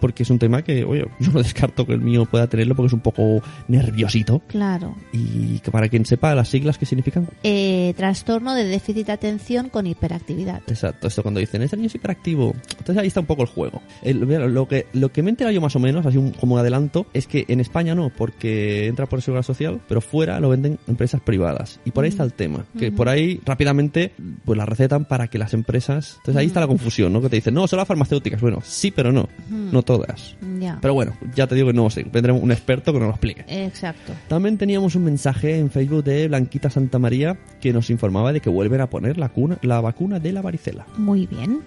porque 0.00 0.22
es 0.22 0.30
un 0.30 0.38
tema 0.38 0.62
que, 0.62 0.84
oye, 0.84 1.06
yo 1.20 1.32
no 1.32 1.42
descarto 1.42 1.86
que 1.86 1.92
el 1.92 2.00
mío 2.00 2.26
pueda 2.26 2.46
tenerlo 2.46 2.74
porque 2.74 2.88
es 2.88 2.92
un 2.92 3.00
poco 3.00 3.42
nerviosito 3.68 4.40
Claro. 4.48 4.94
y 5.12 5.58
que 5.60 5.70
para 5.70 5.88
quien 5.88 6.04
sepa 6.06 6.34
las 6.34 6.48
siglas 6.48 6.78
que 6.78 6.86
significan. 6.86 7.28
Eh, 7.42 7.94
trastorno 7.96 8.54
de 8.54 8.64
déficit 8.64 9.06
de 9.06 9.12
atención 9.12 9.68
con 9.68 9.86
hiperactividad. 9.86 10.62
Exacto, 10.66 11.08
esto 11.08 11.22
cuando 11.22 11.40
dicen, 11.40 11.62
este 11.62 11.76
niño 11.76 11.86
es 11.88 11.94
hiperactivo. 11.94 12.54
Entonces 12.78 12.96
ahí 12.98 13.08
está 13.08 13.20
un 13.20 13.26
poco 13.26 13.42
el 13.42 13.48
juego. 13.48 13.82
El- 14.02 14.20
lo, 14.54 14.68
que, 14.68 14.86
lo 14.92 15.10
que 15.12 15.22
me 15.22 15.30
he 15.30 15.32
enterado 15.32 15.52
yo 15.54 15.60
más 15.60 15.74
o 15.76 15.78
menos, 15.80 16.06
así 16.06 16.16
un- 16.18 16.32
como 16.32 16.54
un 16.54 16.60
adelanto, 16.60 17.06
es 17.12 17.26
que 17.26 17.44
en 17.48 17.60
España 17.60 17.94
no, 17.94 18.10
porque 18.10 18.86
entra 18.86 19.06
por 19.06 19.22
seguridad 19.22 19.44
social, 19.44 19.80
pero 19.88 20.00
fuera 20.00 20.38
lo 20.40 20.48
venden 20.48 20.78
empresas 20.86 21.20
privadas. 21.20 21.80
Y 21.84 21.90
por 21.90 22.04
ahí 22.04 22.10
está 22.10 22.22
el 22.24 22.32
tema. 22.32 22.64
Que 22.78 22.92
por 22.92 23.08
ahí 23.08 23.40
rápidamente 23.44 24.12
pues 24.44 24.56
la 24.56 24.66
recetan 24.66 25.04
para 25.04 25.23
que 25.28 25.38
las 25.38 25.54
empresas... 25.54 26.14
Entonces 26.18 26.36
ahí 26.36 26.46
está 26.46 26.60
la 26.60 26.66
confusión, 26.66 27.12
¿no? 27.12 27.20
Que 27.20 27.28
te 27.28 27.36
dicen, 27.36 27.54
no, 27.54 27.66
solo 27.66 27.80
las 27.80 27.88
farmacéuticas. 27.88 28.40
Bueno, 28.40 28.60
sí, 28.64 28.90
pero 28.90 29.12
no. 29.12 29.28
No 29.48 29.82
todas. 29.82 30.36
Ya. 30.60 30.78
Pero 30.80 30.94
bueno, 30.94 31.16
ya 31.34 31.46
te 31.46 31.54
digo 31.54 31.68
que 31.68 31.74
no 31.74 31.90
sé. 31.90 32.04
Vendremos 32.04 32.42
un 32.42 32.52
experto 32.52 32.92
que 32.92 32.98
nos 32.98 33.08
lo 33.08 33.14
explique. 33.14 33.44
Exacto. 33.48 34.12
También 34.28 34.58
teníamos 34.58 34.94
un 34.94 35.04
mensaje 35.04 35.58
en 35.58 35.70
Facebook 35.70 36.04
de 36.04 36.28
Blanquita 36.28 36.70
Santa 36.70 36.98
María 36.98 37.36
que 37.60 37.72
nos 37.72 37.90
informaba 37.90 38.32
de 38.32 38.40
que 38.40 38.50
vuelven 38.50 38.80
a 38.80 38.88
poner 38.88 39.18
la, 39.18 39.28
cuna, 39.28 39.58
la 39.62 39.80
vacuna 39.80 40.20
de 40.20 40.32
la 40.32 40.42
varicela. 40.42 40.86
Muy 40.96 41.26
bien. 41.26 41.60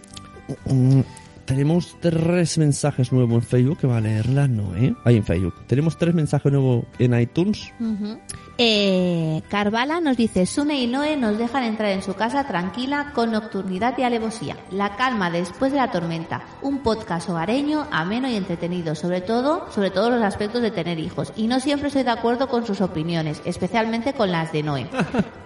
Mm, 0.65 1.01
tenemos 1.47 1.95
tres 2.01 2.57
mensajes 2.57 3.11
nuevos 3.13 3.35
en 3.35 3.41
Facebook 3.41 3.77
que 3.79 3.87
va 3.87 3.97
a 3.97 4.01
leerla 4.01 4.47
Noé. 4.49 4.93
Ahí 5.05 5.15
en 5.15 5.23
Facebook. 5.23 5.55
Tenemos 5.65 5.97
tres 5.97 6.13
mensajes 6.13 6.51
nuevos 6.51 6.85
en 6.99 7.19
iTunes. 7.19 7.71
Ujú. 7.79 8.19
Eh, 8.59 9.41
Carvala 9.49 10.01
nos 10.01 10.17
dice, 10.17 10.45
Sune 10.45 10.81
y 10.81 10.87
Noé 10.87 11.15
nos 11.15 11.37
dejan 11.37 11.63
entrar 11.63 11.91
en 11.91 12.01
su 12.01 12.15
casa 12.15 12.47
tranquila 12.47 13.11
con 13.13 13.31
nocturnidad 13.31 13.97
y 13.97 14.03
alevosía. 14.03 14.57
La 14.71 14.95
calma 14.97 15.29
después 15.29 15.71
de 15.71 15.77
la 15.77 15.89
tormenta. 15.89 16.41
Un 16.61 16.79
podcast 16.79 17.29
hogareño, 17.29 17.87
ameno 17.91 18.27
y 18.27 18.35
entretenido, 18.35 18.93
sobre 18.95 19.21
todo, 19.21 19.71
sobre 19.71 19.89
todos 19.89 20.11
los 20.11 20.23
aspectos 20.23 20.61
de 20.61 20.71
tener 20.71 20.99
hijos. 20.99 21.31
Y 21.37 21.47
no 21.47 21.61
siempre 21.61 21.87
estoy 21.87 22.03
de 22.03 22.11
acuerdo 22.11 22.49
con 22.49 22.65
sus 22.65 22.81
opiniones, 22.81 23.41
especialmente 23.45 24.13
con 24.13 24.31
las 24.31 24.51
de 24.51 24.63
Noé. 24.63 24.87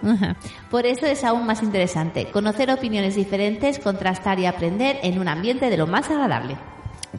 Por 0.70 0.84
eso 0.84 1.06
es 1.06 1.22
aún 1.22 1.46
más 1.46 1.62
interesante. 1.62 2.26
Conocer 2.32 2.70
opiniones 2.72 3.14
diferentes, 3.14 3.78
contrastar 3.78 4.40
y 4.40 4.46
aprender 4.46 4.98
en 5.02 5.20
un 5.20 5.28
ambiente 5.28 5.70
de 5.70 5.76
lo 5.76 5.86
más 5.92 6.10
agradable. 6.10 6.56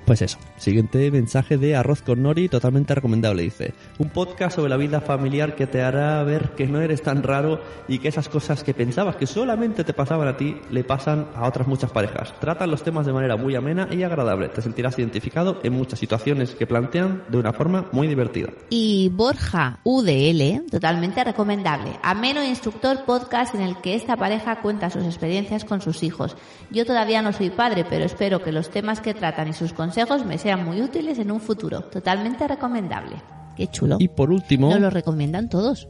Pues 0.05 0.21
eso. 0.21 0.37
Siguiente 0.57 1.09
mensaje 1.11 1.57
de 1.57 1.77
Arroz 1.77 2.01
con 2.01 2.21
Nori, 2.21 2.49
totalmente 2.49 2.93
recomendable. 2.93 3.43
Dice: 3.43 3.73
Un 3.99 4.09
podcast 4.09 4.57
sobre 4.57 4.69
la 4.69 4.75
vida 4.75 4.99
familiar 4.99 5.55
que 5.55 5.65
te 5.65 5.81
hará 5.81 6.21
ver 6.23 6.51
que 6.57 6.67
no 6.67 6.81
eres 6.81 7.01
tan 7.01 7.23
raro 7.23 7.61
y 7.87 7.99
que 7.99 8.09
esas 8.09 8.27
cosas 8.27 8.65
que 8.65 8.73
pensabas 8.73 9.15
que 9.15 9.25
solamente 9.25 9.85
te 9.85 9.93
pasaban 9.93 10.27
a 10.27 10.35
ti 10.35 10.57
le 10.71 10.83
pasan 10.83 11.27
a 11.35 11.47
otras 11.47 11.67
muchas 11.67 11.91
parejas. 11.91 12.37
Tratan 12.41 12.69
los 12.69 12.83
temas 12.83 13.05
de 13.05 13.13
manera 13.13 13.37
muy 13.37 13.55
amena 13.55 13.87
y 13.91 14.03
agradable. 14.03 14.49
Te 14.49 14.61
sentirás 14.61 14.99
identificado 14.99 15.61
en 15.63 15.71
muchas 15.71 15.99
situaciones 15.99 16.53
que 16.53 16.67
plantean 16.67 17.23
de 17.29 17.37
una 17.37 17.53
forma 17.53 17.87
muy 17.93 18.07
divertida. 18.07 18.49
Y 18.69 19.09
Borja 19.13 19.79
UDL, 19.83 20.69
totalmente 20.69 21.23
recomendable. 21.23 21.91
Ameno 22.03 22.41
e 22.41 22.49
instructor 22.49 23.05
podcast 23.05 23.55
en 23.55 23.61
el 23.61 23.77
que 23.77 23.95
esta 23.95 24.17
pareja 24.17 24.59
cuenta 24.61 24.89
sus 24.89 25.05
experiencias 25.05 25.63
con 25.63 25.79
sus 25.79 26.03
hijos. 26.03 26.35
Yo 26.71 26.85
todavía 26.85 27.21
no 27.21 27.31
soy 27.31 27.51
padre, 27.51 27.85
pero 27.89 28.03
espero 28.03 28.43
que 28.43 28.51
los 28.51 28.69
temas 28.69 28.99
que 28.99 29.13
tratan 29.13 29.47
y 29.47 29.53
sus 29.53 29.71
consejos 29.71 29.92
me 30.25 30.37
sean 30.37 30.65
muy 30.65 30.81
útiles 30.81 31.19
en 31.19 31.31
un 31.31 31.39
futuro. 31.39 31.81
Totalmente 31.81 32.47
recomendable. 32.47 33.15
Qué 33.55 33.67
chulo. 33.67 33.97
Y 33.99 34.07
por 34.07 34.31
último, 34.31 34.69
Nos 34.69 34.79
lo 34.79 34.89
recomiendan 34.89 35.49
todos. 35.49 35.87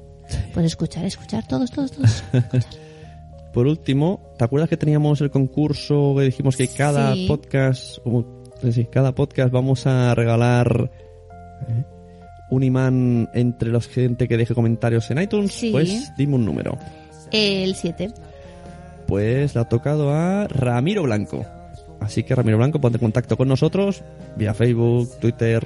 Pues 0.54 0.66
escuchar, 0.66 1.06
escuchar, 1.06 1.46
todos, 1.48 1.72
todos, 1.72 1.92
todos. 1.92 2.24
por 3.54 3.68
último, 3.68 4.34
¿te 4.38 4.46
acuerdas 4.46 4.70
que 4.70 4.78
teníamos 4.78 5.22
el 5.22 5.30
concurso 5.32 6.16
que 6.18 6.24
dijimos 6.26 6.56
que 6.58 6.68
cada 6.68 7.14
Sí. 7.14 7.26
podcast, 7.28 7.98
sí, 8.72 8.86
cada 8.86 9.14
podcast 9.16 9.52
vamos 9.52 9.86
a 9.88 10.14
regalar 10.16 10.90
eh, 11.68 11.84
un 12.50 12.64
imán 12.64 13.30
entre 13.34 13.70
los 13.70 13.88
gente 13.88 14.28
que 14.28 14.38
deje 14.38 14.54
comentarios 14.56 15.10
en 15.12 15.22
iTunes? 15.22 15.54
Sí. 15.54 15.72
Pues 15.72 16.12
dime 16.18 16.36
un 16.36 16.46
número. 16.46 16.78
El 17.32 17.76
7. 17.76 18.12
Pues 19.08 19.56
le 19.56 19.62
ha 19.62 19.66
tocado 19.70 20.12
a 20.14 20.48
Ramiro 20.48 21.04
Blanco. 21.04 21.46
Así 22.04 22.24
que 22.24 22.36
Ramiro 22.36 22.58
Blanco, 22.58 22.80
ponte 22.80 22.98
en 22.98 23.02
contacto 23.02 23.38
con 23.38 23.48
nosotros 23.48 24.04
vía 24.36 24.54
Facebook, 24.54 25.10
Twitter, 25.20 25.66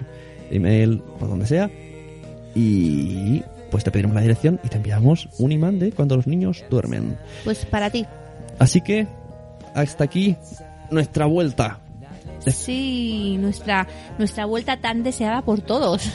email, 0.52 1.02
por 1.19 1.30
donde 1.30 1.45
sea. 1.47 1.69
Y 2.56 3.43
pues 3.71 3.84
te 3.84 3.91
pediremos 3.91 4.15
la 4.15 4.21
dirección 4.21 4.60
y 4.63 4.69
te 4.69 4.78
enviamos 4.78 5.30
un 5.39 5.52
imán 5.52 5.80
de 5.80 5.91
cuando 5.91 6.15
los 6.15 6.28
niños 6.28 6.63
duermen. 6.69 7.17
Pues 7.43 7.65
para 7.65 7.89
ti. 7.89 8.06
Así 8.60 8.82
que 8.82 9.08
hasta 9.76 10.04
aquí 10.06 10.36
nuestra 10.89 11.26
vuelta. 11.26 11.80
Sí, 12.45 13.36
nuestra, 13.39 13.88
nuestra 14.17 14.45
vuelta 14.45 14.78
tan 14.78 15.04
deseada 15.04 15.41
por 15.41 15.60
todos. 15.62 16.10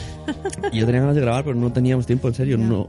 Y 0.71 0.79
yo 0.79 0.85
tenía 0.85 1.01
ganas 1.01 1.15
de 1.15 1.21
grabar, 1.21 1.43
pero 1.43 1.55
no 1.55 1.71
teníamos 1.71 2.05
tiempo, 2.07 2.27
en 2.29 2.33
serio. 2.33 2.57
No, 2.57 2.87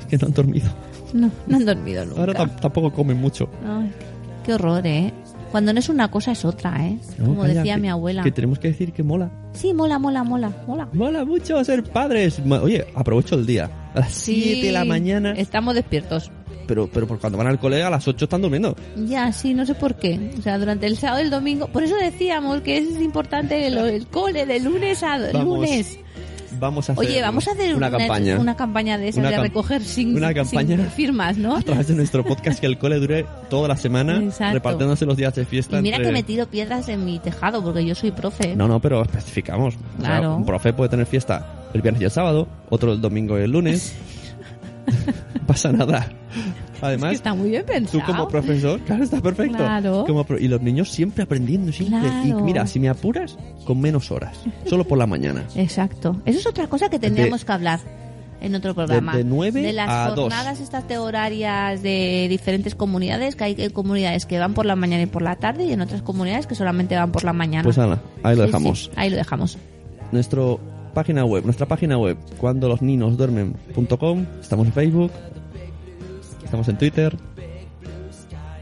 es 0.00 0.06
que 0.06 0.18
no 0.18 0.26
han 0.26 0.34
dormido. 0.34 0.68
No, 1.14 1.30
no 1.46 1.56
han 1.56 1.64
dormido 1.64 2.04
nunca. 2.04 2.20
Ahora 2.20 2.34
tam- 2.34 2.60
tampoco 2.60 2.92
comen 2.92 3.16
mucho. 3.16 3.48
Ay, 3.66 3.90
qué 4.44 4.52
horror, 4.54 4.86
¿eh? 4.86 5.12
Cuando 5.50 5.72
no 5.72 5.78
es 5.78 5.88
una 5.88 6.10
cosa 6.10 6.32
es 6.32 6.44
otra, 6.44 6.86
¿eh? 6.86 6.98
No, 7.18 7.26
Como 7.26 7.42
calla, 7.42 7.54
decía 7.54 7.74
que- 7.74 7.80
mi 7.80 7.88
abuela. 7.88 8.22
Que 8.22 8.30
tenemos 8.32 8.58
que 8.58 8.68
decir 8.68 8.92
que 8.92 9.02
mola. 9.02 9.30
Sí, 9.52 9.72
mola, 9.74 9.98
mola, 9.98 10.22
mola, 10.24 10.52
mola. 10.66 10.88
Mola 10.92 11.24
mucho 11.24 11.62
ser 11.64 11.82
padres. 11.84 12.40
Oye, 12.62 12.86
aprovecho 12.94 13.34
el 13.34 13.46
día. 13.46 13.70
A 13.94 14.00
las 14.00 14.12
Sí, 14.12 14.40
7 14.44 14.66
de 14.66 14.72
la 14.72 14.84
mañana. 14.84 15.32
Estamos 15.32 15.74
despiertos. 15.74 16.30
Pero, 16.66 16.86
pero 16.92 17.06
por 17.06 17.18
cuando 17.18 17.38
van 17.38 17.46
al 17.46 17.58
cole 17.58 17.82
a 17.82 17.88
las 17.88 18.06
8 18.06 18.26
están 18.26 18.42
durmiendo. 18.42 18.76
Ya, 19.06 19.32
sí, 19.32 19.54
no 19.54 19.64
sé 19.64 19.74
por 19.74 19.94
qué. 19.96 20.32
O 20.38 20.42
sea, 20.42 20.58
durante 20.58 20.86
el 20.86 20.98
sábado 20.98 21.22
y 21.22 21.24
el 21.24 21.30
domingo. 21.30 21.66
Por 21.68 21.82
eso 21.82 21.96
decíamos 21.96 22.60
que 22.60 22.76
es 22.76 23.00
importante 23.00 23.66
el, 23.66 23.78
el 23.78 24.06
cole 24.06 24.44
de 24.44 24.60
lunes 24.60 25.02
a 25.02 25.18
Vamos 25.32 25.60
lunes. 25.60 25.98
Vamos 26.58 26.88
a 26.88 26.92
hacer, 26.92 27.06
Oye, 27.06 27.20
vamos 27.22 27.46
a 27.48 27.52
hacer 27.52 27.74
una, 27.76 27.90
campaña. 27.90 28.38
una 28.38 28.56
campaña 28.56 28.98
de 28.98 29.08
esas 29.08 29.28
de 29.30 29.38
recoger 29.38 29.82
sin, 29.82 30.16
una 30.16 30.32
campaña 30.34 30.76
sin 30.76 30.86
firmas, 30.96 31.36
¿no? 31.38 31.56
A 31.56 31.62
través 31.62 31.88
de 31.88 31.94
nuestro 31.94 32.24
podcast 32.24 32.58
que 32.60 32.66
el 32.66 32.78
cole 32.78 32.98
dure 32.98 33.26
toda 33.48 33.68
la 33.68 33.76
semana 33.76 34.18
Exacto. 34.22 34.54
repartiéndose 34.54 35.06
los 35.06 35.16
días 35.16 35.34
de 35.34 35.42
Y 35.42 35.44
fiesta. 35.44 35.80
mira 35.80 35.96
entre- 35.96 36.10
que 36.10 36.12
me 36.12 36.22
tiro 36.22 36.46
piedras 36.46 36.88
en 36.88 37.04
mi 37.04 37.18
tejado 37.18 37.62
porque 37.62 37.84
yo 37.84 37.94
soy 37.94 38.10
profe. 38.10 38.56
No, 38.56 38.66
no, 38.68 38.80
pero 38.80 39.02
especificamos. 39.02 39.74
O 39.74 40.00
sea, 40.00 40.10
Claro. 40.18 40.36
un 40.36 40.44
profe 40.46 40.72
puede 40.72 40.90
tener 40.90 41.06
fiesta 41.06 41.46
el 41.74 41.82
viernes 41.82 42.02
y 42.02 42.04
el 42.06 42.10
sábado, 42.10 42.48
otro 42.70 42.92
el 42.92 43.00
domingo 43.00 43.38
y 43.38 43.42
el 43.42 43.50
lunes. 43.52 43.94
no 45.40 45.42
pasa 45.46 45.70
nada. 45.72 46.08
Es 46.78 46.80
que 46.80 46.86
Además, 46.86 47.12
está 47.14 47.34
muy 47.34 47.50
bien 47.50 47.64
pensado. 47.66 47.98
tú 47.98 48.06
como 48.06 48.28
profesor, 48.28 48.78
claro, 48.80 49.02
está 49.04 49.20
perfecto. 49.20 49.56
Claro. 49.56 50.04
Como 50.06 50.24
pro- 50.24 50.38
y 50.38 50.46
los 50.48 50.60
niños 50.62 50.90
siempre 50.90 51.24
aprendiendo, 51.24 51.72
siempre. 51.72 51.98
Y 52.24 52.28
Claro. 52.30 52.44
mira, 52.44 52.66
si 52.66 52.78
me 52.78 52.88
apuras, 52.88 53.36
con 53.64 53.80
menos 53.80 54.10
horas. 54.12 54.38
Solo 54.66 54.84
por 54.84 54.96
la 54.98 55.06
mañana. 55.06 55.44
Exacto. 55.56 56.16
Eso 56.24 56.38
es 56.38 56.46
otra 56.46 56.68
cosa 56.68 56.88
que 56.88 56.98
tendríamos 56.98 57.44
que 57.44 57.50
hablar 57.52 57.80
en 58.40 58.54
otro 58.54 58.72
programa. 58.74 59.16
de 59.16 59.24
nueve 59.24 59.60
De 59.60 59.72
las 59.72 59.88
a 59.90 60.14
jornadas 60.14 60.60
estas 60.60 60.86
de 60.86 60.98
horarias 60.98 61.82
de 61.82 62.28
diferentes 62.30 62.76
comunidades, 62.76 63.34
que 63.34 63.42
hay 63.42 63.54
eh, 63.58 63.70
comunidades 63.70 64.26
que 64.26 64.38
van 64.38 64.54
por 64.54 64.64
la 64.64 64.76
mañana 64.76 65.02
y 65.02 65.06
por 65.06 65.22
la 65.22 65.34
tarde 65.34 65.64
y 65.64 65.72
en 65.72 65.80
otras 65.80 66.02
comunidades 66.02 66.46
que 66.46 66.54
solamente 66.54 66.94
van 66.94 67.10
por 67.10 67.24
la 67.24 67.32
mañana. 67.32 67.64
Pues 67.64 67.76
nada, 67.78 68.00
ahí 68.22 68.36
lo 68.36 68.42
Sí, 68.44 68.46
dejamos. 68.46 68.84
sí, 68.84 68.90
ahí 68.94 69.10
lo 69.10 69.16
dejamos. 69.16 69.58
Nuestro 70.12 70.60
página 70.94 71.24
web, 71.24 71.44
nuestra 71.44 71.66
página 71.66 71.98
web, 71.98 72.16
cuando 72.38 72.68
los 72.68 72.80
niños 72.82 73.16
duermen.com. 73.16 74.24
Estamos 74.40 74.66
en 74.66 74.72
Facebook, 74.72 75.10
estamos 76.48 76.68
en 76.68 76.78
Twitter, 76.78 77.14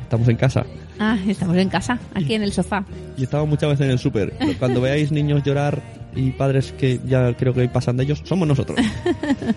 estamos 0.03 0.27
en 0.27 0.37
casa. 0.37 0.67
Ah, 0.99 1.17
estamos 1.29 1.57
en 1.57 1.69
casa, 1.69 2.01
aquí 2.15 2.35
en 2.35 2.43
el 2.43 2.53
sofá. 2.53 2.85
Y 3.17 3.23
estamos 3.23 3.49
muchas 3.49 3.71
veces 3.71 3.87
en 3.87 3.93
el 3.93 3.99
súper. 4.01 4.33
Cuando 4.59 4.81
veáis 4.81 5.13
niños 5.13 5.45
llorar 5.45 5.81
y 6.17 6.31
padres 6.33 6.73
que 6.73 6.99
ya 7.07 7.33
creo 7.35 7.55
que 7.55 7.69
pasan 7.69 7.97
de 7.97 8.03
ellos, 8.03 8.23
somos 8.25 8.49
nosotros. 8.49 8.77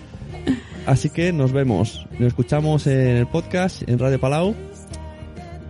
Así 0.86 1.10
que 1.10 1.32
nos 1.32 1.50
vemos, 1.50 2.06
nos 2.12 2.28
escuchamos 2.28 2.86
en 2.86 3.16
el 3.16 3.26
podcast, 3.26 3.82
en 3.88 3.98
Radio 3.98 4.20
Palau. 4.20 4.54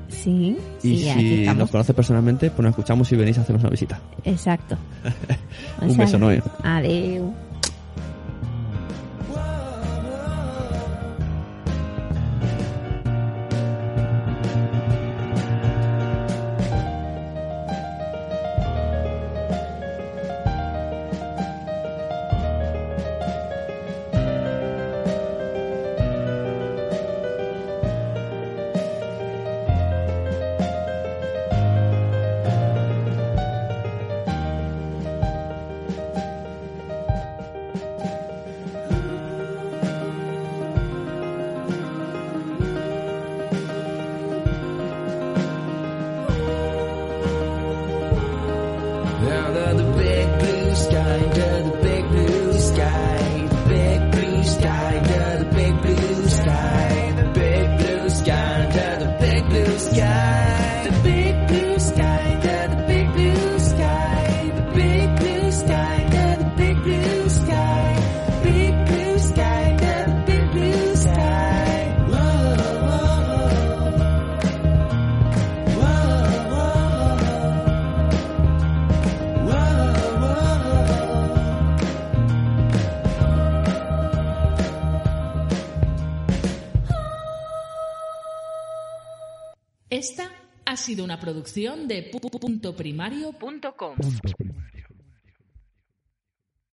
Sí, 0.08 0.58
Y 0.82 0.98
sí, 0.98 1.12
si 1.14 1.46
nos 1.54 1.70
conoce 1.70 1.94
personalmente, 1.94 2.50
pues 2.50 2.60
nos 2.60 2.70
escuchamos 2.70 3.10
y 3.10 3.16
venís 3.16 3.38
a 3.38 3.40
hacernos 3.40 3.62
una 3.62 3.70
visita. 3.70 3.98
Exacto. 4.24 4.76
Un 5.80 5.96
beso, 5.96 6.18
Noé. 6.18 6.42
Adeu. 6.62 7.32
Producción 91.40 91.88
de 91.88 92.10
pu- 92.10 92.20
pu- 92.20 92.38
punto 92.38 92.74